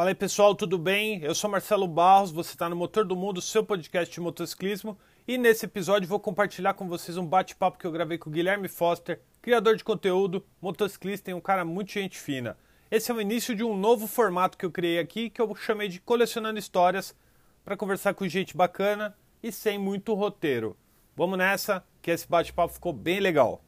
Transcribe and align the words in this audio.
Fala 0.00 0.12
aí 0.12 0.14
pessoal, 0.14 0.54
tudo 0.54 0.78
bem? 0.78 1.22
Eu 1.22 1.34
sou 1.34 1.50
Marcelo 1.50 1.86
Barros, 1.86 2.32
você 2.32 2.52
está 2.52 2.70
no 2.70 2.74
Motor 2.74 3.04
do 3.04 3.14
Mundo, 3.14 3.42
seu 3.42 3.62
podcast 3.62 4.10
de 4.10 4.18
motociclismo, 4.18 4.98
e 5.28 5.36
nesse 5.36 5.66
episódio 5.66 6.08
vou 6.08 6.18
compartilhar 6.18 6.72
com 6.72 6.88
vocês 6.88 7.18
um 7.18 7.26
bate-papo 7.26 7.76
que 7.76 7.86
eu 7.86 7.92
gravei 7.92 8.16
com 8.16 8.30
o 8.30 8.32
Guilherme 8.32 8.66
Foster, 8.66 9.20
criador 9.42 9.76
de 9.76 9.84
conteúdo, 9.84 10.42
motociclista 10.58 11.30
e 11.30 11.34
um 11.34 11.40
cara 11.40 11.66
muito 11.66 11.92
gente 11.92 12.18
fina. 12.18 12.56
Esse 12.90 13.10
é 13.10 13.14
o 13.14 13.20
início 13.20 13.54
de 13.54 13.62
um 13.62 13.76
novo 13.76 14.06
formato 14.06 14.56
que 14.56 14.64
eu 14.64 14.70
criei 14.70 14.98
aqui, 14.98 15.28
que 15.28 15.42
eu 15.42 15.54
chamei 15.54 15.86
de 15.86 16.00
Colecionando 16.00 16.58
Histórias, 16.58 17.14
para 17.62 17.76
conversar 17.76 18.14
com 18.14 18.26
gente 18.26 18.56
bacana 18.56 19.14
e 19.42 19.52
sem 19.52 19.78
muito 19.78 20.14
roteiro. 20.14 20.78
Vamos 21.14 21.36
nessa, 21.36 21.84
que 22.00 22.10
esse 22.10 22.26
bate-papo 22.26 22.72
ficou 22.72 22.94
bem 22.94 23.20
legal. 23.20 23.62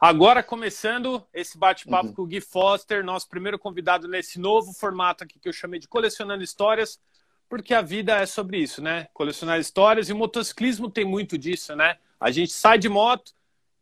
Agora 0.00 0.42
começando 0.42 1.22
esse 1.30 1.58
bate-papo 1.58 2.06
uhum. 2.06 2.14
com 2.14 2.22
o 2.22 2.26
Gui 2.26 2.40
Foster, 2.40 3.04
nosso 3.04 3.28
primeiro 3.28 3.58
convidado 3.58 4.08
nesse 4.08 4.40
novo 4.40 4.72
formato 4.72 5.24
aqui 5.24 5.38
que 5.38 5.46
eu 5.46 5.52
chamei 5.52 5.78
de 5.78 5.86
Colecionando 5.86 6.42
Histórias, 6.42 6.98
porque 7.50 7.74
a 7.74 7.82
vida 7.82 8.16
é 8.16 8.24
sobre 8.24 8.56
isso, 8.56 8.80
né? 8.80 9.08
Colecionar 9.12 9.60
histórias 9.60 10.08
e 10.08 10.14
o 10.14 10.16
motociclismo 10.16 10.90
tem 10.90 11.04
muito 11.04 11.36
disso, 11.36 11.76
né? 11.76 11.98
A 12.18 12.30
gente 12.30 12.50
sai 12.50 12.78
de 12.78 12.88
moto, 12.88 13.32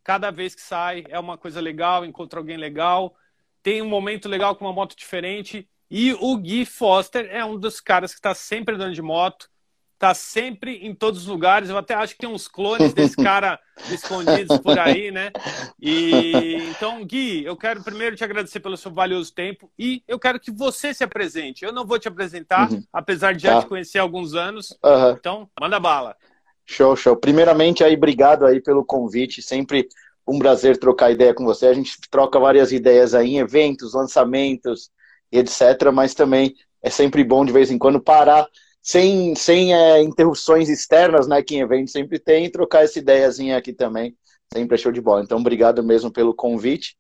cada 0.03 0.33
vez 0.33 0.57
que 0.57 0.61
sai 0.61 1.05
é 1.09 1.21
uma 1.21 1.39
coisa 1.39 1.61
legal, 1.61 2.05
encontra 2.05 2.41
alguém 2.41 2.57
legal, 2.57 3.15
tem 3.63 3.81
um 3.81 3.89
momento 3.89 4.29
legal 4.29 4.57
com 4.57 4.65
uma 4.65 4.73
moto 4.73 4.97
diferente. 4.97 5.69
E 5.89 6.15
o 6.15 6.37
Gui 6.37 6.67
Foster 6.67 7.29
é 7.31 7.45
um 7.45 7.57
dos 7.57 7.81
caras 7.81 8.13
que 8.13 8.19
está 8.19 8.35
sempre 8.35 8.75
andando 8.75 8.93
de 8.93 9.03
moto, 9.03 9.49
tá 9.99 10.15
sempre 10.15 10.77
em 10.87 10.95
todos 10.95 11.23
os 11.23 11.27
lugares. 11.27 11.69
Eu 11.69 11.77
até 11.77 11.95
acho 11.95 12.15
que 12.15 12.21
tem 12.21 12.29
uns 12.29 12.47
clones 12.47 12.93
desse 12.93 13.17
cara 13.23 13.59
escondidos 13.91 14.59
por 14.59 14.79
aí, 14.79 15.11
né? 15.11 15.33
E 15.81 16.55
então, 16.71 17.05
Gui, 17.05 17.45
eu 17.45 17.57
quero 17.57 17.83
primeiro 17.83 18.15
te 18.15 18.23
agradecer 18.23 18.61
pelo 18.61 18.77
seu 18.77 18.93
valioso 18.93 19.35
tempo 19.35 19.71
e 19.79 20.03
eu 20.07 20.19
quero 20.19 20.39
que 20.39 20.51
você 20.51 20.95
se 20.95 21.03
apresente. 21.03 21.65
Eu 21.65 21.73
não 21.73 21.85
vou 21.85 21.99
te 21.99 22.09
apresentar, 22.09 22.71
uhum. 22.71 22.83
apesar 22.93 23.35
de 23.35 23.43
já 23.43 23.57
tá. 23.57 23.63
te 23.63 23.67
conhecer 23.67 23.99
há 23.99 24.03
alguns 24.03 24.35
anos. 24.35 24.79
Uhum. 24.85 25.11
Então, 25.11 25.51
manda 25.61 25.81
bala. 25.81 26.17
Show, 26.65 26.95
show. 26.95 27.17
Primeiramente 27.17 27.83
aí, 27.83 27.95
obrigado 27.95 28.47
aí 28.47 28.61
pelo 28.61 28.85
convite. 28.85 29.43
Sempre 29.43 29.89
um 30.27 30.39
prazer 30.39 30.79
trocar 30.79 31.11
ideia 31.11 31.35
com 31.35 31.45
você. 31.45 31.67
A 31.67 31.75
gente 31.75 31.99
troca 32.11 32.39
várias 32.39 32.71
ideias 32.71 33.15
aí 33.15 33.31
em 33.31 33.39
eventos, 33.39 33.95
lançamentos, 33.95 34.91
etc. 35.33 35.91
Mas 35.93 36.15
também 36.15 36.55
é 36.83 36.91
sempre 36.91 37.25
bom 37.25 37.45
de 37.45 37.53
vez 37.53 37.71
em 37.71 37.79
quando 37.79 38.01
parar 38.01 38.47
sem, 38.89 39.35
sem 39.35 39.75
é, 39.75 40.03
interrupções 40.03 40.71
externas, 40.71 41.29
né, 41.29 41.43
que 41.43 41.55
em 41.55 41.61
evento 41.61 41.91
sempre 41.91 42.19
tem, 42.19 42.51
trocar 42.51 42.85
essa 42.85 42.99
ideiazinha 42.99 43.59
aqui 43.59 43.71
também, 43.71 44.17
sempre 44.51 44.77
é 44.77 44.79
show 44.79 44.91
de 44.91 44.99
bola. 44.99 45.21
Então, 45.21 45.37
obrigado 45.37 45.83
mesmo 45.83 46.11
pelo 46.11 46.33
convite. 46.33 46.97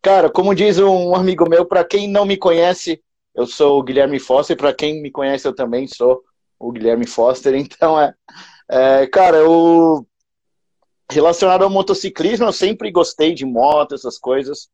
Cara, 0.00 0.30
como 0.30 0.54
diz 0.54 0.78
um 0.78 1.14
amigo 1.14 1.46
meu, 1.46 1.66
para 1.66 1.84
quem 1.84 2.08
não 2.08 2.24
me 2.24 2.38
conhece, 2.38 3.02
eu 3.34 3.46
sou 3.46 3.78
o 3.78 3.82
Guilherme 3.82 4.18
Foster, 4.18 4.56
para 4.56 4.72
quem 4.72 5.02
me 5.02 5.10
conhece, 5.10 5.46
eu 5.46 5.54
também 5.54 5.86
sou 5.86 6.22
o 6.58 6.72
Guilherme 6.72 7.06
Foster, 7.06 7.52
então 7.60 8.00
é, 8.00 8.14
é 8.70 9.06
cara, 9.06 9.36
eu 9.36 10.06
relacionado 11.10 11.64
ao 11.64 11.70
motociclismo, 11.70 12.46
eu 12.46 12.52
sempre 12.52 12.90
gostei 12.90 13.34
de 13.34 13.44
moto, 13.44 13.94
essas 13.94 14.18
coisas. 14.18 14.70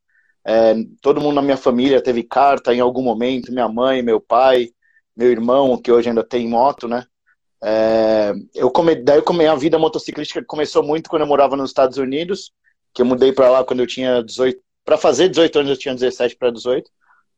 É, 0.47 0.77
todo 1.01 1.21
mundo 1.21 1.35
na 1.35 1.43
minha 1.43 1.57
família 1.57 2.01
teve 2.01 2.23
carta 2.23 2.73
em 2.73 2.79
algum 2.79 3.03
momento, 3.03 3.51
minha 3.51 3.69
mãe, 3.69 4.01
meu 4.01 4.21
pai, 4.21 4.71
meu 5.17 5.31
irmão, 5.31 5.77
que 5.77 5.93
hoje 5.93 6.09
ainda 6.09 6.25
tem 6.25 6.49
moto, 6.49 6.89
né? 6.89 7.05
É, 7.63 8.33
eu 8.55 8.71
come, 8.71 8.95
daí 8.97 9.19
eu 9.19 9.23
come, 9.23 9.47
a 9.47 9.55
vida 9.55 9.79
motociclística 9.79 10.45
começou 10.45 10.83
muito 10.83 11.09
quando 11.09 11.23
eu 11.23 11.29
morava 11.29 11.57
nos 11.57 11.71
Estados 11.71 11.97
Unidos, 11.97 12.53
que 12.93 13.03
eu 13.03 13.07
mudei 13.07 13.33
para 13.33 13.51
lá 13.51 13.65
quando 13.65 13.81
eu 13.81 13.87
tinha 13.87 14.23
18, 14.23 14.61
para 14.85 14.97
fazer 14.97 15.29
18 15.29 15.59
anos 15.61 15.71
eu 15.71 15.77
tinha 15.77 15.95
17 15.95 16.37
para 16.37 16.51
18. 16.51 16.91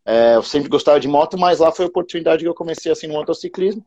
É, 0.07 0.37
eu 0.37 0.43
sempre 0.43 0.69
gostava 0.69 1.01
de 1.01 1.09
moto, 1.09 1.39
mas 1.39 1.59
lá 1.59 1.73
foi 1.73 1.85
a 1.85 1.89
oportunidade 1.89 2.43
que 2.43 2.49
eu 2.49 2.55
comecei 2.55 2.91
assim 2.93 3.07
no 3.07 3.15
motociclismo. 3.15 3.85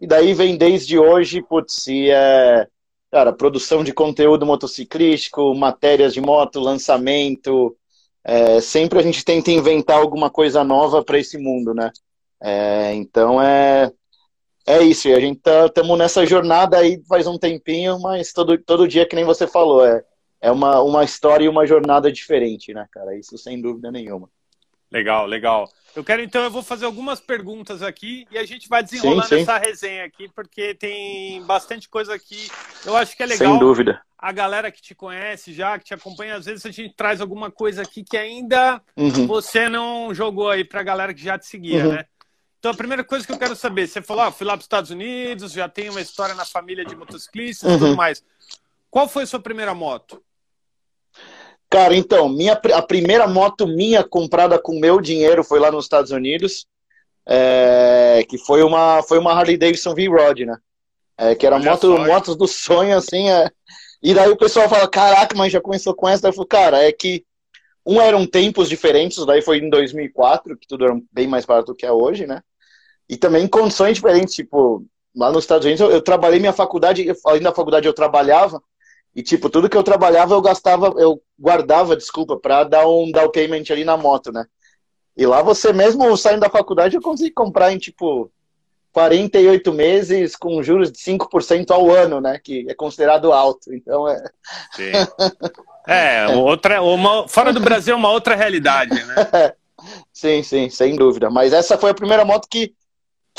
E 0.00 0.06
daí 0.06 0.32
vem 0.32 0.56
desde 0.56 0.98
hoje, 0.98 1.42
putz, 1.42 1.86
e 1.86 2.10
é, 2.10 2.66
cara, 3.10 3.32
produção 3.32 3.84
de 3.84 3.92
conteúdo 3.92 4.46
motociclístico, 4.46 5.54
matérias 5.54 6.14
de 6.14 6.20
moto, 6.20 6.60
lançamento. 6.60 7.76
É, 8.24 8.60
sempre 8.60 8.98
a 8.98 9.02
gente 9.02 9.24
tenta 9.24 9.50
inventar 9.50 9.98
alguma 9.98 10.30
coisa 10.30 10.64
nova 10.64 11.04
para 11.04 11.18
esse 11.18 11.38
mundo, 11.38 11.74
né? 11.74 11.90
É, 12.42 12.94
então 12.94 13.40
é, 13.40 13.90
é 14.66 14.82
isso, 14.82 15.08
e 15.08 15.14
a 15.14 15.20
gente 15.20 15.38
estamos 15.38 15.90
tá, 15.90 15.96
nessa 15.96 16.24
jornada 16.26 16.78
aí 16.78 17.02
faz 17.08 17.26
um 17.26 17.38
tempinho, 17.38 17.98
mas 18.00 18.32
todo, 18.32 18.56
todo 18.58 18.88
dia, 18.88 19.06
que 19.06 19.16
nem 19.16 19.24
você 19.24 19.46
falou, 19.46 19.84
é, 19.84 20.02
é 20.40 20.50
uma, 20.50 20.80
uma 20.80 21.04
história 21.04 21.44
e 21.44 21.48
uma 21.48 21.66
jornada 21.66 22.10
diferente, 22.10 22.72
né, 22.72 22.86
cara? 22.90 23.16
Isso 23.16 23.36
sem 23.36 23.60
dúvida 23.60 23.90
nenhuma. 23.90 24.28
Legal, 24.90 25.26
legal. 25.26 25.70
Eu 25.94 26.04
quero 26.04 26.22
então, 26.22 26.42
eu 26.42 26.50
vou 26.50 26.62
fazer 26.62 26.84
algumas 26.84 27.20
perguntas 27.20 27.82
aqui 27.82 28.26
e 28.30 28.38
a 28.38 28.44
gente 28.44 28.68
vai 28.68 28.82
desenrolando 28.82 29.22
sim, 29.22 29.36
sim. 29.36 29.42
essa 29.42 29.58
resenha 29.58 30.04
aqui, 30.04 30.28
porque 30.28 30.74
tem 30.74 31.42
bastante 31.44 31.88
coisa 31.88 32.14
aqui. 32.14 32.48
Eu 32.84 32.96
acho 32.96 33.16
que 33.16 33.22
é 33.22 33.26
legal. 33.26 33.52
Sem 33.52 33.58
dúvida. 33.58 34.00
A 34.18 34.32
galera 34.32 34.70
que 34.70 34.82
te 34.82 34.94
conhece 34.94 35.52
já, 35.52 35.78
que 35.78 35.84
te 35.84 35.94
acompanha, 35.94 36.36
às 36.36 36.44
vezes 36.44 36.66
a 36.66 36.70
gente 36.70 36.94
traz 36.94 37.20
alguma 37.20 37.50
coisa 37.50 37.82
aqui 37.82 38.04
que 38.04 38.16
ainda 38.16 38.80
uhum. 38.96 39.26
você 39.26 39.68
não 39.68 40.12
jogou 40.12 40.48
aí 40.48 40.64
pra 40.64 40.82
galera 40.82 41.14
que 41.14 41.22
já 41.22 41.38
te 41.38 41.46
seguia, 41.46 41.86
uhum. 41.86 41.92
né? 41.92 42.04
Então, 42.60 42.72
a 42.72 42.76
primeira 42.76 43.02
coisa 43.02 43.26
que 43.26 43.32
eu 43.32 43.38
quero 43.38 43.56
saber, 43.56 43.88
você 43.88 44.02
falou, 44.02 44.22
ah, 44.22 44.30
fui 44.30 44.46
lá 44.46 44.52
para 44.52 44.58
os 44.58 44.66
Estados 44.66 44.90
Unidos, 44.90 45.52
já 45.52 45.66
tem 45.66 45.88
uma 45.88 46.00
história 46.00 46.34
na 46.34 46.44
família 46.44 46.84
de 46.84 46.94
motociclistas 46.94 47.70
e 47.70 47.72
uhum. 47.72 47.78
tudo 47.78 47.96
mais. 47.96 48.22
Qual 48.90 49.08
foi 49.08 49.22
a 49.22 49.26
sua 49.26 49.40
primeira 49.40 49.74
moto? 49.74 50.22
Cara, 51.70 51.96
então, 51.96 52.28
minha, 52.28 52.52
a 52.52 52.82
primeira 52.82 53.26
moto 53.26 53.66
minha 53.66 54.04
comprada 54.04 54.58
com 54.58 54.78
meu 54.78 55.00
dinheiro 55.00 55.42
foi 55.42 55.58
lá 55.58 55.70
nos 55.70 55.86
Estados 55.86 56.10
Unidos, 56.10 56.66
é, 57.26 58.26
que 58.28 58.36
foi 58.36 58.62
uma, 58.62 59.02
foi 59.04 59.18
uma 59.18 59.32
Harley 59.32 59.56
Davidson 59.56 59.94
V-Rod, 59.94 60.40
né? 60.40 60.58
É, 61.16 61.34
que 61.34 61.46
era 61.46 61.58
moto, 61.58 61.96
motos 61.98 62.36
do 62.36 62.46
sonho, 62.46 62.94
assim, 62.94 63.30
é. 63.30 63.48
E 64.02 64.12
daí 64.12 64.28
o 64.28 64.36
pessoal 64.36 64.68
fala, 64.68 64.86
caraca, 64.86 65.34
mas 65.34 65.50
já 65.50 65.62
começou 65.62 65.94
com 65.94 66.06
essa? 66.06 66.22
Daí 66.22 66.30
eu 66.30 66.34
falo, 66.34 66.46
cara, 66.46 66.82
é 66.82 66.92
que 66.92 67.24
um 67.86 67.98
eram 68.02 68.26
tempos 68.26 68.68
diferentes, 68.68 69.24
daí 69.24 69.40
foi 69.40 69.58
em 69.58 69.70
2004, 69.70 70.58
que 70.58 70.68
tudo 70.68 70.84
era 70.84 71.00
bem 71.10 71.26
mais 71.26 71.46
barato 71.46 71.72
do 71.72 71.74
que 71.74 71.86
é 71.86 71.92
hoje, 71.92 72.26
né? 72.26 72.42
E 73.10 73.16
também 73.16 73.48
condições 73.48 73.96
diferentes, 73.96 74.36
tipo, 74.36 74.86
lá 75.16 75.32
nos 75.32 75.42
Estados 75.42 75.66
Unidos 75.66 75.80
eu, 75.80 75.90
eu 75.90 76.00
trabalhei 76.00 76.38
minha 76.38 76.52
faculdade, 76.52 77.12
além 77.26 77.42
da 77.42 77.52
faculdade 77.52 77.88
eu 77.88 77.92
trabalhava, 77.92 78.62
e 79.16 79.20
tipo, 79.20 79.50
tudo 79.50 79.68
que 79.68 79.76
eu 79.76 79.82
trabalhava 79.82 80.32
eu 80.32 80.40
gastava, 80.40 80.94
eu 80.96 81.20
guardava, 81.36 81.96
desculpa, 81.96 82.36
para 82.36 82.62
dar 82.62 82.86
um 82.86 83.10
down 83.10 83.28
payment 83.32 83.64
ali 83.68 83.82
na 83.82 83.96
moto, 83.96 84.30
né? 84.30 84.46
E 85.16 85.26
lá 85.26 85.42
você 85.42 85.72
mesmo 85.72 86.16
saindo 86.16 86.42
da 86.42 86.48
faculdade 86.48 86.94
eu 86.94 87.02
consegui 87.02 87.32
comprar 87.32 87.72
em 87.72 87.78
tipo 87.78 88.30
48 88.92 89.72
meses 89.72 90.36
com 90.36 90.62
juros 90.62 90.92
de 90.92 90.98
5% 90.98 91.72
ao 91.72 91.90
ano, 91.90 92.20
né? 92.20 92.38
Que 92.38 92.64
é 92.70 92.74
considerado 92.74 93.32
alto. 93.32 93.74
Então 93.74 94.08
é. 94.08 94.22
Sim. 94.72 94.92
É, 95.88 96.28
outra, 96.28 96.80
uma, 96.80 97.26
fora 97.26 97.52
do 97.52 97.58
Brasil 97.58 97.94
é 97.94 97.96
uma 97.96 98.12
outra 98.12 98.36
realidade, 98.36 98.94
né? 99.04 99.52
sim, 100.12 100.44
sim, 100.44 100.70
sem 100.70 100.94
dúvida. 100.94 101.28
Mas 101.28 101.52
essa 101.52 101.76
foi 101.76 101.90
a 101.90 101.94
primeira 101.94 102.24
moto 102.24 102.46
que 102.48 102.72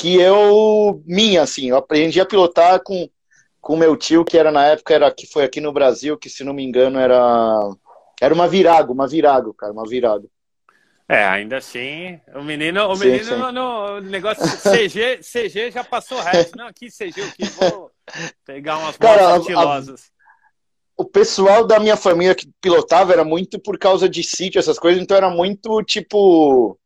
que 0.02 0.20
eu, 0.20 1.04
minha, 1.06 1.44
assim, 1.44 1.70
eu 1.70 1.78
aprendi 1.78 2.20
a 2.20 2.26
pilotar 2.26 2.82
com 2.84 3.08
com 3.62 3.78
meu 3.78 3.96
tio, 3.96 4.26
que 4.26 4.40
era 4.40 4.52
na 4.52 4.66
época, 4.66 4.92
era 4.92 5.12
que 5.12 5.28
foi 5.28 5.44
aqui 5.44 5.62
no 5.62 5.72
Brasil, 5.72 6.18
que 6.18 6.28
se 6.28 6.44
não 6.44 6.52
me 6.52 6.64
engano 6.64 6.98
era 6.98 7.70
era 8.20 8.34
uma 8.34 8.48
virago, 8.48 8.92
uma 8.92 9.08
virago, 9.08 9.54
cara, 9.54 9.72
uma 9.72 9.88
virago. 9.88 10.28
É, 11.08 11.24
ainda 11.26 11.58
assim, 11.58 12.20
o 12.34 12.42
menino, 12.42 12.88
o 12.92 12.98
menino 12.98 13.24
sim, 13.24 13.32
sim. 13.32 13.36
No, 13.36 13.52
no, 13.52 14.02
negócio 14.02 14.44
CG, 14.44 15.20
CG 15.22 15.70
já 15.70 15.84
passou 15.84 16.18
o 16.18 16.22
resto. 16.22 16.58
Não, 16.58 16.66
aqui 16.66 16.88
CG, 16.90 17.22
o 17.22 17.32
que 17.34 17.46
vou 17.52 17.92
pegar 18.44 18.80
umas 18.80 18.98
cara, 18.98 19.38
estilosas. 19.38 20.12
O 20.98 21.06
pessoal 21.06 21.68
da 21.68 21.80
minha 21.80 21.98
família 21.98 22.34
que 22.34 22.50
pilotava 22.60 23.14
era 23.14 23.24
muito 23.24 23.60
por 23.60 23.78
causa 23.78 24.10
de 24.10 24.24
sítio, 24.24 24.58
essas 24.58 24.80
coisas, 24.80 25.02
então 25.02 25.16
era 25.18 25.30
muito 25.30 25.84
tipo 25.84 26.80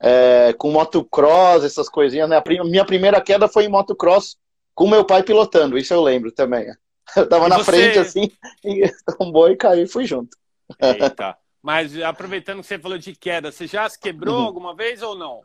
é, 0.00 0.52
com 0.58 0.70
motocross, 0.70 1.64
essas 1.64 1.88
coisinhas, 1.88 2.28
né? 2.28 2.36
A 2.36 2.64
minha 2.64 2.84
primeira 2.84 3.20
queda 3.20 3.48
foi 3.48 3.64
em 3.64 3.68
motocross 3.68 4.36
com 4.74 4.88
meu 4.88 5.04
pai 5.04 5.22
pilotando, 5.22 5.78
isso 5.78 5.94
eu 5.94 6.02
lembro 6.02 6.30
também. 6.30 6.66
Eu 7.16 7.28
tava 7.28 7.46
e 7.46 7.48
na 7.48 7.58
você... 7.58 7.64
frente 7.64 7.98
assim, 8.00 8.30
e 8.64 8.90
tombou 9.16 9.48
e 9.48 9.56
caiu 9.56 9.84
e 9.84 9.88
fui 9.88 10.04
junto. 10.04 10.36
Eita. 10.80 11.36
Mas 11.62 12.00
aproveitando 12.00 12.60
que 12.60 12.66
você 12.66 12.78
falou 12.78 12.98
de 12.98 13.14
queda, 13.14 13.50
você 13.50 13.66
já 13.66 13.88
se 13.88 13.98
quebrou 13.98 14.40
uhum. 14.40 14.44
alguma 14.44 14.74
vez 14.74 15.02
ou 15.02 15.16
não? 15.16 15.40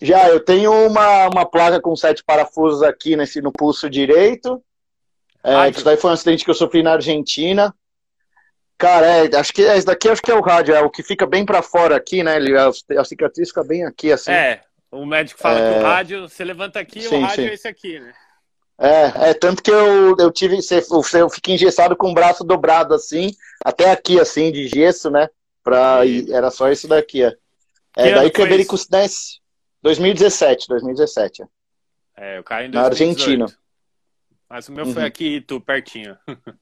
Já, 0.00 0.28
eu 0.28 0.44
tenho 0.44 0.72
uma, 0.86 1.28
uma 1.28 1.46
placa 1.46 1.80
com 1.80 1.94
sete 1.94 2.24
parafusos 2.24 2.82
aqui 2.82 3.14
nesse, 3.14 3.40
no 3.40 3.52
pulso 3.52 3.88
direito. 3.88 4.62
É, 5.44 5.68
isso 5.68 5.84
daí 5.84 5.96
foi 5.96 6.10
um 6.10 6.14
acidente 6.14 6.44
que 6.44 6.50
eu 6.50 6.54
sofri 6.54 6.82
na 6.82 6.94
Argentina. 6.94 7.74
Cara, 8.82 9.06
é, 9.06 9.36
acho 9.36 9.52
que 9.52 9.62
esse 9.62 9.86
daqui 9.86 10.08
acho 10.08 10.20
que 10.20 10.32
é 10.32 10.34
o 10.34 10.40
rádio, 10.40 10.74
é 10.74 10.80
o 10.80 10.90
que 10.90 11.04
fica 11.04 11.24
bem 11.24 11.46
para 11.46 11.62
fora 11.62 11.94
aqui, 11.94 12.24
né? 12.24 12.34
Ele, 12.34 12.58
a, 12.58 12.68
a, 12.98 13.04
cicatriz 13.04 13.50
fica 13.50 13.62
bem 13.62 13.84
aqui, 13.84 14.10
assim. 14.10 14.32
É, 14.32 14.60
o 14.90 15.06
médico 15.06 15.38
fala 15.38 15.60
é... 15.60 15.72
que 15.72 15.78
o 15.78 15.82
rádio, 15.84 16.28
você 16.28 16.42
levanta 16.42 16.80
aqui, 16.80 17.00
sim, 17.02 17.16
o 17.16 17.20
rádio 17.20 17.44
sim. 17.44 17.48
é 17.48 17.54
esse 17.54 17.68
aqui, 17.68 18.00
né? 18.00 18.12
É, 18.80 19.30
é 19.30 19.34
tanto 19.34 19.62
que 19.62 19.70
eu, 19.70 20.16
eu 20.18 20.32
tive, 20.32 20.58
eu 21.14 21.30
fiquei 21.30 21.54
engessado 21.54 21.94
com 21.94 22.10
o 22.10 22.14
braço 22.14 22.42
dobrado 22.42 22.92
assim, 22.92 23.30
até 23.64 23.92
aqui 23.92 24.18
assim, 24.18 24.50
de 24.50 24.66
gesso, 24.66 25.12
né? 25.12 25.28
Pra, 25.62 26.04
e... 26.04 26.32
Era 26.32 26.50
só 26.50 26.68
isso 26.68 26.88
daqui, 26.88 27.22
é. 27.22 27.32
É, 27.96 28.14
daí 28.16 28.32
quebrei 28.32 28.64
com 28.64 28.74
2017, 29.80 30.66
2017. 30.66 31.44
É, 32.16 32.38
eu 32.38 32.42
caí 32.42 32.66
em 32.66 32.70
2018. 32.72 32.74
Na 32.74 32.82
Argentina. 32.82 33.58
Mas 34.50 34.68
o 34.68 34.72
meu 34.72 34.86
uhum. 34.86 34.92
foi 34.92 35.04
aqui, 35.04 35.40
tu, 35.40 35.60
pertinho. 35.60 36.18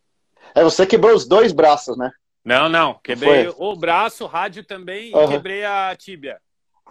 É, 0.54 0.62
você 0.62 0.86
quebrou 0.86 1.14
os 1.14 1.26
dois 1.26 1.52
braços, 1.52 1.96
né? 1.96 2.10
Não, 2.44 2.68
não. 2.68 2.94
Quebrei 3.02 3.48
o 3.56 3.76
braço, 3.76 4.24
o 4.24 4.26
rádio 4.26 4.64
também 4.64 5.14
uhum. 5.14 5.24
e 5.24 5.28
quebrei 5.28 5.64
a 5.64 5.94
tíbia. 5.96 6.40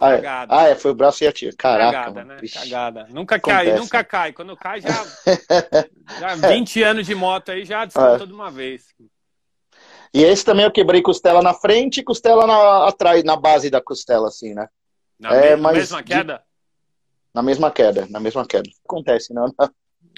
Ah, 0.00 0.12
é. 0.12 0.22
ah, 0.48 0.68
é, 0.68 0.74
foi 0.74 0.92
o 0.92 0.94
braço 0.94 1.22
e 1.22 1.26
a 1.26 1.32
tíbia. 1.32 1.54
Caraca. 1.58 1.92
Cagada, 1.92 2.24
né? 2.24 2.40
Cagada. 2.52 3.06
Nunca 3.10 3.36
Acontece. 3.36 3.64
cai, 3.70 3.78
nunca 3.78 4.04
cai. 4.04 4.32
Quando 4.32 4.56
cai, 4.56 4.80
já. 4.80 4.88
já 6.18 6.48
20 6.48 6.82
anos 6.82 7.06
de 7.06 7.14
moto 7.14 7.50
aí 7.50 7.66
já 7.66 7.84
descontou 7.84 8.24
é. 8.24 8.26
de 8.26 8.32
uma 8.32 8.50
vez. 8.50 8.86
E 10.14 10.24
esse 10.24 10.44
também 10.44 10.64
eu 10.64 10.72
quebrei 10.72 11.02
costela 11.02 11.42
na 11.42 11.52
frente 11.52 12.00
e 12.00 12.04
costela 12.04 12.46
na, 12.46 12.88
atrás, 12.88 13.22
na 13.22 13.36
base 13.36 13.68
da 13.68 13.80
costela, 13.80 14.28
assim, 14.28 14.54
né? 14.54 14.68
Na 15.18 15.34
é, 15.34 15.50
mesma, 15.50 15.72
mesma 15.72 16.02
queda? 16.02 16.34
De... 16.38 16.42
Na 17.34 17.42
mesma 17.42 17.70
queda, 17.70 18.06
na 18.10 18.18
mesma 18.18 18.46
queda. 18.46 18.68
Acontece, 18.84 19.34
não? 19.34 19.54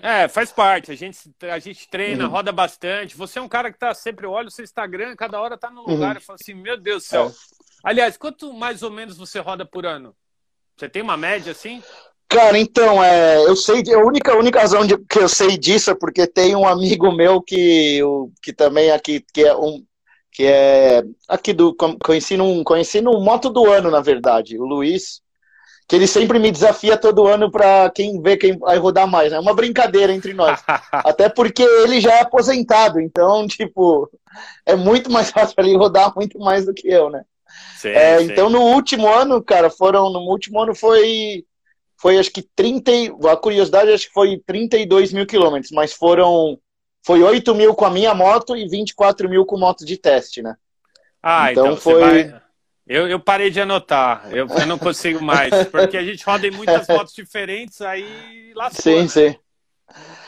É, 0.01 0.29
faz 0.29 0.51
parte. 0.51 0.91
A 0.91 0.95
gente, 0.95 1.19
a 1.43 1.59
gente 1.59 1.89
treina, 1.89 2.25
uhum. 2.25 2.31
roda 2.31 2.53
bastante. 2.53 3.17
Você 3.17 3.39
é 3.39 3.43
um 3.43 3.49
cara 3.49 3.73
que 3.73 3.79
tá 3.79 3.93
sempre, 3.95 4.27
olha 4.27 4.49
o 4.49 4.51
seu 4.51 4.65
Instagram, 4.65 5.15
cada 5.17 5.41
hora 5.41 5.59
tá 5.59 5.71
no 5.71 5.83
lugar 5.83 6.17
uhum. 6.17 6.23
e 6.23 6.25
fala 6.25 6.39
assim, 6.41 6.55
meu 6.55 6.77
Deus 6.77 7.05
do 7.05 7.07
céu. 7.07 7.27
É. 7.27 7.33
Aliás, 7.85 8.17
quanto 8.17 8.53
mais 8.53 8.83
ou 8.83 8.91
menos 8.91 9.17
você 9.17 9.39
roda 9.39 9.65
por 9.65 9.85
ano? 9.85 10.15
Você 10.77 10.89
tem 10.89 11.03
uma 11.03 11.17
média 11.17 11.53
assim? 11.53 11.83
Cara, 12.29 12.59
então, 12.59 13.05
é, 13.05 13.37
eu 13.47 13.55
sei, 13.55 13.83
a 13.93 13.99
única, 13.99 14.33
a 14.33 14.37
única 14.37 14.59
razão 14.59 14.87
de, 14.87 14.97
que 14.97 15.19
eu 15.19 15.29
sei 15.29 15.59
disso 15.59 15.91
é 15.91 15.95
porque 15.95 16.27
tem 16.27 16.57
um 16.57 16.67
amigo 16.67 17.13
meu 17.13 17.43
que, 17.43 18.01
que 18.43 18.55
também 18.55 18.91
aqui, 18.91 19.23
que 19.35 19.45
é 19.45 19.55
um, 19.55 19.85
que 20.31 20.47
é 20.47 21.03
aqui 21.29 21.53
do, 21.53 21.75
conheci 21.75 22.39
num, 22.39 22.65
conheci 22.65 23.03
no 23.03 23.21
moto 23.21 23.51
do 23.51 23.71
ano, 23.71 23.91
na 23.91 24.01
verdade, 24.01 24.59
o 24.59 24.65
Luiz, 24.65 25.21
que 25.89 25.97
ele 25.97 26.07
sempre 26.07 26.39
me 26.39 26.51
desafia 26.51 26.97
todo 26.97 27.27
ano 27.27 27.51
para 27.51 27.91
quem 27.91 28.21
vê 28.21 28.37
quem 28.37 28.59
vai 28.59 28.79
rodar 28.79 29.07
mais, 29.07 29.31
né? 29.31 29.37
É 29.37 29.41
uma 29.41 29.55
brincadeira 29.55 30.13
entre 30.13 30.33
nós. 30.33 30.63
Até 30.93 31.29
porque 31.29 31.63
ele 31.63 32.01
já 32.01 32.15
é 32.15 32.21
aposentado, 32.21 33.01
então, 33.01 33.47
tipo, 33.49 34.11
é 34.65 34.75
muito 34.75 35.11
mais 35.11 35.31
fácil 35.31 35.55
ele 35.59 35.77
rodar 35.77 36.13
muito 36.15 36.39
mais 36.39 36.65
do 36.65 36.75
que 36.75 36.89
eu, 36.89 37.11
né? 37.11 37.23
Sim, 37.77 37.89
é, 37.89 38.19
sim. 38.19 38.25
Então, 38.25 38.49
no 38.49 38.61
último 38.61 39.09
ano, 39.09 39.43
cara, 39.43 39.69
foram, 39.69 40.11
no 40.11 40.21
último 40.21 40.61
ano 40.61 40.75
foi 40.75 41.45
foi 42.03 42.19
acho 42.19 42.33
que 42.33 42.43
30, 42.43 42.91
a 43.31 43.37
curiosidade 43.37 43.93
acho 43.93 44.09
que 44.09 44.13
foi 44.13 44.43
32 44.45 45.13
mil 45.13 45.25
quilômetros, 45.25 45.71
mas 45.71 45.93
foram, 45.93 46.59
foi 47.07 47.23
8 47.23 47.55
mil 47.55 47.77
com 47.77 47.85
a 47.85 47.91
minha 47.91 48.13
moto 48.13 48.57
e 48.57 48.67
24 48.69 49.29
mil 49.29 49.47
com 49.47 49.57
moto 49.57 49.85
de 49.85 49.97
teste, 49.97 50.43
né? 50.43 50.57
Ah, 51.23 51.53
então, 51.53 51.67
então 51.67 51.77
foi... 51.77 52.25
Vai... 52.25 52.42
Eu, 52.87 53.09
eu 53.09 53.21
parei 53.21 53.49
de 53.49 53.61
anotar, 53.61 54.29
eu, 54.31 54.47
eu 54.49 54.67
não 54.67 54.77
consigo 54.77 55.23
mais, 55.23 55.51
porque 55.71 55.97
a 55.97 56.03
gente 56.03 56.25
roda 56.25 56.47
em 56.47 56.51
muitas 56.51 56.89
motos 56.89 57.15
diferentes, 57.15 57.81
aí 57.81 58.53
lascou, 58.55 58.83
Sim, 58.83 59.03
né? 59.03 59.09
sim. 59.09 59.37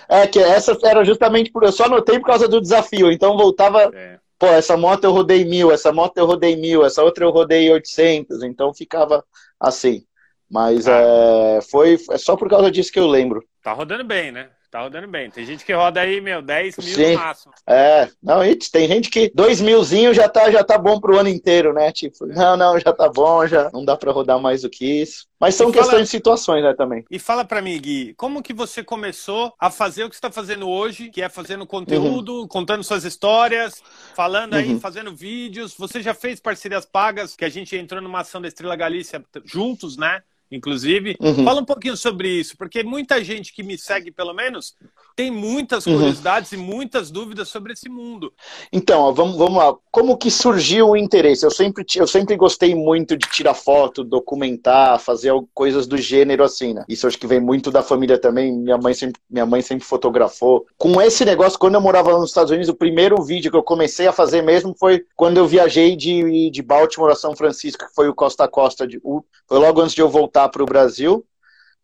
É 0.08 0.26
que 0.26 0.38
essa 0.38 0.76
era 0.84 1.04
justamente 1.04 1.50
por. 1.50 1.62
Eu 1.62 1.72
só 1.72 1.84
anotei 1.84 2.18
por 2.18 2.26
causa 2.26 2.46
do 2.46 2.60
desafio. 2.60 3.10
Então 3.10 3.36
voltava. 3.36 3.90
É. 3.94 4.18
Pô, 4.38 4.46
essa 4.46 4.76
moto 4.76 5.04
eu 5.04 5.12
rodei 5.12 5.44
mil, 5.44 5.72
essa 5.72 5.92
moto 5.92 6.18
eu 6.18 6.26
rodei 6.26 6.56
mil, 6.56 6.84
essa 6.84 7.02
outra 7.02 7.24
eu 7.24 7.30
rodei 7.30 7.70
800. 7.70 8.42
Então 8.42 8.74
ficava 8.74 9.24
assim. 9.58 10.04
Mas 10.50 10.86
ah. 10.86 10.92
é, 10.92 11.60
foi 11.62 11.98
é 12.10 12.18
só 12.18 12.36
por 12.36 12.48
causa 12.48 12.70
disso 12.70 12.92
que 12.92 12.98
eu 12.98 13.06
lembro. 13.06 13.42
Tá 13.62 13.72
rodando 13.72 14.04
bem, 14.04 14.30
né? 14.30 14.50
Tá 14.74 14.80
rodando 14.80 15.06
bem. 15.06 15.30
Tem 15.30 15.46
gente 15.46 15.64
que 15.64 15.72
roda 15.72 16.00
aí, 16.00 16.20
meu, 16.20 16.42
10 16.42 16.78
mil 16.78 16.94
Sim. 16.96 17.12
no 17.12 17.20
máximo. 17.20 17.52
É, 17.64 18.08
não, 18.20 18.40
tem 18.72 18.88
gente 18.88 19.08
que 19.08 19.30
2 19.32 19.60
milzinho 19.60 20.12
já 20.12 20.28
tá, 20.28 20.50
já 20.50 20.64
tá 20.64 20.76
bom 20.76 20.98
pro 20.98 21.16
ano 21.16 21.28
inteiro, 21.28 21.72
né? 21.72 21.92
Tipo, 21.92 22.26
não, 22.26 22.56
não, 22.56 22.80
já 22.80 22.92
tá 22.92 23.08
bom, 23.08 23.46
já 23.46 23.70
não 23.72 23.84
dá 23.84 23.96
para 23.96 24.10
rodar 24.10 24.40
mais 24.40 24.62
do 24.62 24.68
que 24.68 25.02
isso. 25.02 25.28
Mas 25.38 25.54
são 25.54 25.70
questões 25.70 26.02
de 26.02 26.08
situações, 26.08 26.64
né, 26.64 26.74
também. 26.74 27.04
E 27.08 27.20
fala 27.20 27.44
para 27.44 27.62
mim, 27.62 27.80
Gui, 27.80 28.14
como 28.14 28.42
que 28.42 28.52
você 28.52 28.82
começou 28.82 29.54
a 29.60 29.70
fazer 29.70 30.02
o 30.02 30.08
que 30.08 30.16
você 30.16 30.18
está 30.18 30.32
fazendo 30.32 30.68
hoje, 30.68 31.08
que 31.08 31.22
é 31.22 31.28
fazendo 31.28 31.64
conteúdo, 31.64 32.40
uhum. 32.40 32.48
contando 32.48 32.82
suas 32.82 33.04
histórias, 33.04 33.80
falando 34.16 34.54
aí, 34.54 34.72
uhum. 34.72 34.80
fazendo 34.80 35.14
vídeos. 35.14 35.72
Você 35.78 36.02
já 36.02 36.14
fez 36.14 36.40
parcerias 36.40 36.84
pagas, 36.84 37.36
que 37.36 37.44
a 37.44 37.48
gente 37.48 37.76
entrou 37.76 38.02
numa 38.02 38.22
ação 38.22 38.42
da 38.42 38.48
Estrela 38.48 38.74
Galícia 38.74 39.24
juntos, 39.44 39.96
né? 39.96 40.20
Inclusive. 40.54 41.16
Uhum. 41.20 41.44
Fala 41.44 41.60
um 41.60 41.64
pouquinho 41.64 41.96
sobre 41.96 42.28
isso, 42.28 42.56
porque 42.56 42.82
muita 42.82 43.22
gente 43.22 43.52
que 43.52 43.62
me 43.62 43.76
segue, 43.76 44.10
pelo 44.10 44.32
menos, 44.32 44.76
tem 45.16 45.30
muitas 45.30 45.86
uhum. 45.86 45.94
curiosidades 45.94 46.52
uhum. 46.52 46.58
e 46.58 46.62
muitas 46.62 47.10
dúvidas 47.10 47.48
sobre 47.48 47.72
esse 47.72 47.88
mundo. 47.88 48.32
Então, 48.72 49.14
vamos, 49.14 49.36
vamos 49.36 49.56
lá. 49.56 49.74
Como 49.90 50.16
que 50.16 50.30
surgiu 50.30 50.90
o 50.90 50.96
interesse? 50.96 51.46
Eu 51.46 51.50
sempre, 51.50 51.84
eu 51.96 52.06
sempre 52.06 52.36
gostei 52.36 52.74
muito 52.74 53.16
de 53.16 53.28
tirar 53.28 53.54
foto, 53.54 54.02
documentar, 54.02 54.98
fazer 54.98 55.32
coisas 55.52 55.86
do 55.86 55.96
gênero 55.96 56.42
assim, 56.42 56.74
né? 56.74 56.84
Isso 56.88 57.06
acho 57.06 57.18
que 57.18 57.26
vem 57.26 57.40
muito 57.40 57.70
da 57.70 57.82
família 57.82 58.18
também. 58.18 58.52
Minha 58.52 58.78
mãe 58.78 58.94
sempre, 58.94 59.20
minha 59.30 59.46
mãe 59.46 59.62
sempre 59.62 59.84
fotografou. 59.84 60.66
Com 60.76 61.00
esse 61.00 61.24
negócio, 61.24 61.58
quando 61.58 61.74
eu 61.74 61.80
morava 61.80 62.12
nos 62.18 62.30
Estados 62.30 62.50
Unidos, 62.50 62.68
o 62.68 62.74
primeiro 62.74 63.22
vídeo 63.22 63.50
que 63.50 63.56
eu 63.56 63.62
comecei 63.62 64.06
a 64.06 64.12
fazer 64.12 64.42
mesmo 64.42 64.74
foi 64.78 65.04
quando 65.14 65.36
eu 65.36 65.46
viajei 65.46 65.96
de, 65.96 66.50
de 66.50 66.62
Baltimore 66.62 67.12
a 67.12 67.16
São 67.16 67.36
Francisco, 67.36 67.86
que 67.86 67.94
foi 67.94 68.08
o 68.08 68.14
Costa 68.14 68.44
a 68.44 68.48
Costa. 68.48 68.86
De, 68.86 69.00
foi 69.00 69.58
logo 69.58 69.80
antes 69.80 69.94
de 69.94 70.02
eu 70.02 70.08
voltar 70.08 70.48
para 70.48 70.62
o 70.62 70.66
Brasil. 70.66 71.24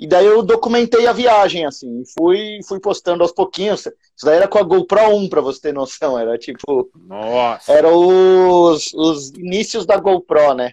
E 0.00 0.06
daí 0.06 0.24
eu 0.24 0.42
documentei 0.42 1.06
a 1.06 1.12
viagem, 1.12 1.66
assim, 1.66 2.02
fui, 2.16 2.60
fui 2.66 2.80
postando 2.80 3.22
aos 3.22 3.32
pouquinhos. 3.32 3.80
Isso 3.80 4.24
daí 4.24 4.38
era 4.38 4.48
com 4.48 4.58
a 4.58 4.62
GoPro 4.62 5.14
1, 5.14 5.28
pra 5.28 5.42
você 5.42 5.60
ter 5.60 5.74
noção. 5.74 6.18
Era 6.18 6.38
tipo. 6.38 6.90
Nossa! 7.06 7.70
Era 7.70 7.94
os, 7.94 8.94
os 8.94 9.28
inícios 9.32 9.84
da 9.84 9.98
GoPro, 9.98 10.54
né? 10.54 10.72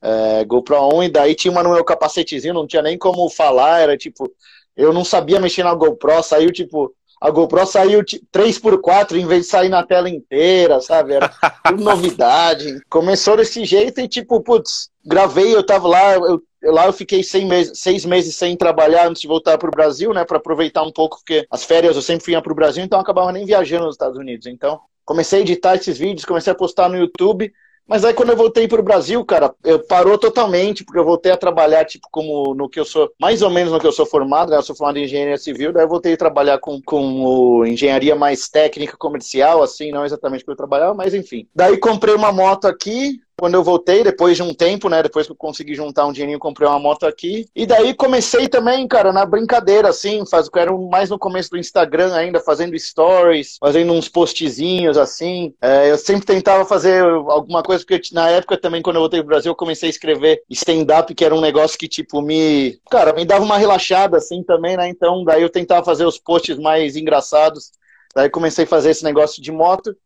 É, 0.00 0.44
GoPro 0.44 0.98
1, 0.98 1.02
e 1.02 1.08
daí 1.08 1.34
tinha 1.34 1.50
uma 1.50 1.64
no 1.64 1.72
meu 1.74 1.84
capacetezinho, 1.84 2.54
não 2.54 2.64
tinha 2.64 2.80
nem 2.80 2.96
como 2.96 3.28
falar, 3.28 3.80
era 3.80 3.98
tipo. 3.98 4.32
Eu 4.76 4.92
não 4.92 5.04
sabia 5.04 5.40
mexer 5.40 5.64
na 5.64 5.74
GoPro, 5.74 6.22
saiu 6.22 6.52
tipo. 6.52 6.94
A 7.20 7.28
GoPro 7.28 7.66
saiu 7.66 8.02
3x4 8.02 9.16
em 9.16 9.26
vez 9.26 9.42
de 9.42 9.50
sair 9.50 9.68
na 9.68 9.84
tela 9.84 10.08
inteira, 10.08 10.80
sabe? 10.80 11.14
Era 11.14 11.28
tudo 11.66 11.82
novidade. 11.82 12.80
Começou 12.88 13.36
desse 13.36 13.64
jeito 13.64 14.00
e, 14.00 14.08
tipo, 14.08 14.40
putz, 14.40 14.88
gravei, 15.04 15.54
eu 15.54 15.66
tava 15.66 15.88
lá, 15.88 16.14
eu 16.14 16.40
lá 16.62 16.86
eu 16.86 16.92
fiquei 16.92 17.22
seis 17.22 17.44
meses, 17.44 17.78
seis 17.78 18.04
meses 18.04 18.36
sem 18.36 18.56
trabalhar 18.56 19.08
antes 19.08 19.22
de 19.22 19.28
voltar 19.28 19.58
para 19.58 19.68
o 19.68 19.72
Brasil, 19.72 20.12
né, 20.12 20.24
para 20.24 20.38
aproveitar 20.38 20.82
um 20.82 20.92
pouco, 20.92 21.18
porque 21.18 21.46
as 21.50 21.64
férias 21.64 21.96
eu 21.96 22.02
sempre 22.02 22.32
ia 22.32 22.42
para 22.42 22.52
o 22.52 22.56
Brasil, 22.56 22.84
então 22.84 22.98
eu 22.98 23.02
acabava 23.02 23.32
nem 23.32 23.44
viajando 23.44 23.86
nos 23.86 23.94
Estados 23.94 24.18
Unidos. 24.18 24.46
Então, 24.46 24.80
comecei 25.04 25.40
a 25.40 25.42
editar 25.42 25.74
esses 25.74 25.98
vídeos, 25.98 26.24
comecei 26.24 26.52
a 26.52 26.56
postar 26.56 26.88
no 26.88 26.96
YouTube, 26.96 27.52
mas 27.90 28.04
aí 28.04 28.14
quando 28.14 28.30
eu 28.30 28.36
voltei 28.36 28.68
para 28.68 28.78
o 28.78 28.84
Brasil, 28.84 29.24
cara, 29.24 29.52
eu 29.64 29.80
parou 29.80 30.16
totalmente, 30.16 30.84
porque 30.84 31.00
eu 31.00 31.04
voltei 31.04 31.32
a 31.32 31.36
trabalhar, 31.36 31.84
tipo, 31.84 32.06
como 32.12 32.54
no 32.54 32.68
que 32.68 32.78
eu 32.78 32.84
sou, 32.84 33.10
mais 33.20 33.42
ou 33.42 33.50
menos 33.50 33.72
no 33.72 33.80
que 33.80 33.86
eu 33.86 33.90
sou 33.90 34.06
formado, 34.06 34.50
né? 34.52 34.56
Eu 34.56 34.62
sou 34.62 34.76
formado 34.76 34.98
em 34.98 35.04
engenharia 35.06 35.36
civil, 35.36 35.72
daí 35.72 35.82
eu 35.82 35.88
voltei 35.88 36.12
a 36.12 36.16
trabalhar 36.16 36.58
com, 36.58 36.80
com 36.80 37.66
engenharia 37.66 38.14
mais 38.14 38.48
técnica, 38.48 38.96
comercial, 38.96 39.60
assim, 39.60 39.90
não 39.90 40.04
exatamente 40.04 40.44
que 40.44 40.50
eu 40.52 40.56
trabalhava, 40.56 40.94
mas 40.94 41.14
enfim. 41.14 41.48
Daí 41.52 41.76
comprei 41.78 42.14
uma 42.14 42.30
moto 42.30 42.66
aqui, 42.66 43.18
quando 43.40 43.54
eu 43.54 43.64
voltei, 43.64 44.04
depois 44.04 44.36
de 44.36 44.42
um 44.42 44.52
tempo, 44.52 44.90
né? 44.90 45.02
Depois 45.02 45.24
que 45.24 45.32
eu 45.32 45.36
consegui 45.36 45.74
juntar 45.74 46.06
um 46.06 46.12
dinheirinho, 46.12 46.38
comprei 46.38 46.68
uma 46.68 46.78
moto 46.78 47.06
aqui. 47.06 47.48
E 47.56 47.64
daí 47.64 47.94
comecei 47.94 48.46
também, 48.48 48.86
cara, 48.86 49.14
na 49.14 49.24
brincadeira, 49.24 49.88
assim, 49.88 50.26
faz, 50.26 50.50
era 50.54 50.70
mais 50.76 51.08
no 51.08 51.18
começo 51.18 51.48
do 51.48 51.56
Instagram 51.56 52.14
ainda, 52.14 52.38
fazendo 52.38 52.78
stories, 52.78 53.56
fazendo 53.58 53.94
uns 53.94 54.10
postzinhos, 54.10 54.98
assim. 54.98 55.54
É, 55.58 55.90
eu 55.90 55.96
sempre 55.96 56.26
tentava 56.26 56.66
fazer 56.66 57.02
alguma 57.02 57.62
coisa, 57.62 57.82
porque 57.82 58.12
na 58.12 58.28
época 58.28 58.58
também, 58.58 58.82
quando 58.82 58.96
eu 58.96 59.00
voltei 59.00 59.20
pro 59.20 59.28
Brasil, 59.28 59.52
eu 59.52 59.56
comecei 59.56 59.88
a 59.88 59.90
escrever 59.90 60.42
stand-up, 60.50 61.14
que 61.14 61.24
era 61.24 61.34
um 61.34 61.40
negócio 61.40 61.78
que, 61.78 61.88
tipo, 61.88 62.20
me. 62.20 62.78
Cara, 62.90 63.14
me 63.14 63.24
dava 63.24 63.42
uma 63.42 63.56
relaxada, 63.56 64.18
assim, 64.18 64.42
também, 64.42 64.76
né? 64.76 64.86
Então, 64.86 65.24
daí 65.24 65.40
eu 65.40 65.48
tentava 65.48 65.82
fazer 65.82 66.04
os 66.04 66.18
posts 66.18 66.58
mais 66.58 66.94
engraçados. 66.94 67.72
Daí 68.14 68.28
comecei 68.28 68.66
a 68.66 68.68
fazer 68.68 68.90
esse 68.90 69.02
negócio 69.02 69.42
de 69.42 69.50
moto. 69.50 69.96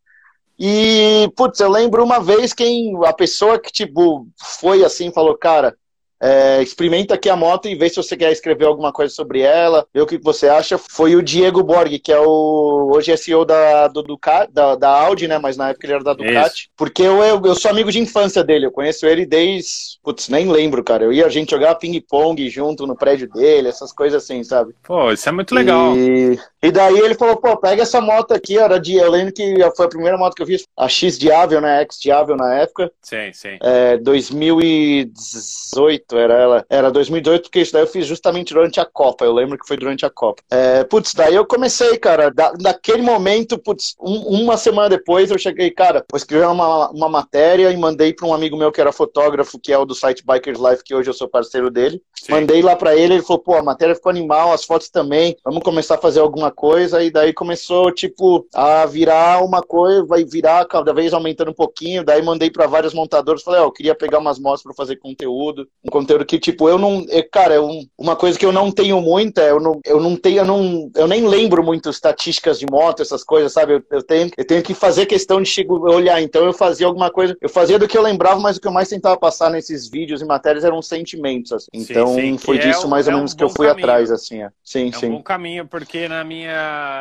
E, 0.59 1.29
putz, 1.37 1.61
eu 1.61 1.69
lembro 1.69 2.05
uma 2.05 2.21
vez 2.21 2.53
quem 2.53 2.93
a 3.05 3.13
pessoa 3.13 3.59
que, 3.59 3.73
tipo, 3.73 4.27
foi 4.39 4.85
assim, 4.85 5.13
falou, 5.13 5.37
cara, 5.37 5.77
é, 6.25 6.63
experimenta 6.63 7.15
aqui 7.15 7.29
a 7.29 7.37
moto 7.37 7.69
e 7.69 7.75
vê 7.75 7.87
se 7.89 7.97
você 7.97 8.17
quer 8.17 8.33
escrever 8.33 8.65
alguma 8.65 8.91
coisa 8.91 9.13
sobre 9.13 9.41
ela, 9.41 9.87
ver 9.93 10.01
o 10.01 10.07
que 10.07 10.17
você 10.17 10.49
acha. 10.49 10.79
Foi 10.79 11.15
o 11.15 11.23
Diego 11.23 11.63
Borg, 11.63 11.99
que 11.99 12.11
é 12.11 12.19
o 12.19 12.93
hoje 12.95 13.13
é 13.13 13.17
CEO 13.17 13.45
da, 13.45 13.89
do, 13.89 14.03
Ducati, 14.03 14.51
da, 14.51 14.75
da 14.75 14.89
Audi, 14.89 15.29
né? 15.29 15.39
Mas 15.39 15.59
na 15.59 15.69
época 15.69 15.87
ele 15.87 15.93
era 15.93 16.05
da 16.05 16.15
Ducati. 16.15 16.61
Isso. 16.61 16.69
Porque 16.77 17.03
eu, 17.03 17.23
eu, 17.23 17.43
eu, 17.45 17.55
sou 17.55 17.71
amigo 17.71 17.93
de 17.93 17.99
infância 17.99 18.43
dele, 18.43 18.65
eu 18.65 18.73
conheço 18.73 19.05
ele 19.07 19.27
desde. 19.27 19.99
Putz, 20.03 20.31
nem 20.31 20.51
lembro, 20.51 20.83
cara. 20.83 21.05
Eu 21.05 21.13
ia 21.13 21.27
a 21.27 21.29
gente 21.31 21.51
jogar 21.51 21.75
ping-pong 21.75 22.49
junto 22.49 22.87
no 22.87 22.97
prédio 22.97 23.29
dele, 23.29 23.69
essas 23.69 23.93
coisas 23.93 24.23
assim, 24.23 24.43
sabe? 24.43 24.73
Pô, 24.83 25.13
isso 25.13 25.29
é 25.29 25.33
muito 25.33 25.55
legal. 25.55 25.95
E, 25.95 26.39
E 26.65 26.73
daí 26.73 26.99
ele 26.99 27.15
falou, 27.15 27.37
pô, 27.37 27.55
pega 27.59 27.83
essa 27.83 28.01
moto 28.01 28.33
aqui, 28.33 28.59
era 28.59 28.81
de, 28.81 28.95
eu 28.95 29.11
lembro 29.11 29.35
que 29.35 29.55
foi 29.77 29.85
a 29.85 29.89
primeira 29.89 30.17
moto 30.17 30.35
que 30.35 30.43
eu 30.43 30.47
fiz, 30.47 30.65
a 30.75 30.89
X 30.89 31.19
Diável, 31.19 31.61
né, 31.61 31.83
X 31.83 32.01
Diável 32.01 32.37
na 32.37 32.55
época. 32.55 32.91
Sim, 33.03 33.31
sim. 33.35 33.59
É, 33.61 33.99
2018 33.99 36.17
era 36.17 36.33
ela, 36.33 36.65
era 36.71 36.91
2018, 36.91 37.43
porque 37.43 37.61
isso 37.61 37.75
daí 37.75 37.83
eu 37.83 37.87
fiz 37.87 38.07
justamente 38.07 38.55
durante 38.55 38.81
a 38.81 38.87
Copa, 38.87 39.27
eu 39.27 39.35
lembro 39.35 39.59
que 39.59 39.69
foi 39.69 39.77
durante 39.77 40.07
a 40.07 40.11
Copa. 40.11 40.43
É, 40.51 40.85
putz, 40.85 41.13
daí 41.13 41.35
eu 41.35 41.45
comecei, 41.45 41.99
cara, 41.99 42.31
da, 42.31 42.55
naquele 42.59 43.03
momento, 43.03 43.59
putz, 43.59 43.95
um, 44.01 44.45
uma 44.45 44.57
semana 44.57 44.89
depois 44.89 45.31
eu 45.31 45.39
cheguei, 45.39 45.71
cara, 45.71 46.03
vou 46.11 46.17
escrever 46.17 46.47
uma, 46.47 46.89
uma 46.89 47.11
matéria 47.11 47.71
e 47.71 47.77
mandei 47.77 48.15
para 48.15 48.27
um 48.27 48.33
amigo 48.33 48.57
meu 48.57 48.73
que 48.73 48.81
era 48.81 48.91
fotógrafo, 48.91 49.61
que 49.61 49.71
é 49.71 49.77
o 49.77 49.85
do 49.85 49.95
site 49.95 50.25
Bikers 50.25 50.59
Life, 50.59 50.83
que 50.83 50.95
hoje 50.95 51.11
eu 51.11 51.15
sou 51.15 51.29
parceiro 51.29 51.71
dele. 51.71 52.01
Sim. 52.15 52.33
Mandei 52.33 52.63
lá 52.63 52.75
para 52.75 52.97
ele, 52.97 53.17
ele 53.17 53.23
falou, 53.23 53.43
pô, 53.43 53.55
a 53.55 53.63
matéria 53.63 53.95
ficou 53.95 54.09
animal, 54.09 54.51
as 54.51 54.65
fotos 54.65 54.89
também, 54.89 55.37
vamos 55.45 55.63
começar 55.63 55.97
a 55.97 55.99
fazer 55.99 56.21
alguma 56.21 56.54
coisa, 56.55 57.03
e 57.03 57.11
daí 57.11 57.33
começou, 57.33 57.93
tipo, 57.93 58.47
a 58.55 58.87
virar 58.87 59.45
uma 59.45 59.63
coisa, 59.63 60.05
vai 60.05 60.25
virar 60.25 60.65
cada 60.67 60.95
vez 60.95 61.13
aumentando 61.13 61.51
um 61.51 61.55
pouquinho, 61.55 62.05
daí 62.05 62.23
mandei 62.23 62.51
para 62.51 62.67
vários 62.67 62.95
montadores, 62.95 63.43
falei, 63.43 63.61
ó, 63.61 63.65
oh, 63.65 63.67
eu 63.67 63.73
queria 63.73 63.95
pegar 63.95 64.19
umas 64.19 64.39
motos 64.39 64.63
para 64.63 64.73
fazer 64.73 64.97
conteúdo, 64.97 65.69
um 65.85 65.91
conteúdo 65.91 66.25
que, 66.25 66.39
tipo, 66.39 66.69
eu 66.69 66.79
não, 66.79 67.05
é, 67.11 67.23
cara, 67.23 67.55
eu, 67.55 67.69
uma 67.99 68.17
coisa 68.17 68.39
que 68.39 68.47
eu 68.47 68.53
não 68.53 68.71
tenho 68.71 69.01
muita, 69.01 69.43
eu 69.43 69.61
não, 69.61 69.81
eu 69.85 70.01
não 70.01 70.17
tenho, 70.17 70.39
eu 70.39 70.45
não, 70.45 70.91
eu 70.95 71.07
nem 71.07 71.27
lembro 71.27 71.63
muito 71.63 71.91
estatísticas 71.91 72.59
de 72.59 72.67
moto, 72.71 73.03
essas 73.03 73.25
coisas, 73.25 73.53
sabe, 73.53 73.75
eu, 73.75 73.83
eu 73.91 74.03
tenho, 74.03 74.31
eu 74.37 74.47
tenho 74.47 74.63
que 74.63 74.75
fazer 74.75 75.07
questão 75.07 75.43
de 75.43 75.67
olhar, 75.69 76.23
então 76.23 76.45
eu 76.45 76.53
fazia 76.53 76.87
alguma 76.87 77.11
coisa, 77.11 77.37
eu 77.41 77.49
fazia 77.49 77.79
do 77.79 77.89
que 77.89 77.99
eu 77.99 78.03
lembrava, 78.03 78.41
mas 78.41 78.57
o 78.57 78.61
que 78.61 78.69
eu 78.69 78.73
mais 78.73 78.89
tentava 78.89 79.17
passar 79.17 79.51
nesses 79.51 79.89
vídeos 79.89 80.23
e 80.23 80.25
matérias 80.25 80.65
eram 80.65 80.81
sentimentos, 80.81 81.53
assim. 81.53 81.69
então 81.73 82.15
sim, 82.15 82.33
sim, 82.33 82.39
foi 82.39 82.59
disso 82.59 82.87
é 82.87 82.89
mais 82.89 83.07
ou 83.07 83.13
é 83.13 83.17
menos 83.17 83.33
um 83.33 83.37
que 83.37 83.45
eu 83.45 83.49
fui 83.49 83.67
caminho. 83.67 83.87
atrás, 83.87 84.11
assim, 84.11 84.43
é. 84.43 84.51
sim, 84.63 84.89
é 84.89 84.93
sim. 84.93 85.07
um 85.07 85.17
bom 85.17 85.23
caminho, 85.23 85.67
porque 85.67 86.09
na 86.09 86.23
minha, 86.25 86.44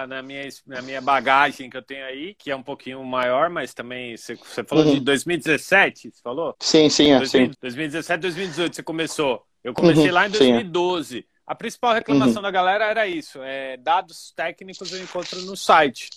na 0.07 0.21
minha, 0.21 0.47
na 0.65 0.81
minha 0.81 1.01
bagagem 1.01 1.69
que 1.69 1.77
eu 1.77 1.81
tenho 1.81 2.05
aí, 2.05 2.35
que 2.35 2.51
é 2.51 2.55
um 2.55 2.63
pouquinho 2.63 3.03
maior, 3.03 3.49
mas 3.49 3.73
também 3.73 4.15
você, 4.15 4.35
você 4.35 4.63
falou 4.63 4.85
uhum. 4.85 4.95
de 4.95 4.99
2017, 5.01 6.11
você 6.11 6.21
falou? 6.21 6.55
Sim, 6.59 6.89
sim, 6.89 7.11
é, 7.11 7.17
2000, 7.17 7.45
sim. 7.45 7.51
2017, 7.61 8.21
2018 8.21 8.75
você 8.75 8.83
começou. 8.83 9.45
Eu 9.63 9.73
comecei 9.73 10.07
uhum, 10.07 10.13
lá 10.13 10.27
em 10.27 10.31
2012. 10.31 11.17
Sim, 11.17 11.19
é. 11.19 11.33
A 11.45 11.55
principal 11.55 11.93
reclamação 11.93 12.37
uhum. 12.37 12.41
da 12.41 12.51
galera 12.51 12.85
era 12.85 13.07
isso: 13.07 13.39
é, 13.41 13.77
dados 13.77 14.33
técnicos 14.35 14.91
eu 14.91 15.01
encontro 15.01 15.41
no 15.41 15.55
site, 15.55 16.09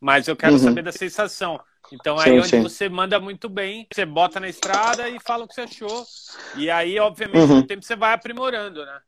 mas 0.00 0.28
eu 0.28 0.36
quero 0.36 0.54
uhum. 0.54 0.58
saber 0.58 0.82
da 0.82 0.92
sensação. 0.92 1.60
Então 1.92 2.18
aí 2.18 2.30
sim, 2.30 2.38
onde 2.38 2.48
sim. 2.48 2.62
você 2.62 2.88
manda 2.88 3.18
muito 3.18 3.48
bem, 3.48 3.86
você 3.92 4.04
bota 4.04 4.38
na 4.40 4.48
estrada 4.48 5.08
e 5.08 5.18
fala 5.18 5.44
o 5.44 5.48
que 5.48 5.54
você 5.54 5.62
achou. 5.62 6.04
E 6.56 6.70
aí, 6.70 6.98
obviamente, 6.98 7.38
uhum. 7.38 7.48
com 7.48 7.58
o 7.58 7.66
tempo 7.66 7.84
você 7.84 7.96
vai 7.96 8.12
aprimorando, 8.12 8.84
né? 8.84 8.98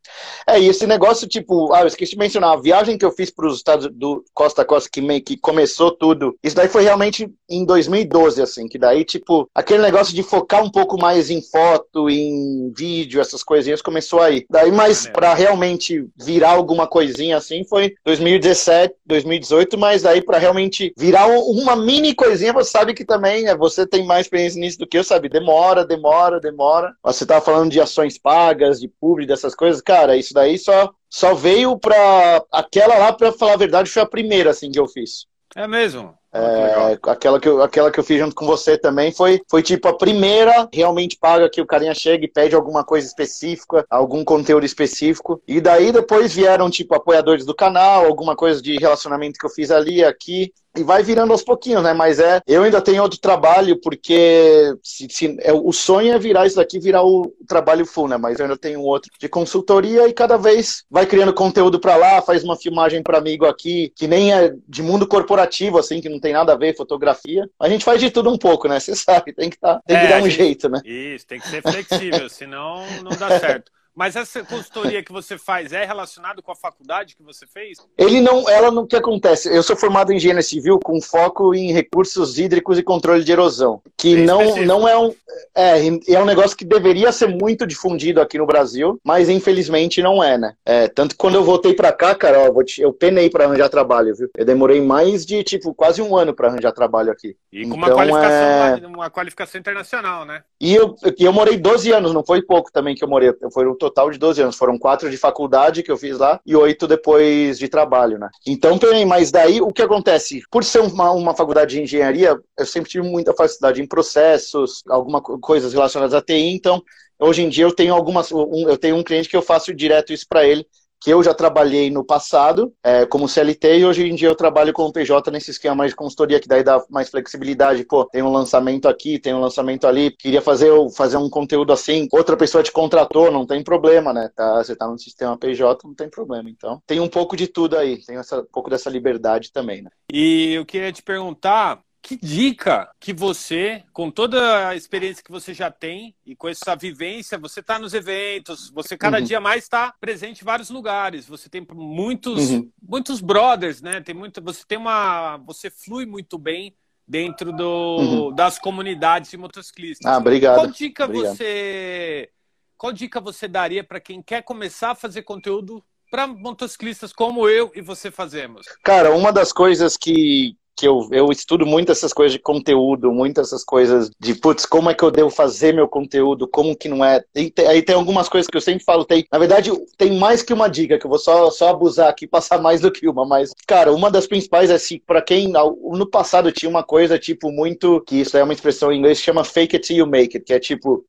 É, 0.47 0.61
e 0.61 0.69
esse 0.69 0.87
negócio, 0.87 1.29
tipo, 1.29 1.73
ah, 1.73 1.83
eu 1.83 1.87
esqueci 1.87 2.12
de 2.12 2.19
mencionar, 2.19 2.53
a 2.53 2.61
viagem 2.61 2.99
que 2.99 3.05
eu 3.05 3.12
fiz 3.12 3.31
para 3.31 3.47
os 3.47 3.57
Estados 3.57 3.89
do 3.93 4.25
Costa 4.35 4.62
a 4.62 4.65
Costa, 4.65 4.91
que, 4.91 5.01
meio, 5.01 5.23
que 5.23 5.37
começou 5.37 5.91
tudo, 5.93 6.37
isso 6.43 6.57
daí 6.57 6.69
foi 6.69 6.83
realmente 6.83 7.31
em 7.49 7.65
2012, 7.65 8.43
assim, 8.43 8.69
que 8.69 8.79
daí, 8.79 9.05
tipo, 9.05 9.49
aquele 9.55 9.83
negócio 9.83 10.15
de 10.15 10.23
focar 10.23 10.62
um 10.62 10.71
pouco 10.71 10.99
mais 10.99 11.31
em 11.31 11.41
foto, 11.43 12.11
em 12.11 12.73
vídeo, 12.77 13.21
essas 13.21 13.43
coisinhas, 13.43 13.83
começou 13.83 14.21
aí. 14.21 14.45
Daí, 14.51 14.73
mas 14.73 15.07
para 15.07 15.35
realmente 15.35 16.07
virar 16.17 16.51
alguma 16.51 16.87
coisinha 16.87 17.37
assim, 17.37 17.65
foi 17.65 17.95
2017, 18.05 18.95
2018, 19.07 19.79
mas 19.79 20.03
daí 20.03 20.23
para 20.23 20.39
realmente 20.39 20.93
virar 20.97 21.27
uma 21.27 21.77
mini 21.77 22.15
coisinha, 22.15 22.53
você 22.53 22.72
sabe 22.73 22.95
que 22.95 23.05
também 23.05 23.47
é, 23.47 23.57
você 23.57 23.87
tem 23.87 24.05
mais 24.05 24.26
experiência 24.26 24.61
nisso 24.61 24.79
do 24.79 24.87
que 24.87 24.99
eu, 24.99 25.05
sabe? 25.05 25.29
Demora, 25.29 25.85
demora, 25.85 26.41
demora. 26.41 26.93
Você 27.05 27.25
tava 27.25 27.45
falando 27.45 27.71
de 27.71 27.81
ações 27.81 28.19
pagas, 28.19 28.81
de 28.81 28.88
publi, 28.88 29.26
dessas 29.26 29.55
coisas. 29.55 29.81
Cara, 29.81 30.17
isso 30.17 30.35
daí 30.35 30.59
só, 30.59 30.93
só 31.09 31.35
veio 31.35 31.79
pra. 31.79 32.43
Aquela 32.50 32.99
lá, 32.99 33.12
pra 33.12 33.31
falar 33.31 33.55
a 33.55 33.59
verdade, 33.59 33.91
foi 33.91 34.02
a 34.02 34.07
primeira, 34.07 34.50
assim, 34.50 34.71
que 34.71 34.81
eu 34.81 34.88
fiz. 34.88 35.26
É 35.55 35.69
mesmo? 35.69 36.14
É, 36.35 36.99
aquela, 37.02 37.38
que 37.38 37.47
eu, 37.47 37.62
aquela 37.62 37.91
que 37.91 38.00
eu 38.00 38.05
fiz 38.05 38.19
junto 38.19 38.35
com 38.35 38.47
você 38.47 38.79
também 38.79 39.12
foi, 39.12 39.43
foi 39.50 39.62
tipo 39.62 39.87
a 39.87 39.95
primeira 39.95 40.67
realmente 40.73 41.19
paga 41.21 41.50
que 41.50 41.61
o 41.61 41.67
carinha 41.67 41.95
chega 41.95 42.25
e 42.25 42.29
pede 42.29 42.55
alguma 42.55 42.83
coisa 42.83 43.07
específica, 43.07 43.85
algum 43.91 44.25
conteúdo 44.25 44.64
específico. 44.64 45.43
E 45.47 45.61
daí 45.61 45.93
depois 45.93 46.35
vieram 46.35 46.71
tipo 46.71 46.95
apoiadores 46.95 47.45
do 47.45 47.55
canal, 47.55 48.07
alguma 48.07 48.35
coisa 48.35 48.62
de 48.62 48.79
relacionamento 48.79 49.38
que 49.38 49.45
eu 49.45 49.50
fiz 49.50 49.71
ali, 49.71 50.02
aqui 50.02 50.50
e 50.76 50.83
vai 50.83 51.02
virando 51.02 51.33
aos 51.33 51.43
pouquinhos, 51.43 51.83
né? 51.83 51.93
Mas 51.93 52.19
é, 52.19 52.41
eu 52.47 52.62
ainda 52.62 52.81
tenho 52.81 53.02
outro 53.02 53.19
trabalho, 53.19 53.79
porque 53.81 54.75
se, 54.83 55.07
se, 55.11 55.37
é, 55.41 55.52
o 55.52 55.73
sonho 55.73 56.14
é 56.14 56.19
virar 56.19 56.47
isso 56.47 56.57
daqui, 56.57 56.79
virar 56.79 57.02
o, 57.05 57.33
trabalho 57.47 57.85
full, 57.85 58.09
né? 58.09 58.17
Mas 58.17 58.38
eu 58.38 58.47
ainda 58.47 58.57
tenho 58.57 58.81
outro 58.81 59.11
de 59.19 59.29
consultoria 59.29 60.09
e 60.09 60.12
cada 60.12 60.37
vez 60.37 60.85
vai 60.91 61.07
criando 61.07 61.35
conteúdo 61.35 61.79
para 61.79 61.97
lá, 61.97 62.23
faz 62.23 62.43
uma 62.43 62.57
filmagem 62.57 63.02
para 63.02 63.19
amigo 63.19 63.47
aqui, 63.47 63.93
que 63.95 64.07
nem 64.07 64.33
é 64.33 64.55
de 64.67 64.83
mundo 64.83 65.07
corporativo, 65.07 65.79
assim, 65.79 66.00
que 66.00 66.09
não 66.09 66.19
tem 66.19 66.33
nada 66.33 66.52
a 66.52 66.57
ver 66.57 66.76
fotografia. 66.76 67.49
A 67.61 67.69
gente 67.69 67.85
faz 67.85 68.00
de 68.00 68.11
tudo 68.11 68.31
um 68.31 68.38
pouco, 68.38 68.69
né? 68.69 68.81
Você 68.81 68.97
sabe, 68.97 69.33
tem 69.33 69.50
que, 69.50 69.59
tá, 69.59 69.81
tem 69.87 69.99
que 69.99 70.07
é, 70.07 70.09
dar 70.09 70.23
um 70.23 70.29
gente, 70.29 70.37
jeito, 70.37 70.69
né? 70.69 70.81
Isso, 70.85 71.26
tem 71.26 71.38
que 71.38 71.49
ser 71.49 71.62
flexível, 71.62 72.29
senão 72.29 72.85
não 73.02 73.11
dá 73.17 73.38
certo. 73.38 73.71
Mas 73.95 74.17
essa 74.17 74.43
consultoria 74.43 75.03
que 75.03 75.13
você 75.13 75.37
faz 75.37 75.73
é 75.73 75.85
relacionado 75.85 76.43
com 76.43 76.51
a 76.51 76.57
faculdade 76.57 77.15
que 77.15 77.23
você 77.23 77.47
fez? 77.47 77.79
Ele 77.99 78.21
não, 78.21 78.49
ela 78.49 78.71
não, 78.71 78.87
que 78.87 78.97
acontece? 78.97 79.55
Eu 79.55 79.63
sou 79.63 79.77
formado 79.77 80.13
em 80.13 80.17
engenharia 80.17 80.43
civil 80.43 80.79
com 80.79 81.01
foco 81.01 81.55
em 81.55 81.73
recursos 81.73 82.39
hídricos 82.39 82.79
e 82.79 82.83
controle 82.83 83.23
de 83.23 83.33
erosão, 83.33 83.83
que 83.97 84.17
Bem 84.17 84.25
não, 84.25 84.57
não 84.57 84.89
é 84.89 84.99
um, 84.99 85.15
é, 85.55 85.87
é 86.09 86.21
um 86.21 86.25
negócio 86.25 86.57
que 86.57 86.65
deveria 86.65 87.13
ser 87.13 87.29
muito 87.29 87.67
difundido 87.67 88.21
aqui 88.21 88.39
no 88.39 88.47
Brasil, 88.47 88.99
mas 89.05 89.29
infelizmente 89.29 90.03
não 90.03 90.23
é, 90.23 90.39
né? 90.39 90.55
É, 90.65 90.89
tanto 90.89 91.11
que 91.11 91.19
quando 91.19 91.35
eu 91.35 91.45
voltei 91.45 91.75
para 91.75 91.93
cá, 91.93 92.15
cara, 92.15 92.51
ó, 92.51 92.63
te, 92.63 92.81
eu 92.81 92.93
penei 92.93 93.29
para 93.29 93.45
arranjar 93.45 93.69
trabalho, 93.69 94.15
viu? 94.15 94.31
Eu 94.37 94.45
demorei 94.45 94.81
mais 94.81 95.27
de, 95.27 95.43
tipo, 95.43 95.75
quase 95.75 96.01
um 96.01 96.17
ano 96.17 96.35
para 96.35 96.49
arranjar 96.49 96.73
trabalho 96.73 97.13
aqui. 97.13 97.37
E 97.53 97.67
com 97.67 97.77
então, 97.77 97.79
uma, 97.79 97.95
qualificação, 97.95 98.85
é... 98.85 98.87
uma 98.87 99.11
qualificação 99.11 99.59
internacional, 99.59 100.25
né? 100.25 100.43
E 100.61 100.75
eu, 100.75 100.95
eu 101.19 101.33
morei 101.33 101.57
12 101.57 101.93
anos, 101.93 102.15
não 102.15 102.25
foi 102.25 102.43
pouco 102.43 102.71
também 102.73 102.95
que 102.95 103.05
eu 103.05 103.09
morei, 103.09 103.33
foi 103.53 103.67
um 103.67 103.75
total 103.83 104.11
de 104.11 104.19
12 104.19 104.41
anos. 104.41 104.57
Foram 104.57 104.79
quatro 104.79 105.11
de 105.11 105.17
faculdade 105.17 105.83
que 105.83 105.91
eu 105.91 105.97
fiz 105.97 106.19
lá 106.19 106.41
e 106.47 106.55
oito 106.55 106.87
depois 106.87 107.59
de 107.59 107.69
trabalho, 107.69 108.17
né? 108.17 108.29
Então, 108.47 108.79
também, 108.79 109.05
mas 109.05 109.33
daí 109.33 109.61
o 109.61 109.73
que 109.73 109.83
acontece? 109.83 110.41
Por 110.51 110.62
ser 110.62 110.81
uma, 110.81 111.11
uma 111.11 111.35
faculdade 111.35 111.75
de 111.75 111.83
engenharia, 111.83 112.39
eu 112.57 112.67
sempre 112.67 112.91
tive 112.91 113.09
muita 113.09 113.35
facilidade 113.35 113.83
em 113.83 113.87
processos, 113.87 114.83
alguma 114.89 115.21
coisas 115.21 115.73
relacionadas 115.73 116.15
à 116.15 116.23
TI, 116.23 116.55
então 116.55 116.81
hoje 117.19 117.43
em 117.43 117.49
dia 117.49 117.65
eu 117.65 117.75
tenho 117.75 117.95
algumas, 117.95 118.31
um, 118.31 118.69
eu 118.69 118.77
tenho 118.77 118.97
um 118.97 119.03
cliente 119.03 119.29
que 119.29 119.37
eu 119.37 119.43
faço 119.43 119.75
direto 119.75 120.12
isso 120.12 120.27
para 120.29 120.47
ele, 120.47 120.65
que 121.02 121.11
eu 121.11 121.23
já 121.23 121.35
trabalhei 121.35 121.90
no 121.90 122.04
passado 122.04 122.73
é, 122.82 123.04
como 123.06 123.28
CLT 123.28 123.78
e 123.78 123.85
hoje 123.85 124.09
em 124.09 124.14
dia 124.14 124.28
eu 124.28 124.35
trabalho 124.35 124.73
como 124.73 124.92
PJ 124.92 125.30
nesse 125.30 125.50
esquema 125.50 125.75
mais 125.75 125.90
de 125.90 125.97
consultoria 125.97 126.38
que 126.38 126.49
daí 126.49 126.62
dá 126.62 126.82
mais 126.88 127.11
flexibilidade. 127.11 127.85
Pô, 127.85 128.04
tem 128.04 128.23
um 128.23 128.30
lançamento 128.30 128.88
aqui, 128.88 129.18
tem 129.18 129.35
um 129.35 129.40
lançamento 129.40 129.87
ali, 129.87 130.11
queria 130.16 130.40
fazer, 130.40 130.71
fazer 130.97 131.16
um 131.16 131.28
conteúdo 131.28 131.73
assim, 131.73 132.06
outra 132.12 132.37
pessoa 132.37 132.62
te 132.62 132.71
contratou, 132.71 133.30
não 133.30 133.47
tem 133.47 133.62
problema, 133.62 134.12
né? 134.12 134.30
Tá, 134.35 134.62
você 134.62 134.76
tá 134.76 134.87
no 134.87 134.99
sistema 134.99 135.37
PJ, 135.37 135.87
não 135.87 135.94
tem 135.94 136.09
problema. 136.09 136.49
Então, 136.49 136.80
tem 136.87 137.00
um 137.00 137.09
pouco 137.09 137.37
de 137.37 137.49
tudo 137.49 137.76
aí, 137.76 138.04
tem 138.04 138.16
essa, 138.16 138.40
um 138.40 138.47
pouco 138.52 138.71
dessa 138.71 138.88
liberdade 138.88 139.52
também, 139.52 139.82
né? 139.82 139.90
E 140.12 140.52
eu 140.54 140.64
queria 140.64 140.92
te 140.92 141.02
perguntar, 141.02 141.80
que 142.02 142.16
dica 142.16 142.90
que 142.99 143.12
você, 143.12 143.85
com 143.92 144.11
toda 144.11 144.68
a 144.68 144.75
experiência 144.75 145.23
que 145.23 145.30
você 145.30 145.54
já 145.54 145.71
tem 145.71 146.14
e 146.26 146.35
com 146.35 146.49
essa 146.49 146.75
vivência, 146.75 147.38
você 147.38 147.61
está 147.61 147.78
nos 147.78 147.94
eventos, 147.94 148.68
você 148.71 148.99
cada 148.99 149.18
uhum. 149.18 149.25
dia 149.25 149.40
mais 149.40 149.62
está 149.62 149.94
presente 150.00 150.42
em 150.42 150.44
vários 150.44 150.68
lugares. 150.68 151.26
Você 151.28 151.49
tem 151.49 151.64
muitos, 151.73 152.50
uhum. 152.50 152.68
muitos 152.82 153.21
brothers, 153.21 153.80
né? 153.80 154.00
Tem 154.00 154.14
muito, 154.14 154.42
você 154.42 154.64
tem 154.66 154.76
uma, 154.76 155.37
você 155.38 155.71
flui 155.71 156.04
muito 156.04 156.37
bem 156.37 156.75
dentro 157.06 157.52
do, 157.52 157.97
uhum. 157.99 158.35
das 158.35 158.59
comunidades 158.59 159.30
de 159.30 159.37
motociclistas. 159.37 160.11
Ah, 160.11 160.18
obrigado. 160.18 160.56
Qual 160.56 160.66
dica 160.66 161.04
obrigado. 161.04 161.37
você, 161.37 162.30
qual 162.76 162.92
dica 162.92 163.21
você 163.21 163.47
daria 163.47 163.85
para 163.85 164.00
quem 164.00 164.21
quer 164.21 164.42
começar 164.42 164.90
a 164.90 164.97
fazer 164.97 165.23
conteúdo 165.23 165.85
para 166.11 166.26
motociclistas 166.26 167.12
como 167.12 167.49
eu 167.49 167.71
e 167.75 167.80
você 167.80 168.11
fazemos? 168.11 168.66
Cara, 168.82 169.14
uma 169.14 169.32
das 169.32 169.52
coisas 169.52 169.97
que, 169.97 170.56
que 170.76 170.87
eu, 170.87 171.09
eu 171.11 171.31
estudo 171.31 171.67
muito 171.67 171.93
essas 171.93 172.12
coisas 172.12 172.33
de 172.33 172.38
conteúdo, 172.38 173.12
muito 173.12 173.41
essas 173.41 173.64
coisas 173.64 174.11
de, 174.19 174.35
putz, 174.35 174.67
como 174.67 174.91
é 174.91 174.95
que 174.95 175.02
eu 175.02 175.11
devo 175.11 175.31
fazer 175.31 175.73
meu 175.73 175.88
conteúdo, 175.88 176.49
como 176.49 176.76
que 176.76 176.88
não 176.88 177.05
é. 177.05 177.23
Aí 177.69 177.83
tem 177.83 177.95
algumas 177.95 178.29
coisas 178.29 178.49
que 178.49 178.57
eu 178.57 178.61
sempre 178.61 178.85
falo, 178.85 179.05
tem, 179.05 179.26
na 179.31 179.38
verdade, 179.38 179.71
tem 179.97 180.19
mais 180.19 180.43
que 180.43 180.52
uma 180.52 180.69
dica, 180.69 180.99
que 180.99 181.07
eu 181.07 181.11
vou 181.11 181.19
só, 181.19 181.50
só 181.50 181.69
abusar 181.69 182.09
aqui, 182.09 182.26
passar 182.29 182.61
mais 182.61 182.81
do 182.81 182.91
que 182.91 183.09
uma, 183.09 183.26
mas, 183.26 183.52
cara, 183.67 183.93
uma 183.93 184.11
das 184.11 184.26
principais 184.26 184.71
é 184.71 184.75
assim, 184.75 185.00
para 185.07 185.23
quem, 185.23 185.49
no 185.49 186.07
passado 186.07 186.52
tinha 186.52 186.71
uma 186.71 186.83
coisa, 186.83 187.19
tipo, 187.19 187.50
muito, 187.50 188.00
que 188.02 188.17
isso 188.21 188.37
é 188.37 188.43
uma 188.43 188.52
expressão 188.52 188.93
em 188.93 188.99
inglês, 188.99 189.19
chama 189.19 189.45
fake 189.45 189.76
it 189.76 189.87
till 189.87 189.97
you 189.97 190.07
make 190.07 190.37
it, 190.37 190.45
que 190.45 190.52
é 190.52 190.59
tipo, 190.59 191.05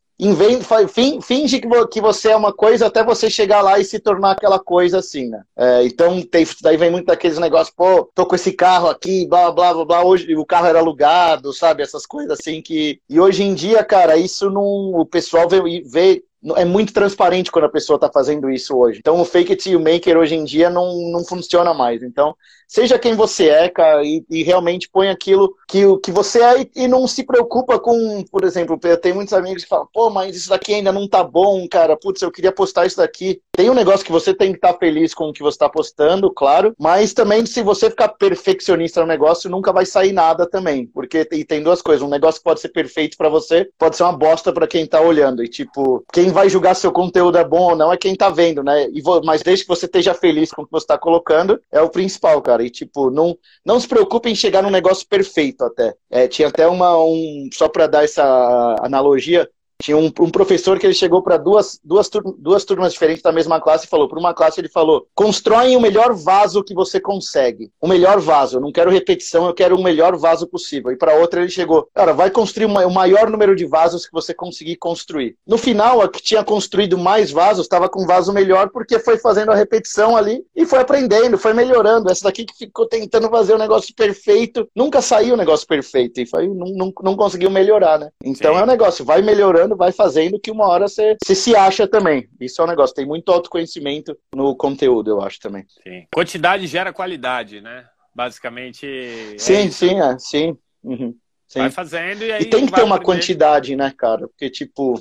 finge 1.22 1.60
que 1.90 2.02
você 2.02 2.30
é 2.30 2.36
uma 2.36 2.54
coisa 2.54 2.88
até 2.88 3.04
você 3.04 3.30
chegar 3.30 3.62
lá 3.62 3.80
e 3.80 3.86
se 3.86 4.00
tornar 4.00 4.32
aquela 4.32 4.60
coisa 4.60 5.00
assim, 5.00 5.30
né? 5.30 5.44
É, 5.58 5.84
então, 5.86 6.22
tem, 6.22 6.46
daí 6.62 6.78
vem 6.78 6.92
muito 6.92 7.08
daqueles 7.08 7.40
negócios, 7.40 7.76
pô, 7.76 8.10
tô 8.14 8.26
com 8.26 8.36
esse 8.36 8.52
carro 8.54 8.90
aqui, 8.90 9.28
blá, 9.28 9.52
blá, 9.52 9.74
blá, 9.74 9.86
blá, 9.86 10.04
hoje 10.04 10.36
o 10.36 10.46
carro 10.46 10.68
era 10.68 10.80
alugado, 10.80 11.52
sabe? 11.52 11.84
Essas 11.84 12.06
coisas 12.06 12.32
assim 12.32 12.62
que... 12.62 13.00
E 13.10 13.20
hoje 13.20 13.44
em 13.44 13.54
dia, 13.54 13.84
cara, 13.84 14.16
isso 14.18 14.50
não... 14.50 14.64
O 14.64 15.06
pessoal 15.06 15.48
vê, 15.50 15.62
vê 15.86 16.24
é 16.58 16.66
muito 16.66 16.92
transparente 16.92 17.52
quando 17.52 17.66
a 17.66 17.72
pessoa 17.72 17.96
está 17.96 18.12
fazendo 18.12 18.50
isso 18.50 18.76
hoje. 18.76 19.00
Então 19.00 19.20
o 19.20 19.26
fake 19.26 19.54
it 19.54 19.70
you 19.70 19.80
make 19.80 20.10
it 20.10 20.18
hoje 20.18 20.36
em 20.36 20.44
dia 20.44 20.70
não, 20.70 21.12
não 21.12 21.24
funciona 21.24 21.74
mais. 21.74 22.04
Então, 22.04 22.36
seja 22.74 22.98
quem 22.98 23.14
você 23.14 23.50
é, 23.50 23.70
cara, 23.70 24.04
e, 24.04 24.26
e 24.32 24.42
realmente 24.42 24.90
põe 24.92 25.08
aquilo 25.08 25.56
que, 25.68 25.84
que 26.00 26.12
você 26.12 26.42
é 26.42 26.62
e, 26.62 26.72
e, 26.76 26.88
não 26.88 27.08
se 27.08 27.24
preocupa 27.24 27.78
com, 27.78 28.24
por 28.32 28.44
exemplo, 28.44 28.80
eu 28.82 28.98
tenho 28.98 29.14
muitos 29.14 29.34
amigos 29.34 29.62
que 29.62 29.70
falam, 29.70 29.88
pô, 29.94 30.10
mas 30.10 30.36
isso 30.36 30.50
daqui 30.50 30.74
ainda 30.74 30.92
não 30.92 31.08
tá 31.08 31.24
bom, 31.24 31.68
cara, 31.70 31.96
putz, 31.96 32.24
eu 32.24 32.32
queria 32.32 32.52
postar 32.52 32.88
isso 32.88 32.98
daqui. 32.98 33.40
Tem 33.56 33.70
um 33.70 33.76
negócio 33.76 34.04
que 34.04 34.12
você 34.12 34.34
tem 34.34 34.50
que 34.50 34.58
estar 34.58 34.74
tá 34.74 34.80
feliz 34.80 35.14
com 35.14 35.30
o 35.30 35.34
que 35.34 35.44
você 35.44 35.54
está 35.54 35.70
postando, 35.70 36.32
claro, 36.32 36.74
mas 36.80 37.14
também 37.14 37.46
se 37.46 37.62
você 37.62 37.92
ficar 37.92 38.10
perfeccionista 38.10 39.02
no 39.02 39.08
negócio, 39.08 39.52
nunca 39.52 39.72
vai 39.72 39.86
sair 39.86 40.12
nada 40.12 40.50
também, 40.50 40.88
porque 40.88 41.28
e 41.32 41.46
tem 41.46 41.62
duas 41.62 41.80
coisas, 41.80 42.02
um 42.02 42.10
negócio 42.10 42.40
que 42.40 42.46
pode 42.46 42.60
ser 42.60 42.70
perfeito 42.70 43.16
para 43.18 43.30
você, 43.30 43.70
pode 43.78 43.96
ser 43.96 44.02
uma 44.02 44.18
bosta 44.18 44.52
para 44.52 44.66
quem 44.66 44.88
tá 44.88 45.00
olhando, 45.00 45.44
e 45.44 45.48
tipo, 45.48 46.04
quem 46.12 46.32
vai 46.32 46.50
julgar 46.50 46.76
seu 46.76 46.92
conteúdo 46.92 47.38
é 47.38 47.44
bom 47.44 47.70
ou 47.70 47.76
não 47.76 47.94
é 47.94 47.98
quem 47.98 48.16
tá 48.16 48.30
vendo, 48.30 48.64
né? 48.64 48.88
E, 48.92 49.04
mas 49.24 49.44
desde 49.44 49.64
que 49.64 49.70
você 49.70 49.86
esteja 49.86 50.16
feliz 50.16 50.52
com 50.52 50.64
o 50.64 50.66
que 50.66 50.72
você 50.72 50.86
está 50.86 50.98
colocando, 50.98 51.62
é 51.72 51.80
o 51.80 51.90
principal, 51.90 52.42
cara. 52.42 52.63
E, 52.64 52.70
tipo, 52.70 53.10
não, 53.10 53.38
não 53.66 53.80
se 53.80 53.88
preocupe 53.88 54.30
em 54.30 54.36
chegar 54.36 54.62
num 54.62 54.70
negócio 54.70 55.08
perfeito 55.08 55.64
até. 55.64 55.94
É, 56.10 56.28
tinha 56.28 56.48
até 56.48 56.68
uma, 56.68 56.98
um, 56.98 57.50
só 57.54 57.68
para 57.68 57.88
dar 57.88 58.04
essa 58.04 58.76
analogia, 58.82 59.50
tinha 59.84 59.98
um, 59.98 60.06
um 60.06 60.30
professor 60.30 60.80
que 60.80 60.86
ele 60.86 60.94
chegou 60.94 61.22
para 61.22 61.36
duas, 61.36 61.78
duas, 61.84 62.10
duas 62.38 62.64
turmas 62.64 62.94
diferentes 62.94 63.22
da 63.22 63.34
mesma 63.34 63.60
classe 63.60 63.86
e 63.86 63.90
falou: 63.90 64.08
para 64.08 64.18
uma 64.18 64.34
classe, 64.34 64.62
ele 64.62 64.70
falou: 64.70 65.06
constroem 65.14 65.76
o 65.76 65.82
melhor 65.82 66.14
vaso 66.14 66.64
que 66.64 66.74
você 66.74 67.02
consegue. 67.02 67.70
O 67.82 67.88
melhor 67.88 68.22
vaso. 68.22 68.58
Eu 68.58 68.62
não 68.62 68.72
quero 68.72 68.90
repetição, 68.90 69.46
eu 69.46 69.54
quero 69.54 69.76
o 69.76 69.84
melhor 69.84 70.16
vaso 70.16 70.48
possível. 70.48 70.90
E 70.90 70.96
para 70.96 71.16
outra, 71.16 71.42
ele 71.42 71.50
chegou: 71.50 71.90
cara, 71.94 72.14
vai 72.14 72.32
construir 72.32 72.66
o 72.66 72.90
maior 72.90 73.30
número 73.30 73.54
de 73.58 73.66
vasos 73.66 74.06
que 74.06 74.14
você 74.14 74.34
conseguir 74.34 74.78
construir. 74.78 75.36
No 75.46 75.58
final, 75.58 76.02
a 76.02 76.08
que 76.08 76.24
tinha 76.24 76.46
construído 76.46 76.98
mais 76.98 77.30
vasos 77.30 77.66
estava 77.66 77.90
com 77.90 78.04
um 78.04 78.08
vaso 78.08 78.32
melhor 78.32 78.70
porque 78.70 79.00
foi 79.00 79.18
fazendo 79.18 79.52
a 79.52 79.56
repetição 79.56 80.16
ali 80.16 80.46
e 80.56 80.66
foi 80.66 80.80
aprendendo, 80.80 81.38
foi 81.38 81.52
melhorando. 81.52 82.10
Essa 82.10 82.24
daqui 82.24 82.46
que 82.46 82.58
ficou 82.58 82.88
tentando 82.88 83.30
fazer 83.30 83.52
o 83.52 83.56
um 83.58 83.60
negócio 83.60 83.94
perfeito, 83.94 84.66
nunca 84.74 85.02
saiu 85.02 85.34
o 85.34 85.38
negócio 85.38 85.68
perfeito 85.68 86.22
e 86.22 86.26
foi, 86.26 86.48
não, 86.48 86.68
não, 86.74 86.94
não 87.04 87.18
conseguiu 87.18 87.50
melhorar, 87.50 88.00
né? 88.00 88.10
Então 88.24 88.54
Sim. 88.54 88.62
é 88.62 88.64
um 88.64 88.68
negócio, 88.68 89.04
vai 89.04 89.22
melhorando 89.22 89.73
vai 89.76 89.92
fazendo, 89.92 90.40
que 90.40 90.52
uma 90.52 90.68
hora 90.68 90.88
você, 90.88 91.16
você 91.24 91.36
se 91.36 91.56
acha 91.56 91.88
também. 91.88 92.28
Isso 92.40 92.62
é 92.62 92.66
um 92.66 92.68
negócio, 92.68 92.96
tem 92.96 93.06
muito 93.06 93.32
autoconhecimento 93.32 94.18
no 94.36 94.56
conteúdo, 94.56 95.12
eu 95.12 95.22
acho 95.22 95.40
também. 95.40 95.66
Sim. 95.84 96.06
Quantidade 96.14 96.68
gera 96.68 96.94
qualidade, 96.94 97.62
né? 97.62 97.86
Basicamente. 98.16 98.86
É 98.86 99.38
sim, 99.38 99.72
sim, 99.72 100.00
é, 100.00 100.18
sim. 100.20 100.58
Uhum. 100.84 101.16
Sim. 101.48 101.60
Vai 101.60 101.70
fazendo 101.70 102.24
e 102.24 102.32
aí. 102.32 102.42
E 102.42 102.46
tem 102.46 102.66
que 102.66 102.72
ter 102.72 102.84
uma 102.84 102.96
aprender. 102.96 103.06
quantidade, 103.06 103.76
né, 103.76 103.94
cara? 103.96 104.28
Porque, 104.28 104.50
tipo, 104.50 105.00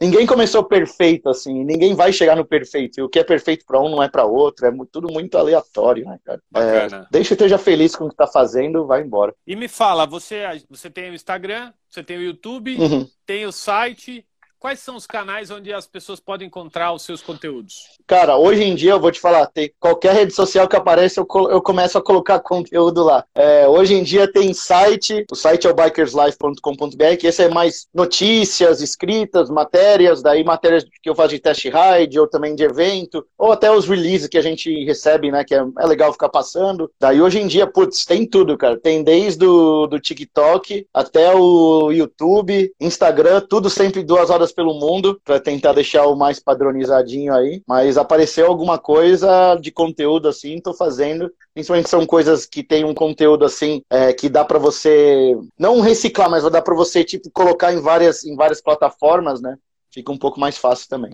ninguém 0.00 0.26
começou 0.26 0.64
perfeito 0.64 1.28
assim, 1.28 1.64
ninguém 1.64 1.94
vai 1.94 2.12
chegar 2.12 2.36
no 2.36 2.44
perfeito. 2.44 2.98
E 2.98 3.02
o 3.02 3.08
que 3.08 3.18
é 3.18 3.24
perfeito 3.24 3.64
para 3.66 3.80
um 3.80 3.88
não 3.88 4.02
é 4.02 4.08
para 4.08 4.24
outro, 4.24 4.66
é 4.66 4.72
tudo 4.90 5.12
muito 5.12 5.36
aleatório, 5.36 6.06
né, 6.06 6.18
cara? 6.24 6.40
É, 6.54 7.06
deixa 7.10 7.32
eu 7.32 7.36
esteja 7.36 7.58
feliz 7.58 7.94
com 7.94 8.06
o 8.06 8.08
que 8.08 8.16
tá 8.16 8.26
fazendo, 8.26 8.86
vai 8.86 9.02
embora. 9.02 9.34
E 9.46 9.54
me 9.54 9.68
fala, 9.68 10.06
você, 10.06 10.42
você 10.68 10.88
tem 10.88 11.10
o 11.10 11.14
Instagram, 11.14 11.72
você 11.88 12.02
tem 12.02 12.16
o 12.16 12.22
YouTube, 12.22 12.76
uhum. 12.76 13.06
tem 13.26 13.44
o 13.46 13.52
site, 13.52 14.24
Quais 14.60 14.80
são 14.80 14.94
os 14.94 15.06
canais 15.06 15.50
onde 15.50 15.72
as 15.72 15.86
pessoas 15.86 16.20
podem 16.20 16.46
encontrar 16.46 16.92
os 16.92 17.00
seus 17.00 17.22
conteúdos? 17.22 17.76
Cara, 18.06 18.36
hoje 18.36 18.62
em 18.62 18.74
dia 18.74 18.90
eu 18.90 19.00
vou 19.00 19.10
te 19.10 19.18
falar, 19.18 19.46
tem 19.46 19.72
qualquer 19.80 20.14
rede 20.14 20.34
social 20.34 20.68
que 20.68 20.76
aparece, 20.76 21.18
eu, 21.18 21.26
eu 21.50 21.62
começo 21.62 21.96
a 21.96 22.02
colocar 22.02 22.38
conteúdo 22.40 23.02
lá. 23.02 23.24
É, 23.34 23.66
hoje 23.66 23.94
em 23.94 24.02
dia 24.02 24.30
tem 24.30 24.52
site, 24.52 25.24
o 25.32 25.34
site 25.34 25.66
é 25.66 25.70
o 25.70 25.74
bikerslife.com.br, 25.74 27.16
que 27.18 27.26
esse 27.26 27.42
é 27.42 27.48
mais 27.48 27.86
notícias, 27.94 28.82
escritas, 28.82 29.48
matérias, 29.48 30.20
daí 30.20 30.44
matérias 30.44 30.84
que 31.02 31.08
eu 31.08 31.14
faço 31.14 31.30
de 31.30 31.38
test 31.38 31.64
ride, 31.64 32.20
ou 32.20 32.28
também 32.28 32.54
de 32.54 32.62
evento, 32.62 33.26
ou 33.38 33.52
até 33.52 33.72
os 33.72 33.88
releases 33.88 34.28
que 34.28 34.36
a 34.36 34.42
gente 34.42 34.84
recebe, 34.84 35.30
né, 35.30 35.42
que 35.42 35.54
é, 35.54 35.64
é 35.78 35.86
legal 35.86 36.12
ficar 36.12 36.28
passando. 36.28 36.90
Daí 37.00 37.22
hoje 37.22 37.40
em 37.40 37.46
dia, 37.46 37.66
putz, 37.66 38.04
tem 38.04 38.26
tudo, 38.26 38.58
cara. 38.58 38.78
Tem 38.78 39.02
desde 39.02 39.46
o 39.46 39.86
do 39.86 39.98
TikTok 39.98 40.86
até 40.92 41.34
o 41.34 41.90
YouTube, 41.90 42.70
Instagram, 42.78 43.40
tudo 43.48 43.70
sempre 43.70 44.02
duas 44.02 44.28
horas 44.28 44.49
pelo 44.50 44.74
mundo 44.74 45.20
para 45.24 45.40
tentar 45.40 45.72
deixar 45.72 46.06
o 46.06 46.16
mais 46.16 46.40
padronizadinho 46.40 47.34
aí. 47.34 47.62
Mas 47.66 47.96
apareceu 47.96 48.46
alguma 48.46 48.78
coisa 48.78 49.56
de 49.56 49.70
conteúdo 49.70 50.28
assim, 50.28 50.60
tô 50.60 50.74
fazendo. 50.74 51.32
Principalmente 51.54 51.88
são 51.88 52.06
coisas 52.06 52.46
que 52.46 52.62
tem 52.62 52.84
um 52.84 52.94
conteúdo 52.94 53.44
assim 53.44 53.82
é, 53.90 54.12
que 54.12 54.28
dá 54.28 54.44
para 54.44 54.58
você 54.58 55.36
não 55.58 55.80
reciclar, 55.80 56.30
mas 56.30 56.42
vai 56.42 56.52
dar 56.52 56.62
para 56.62 56.74
você 56.74 57.04
tipo 57.04 57.30
colocar 57.30 57.72
em 57.72 57.80
várias 57.80 58.24
em 58.24 58.36
várias 58.36 58.60
plataformas, 58.60 59.40
né? 59.40 59.56
Fica 59.92 60.12
um 60.12 60.18
pouco 60.18 60.38
mais 60.38 60.56
fácil 60.56 60.88
também. 60.88 61.12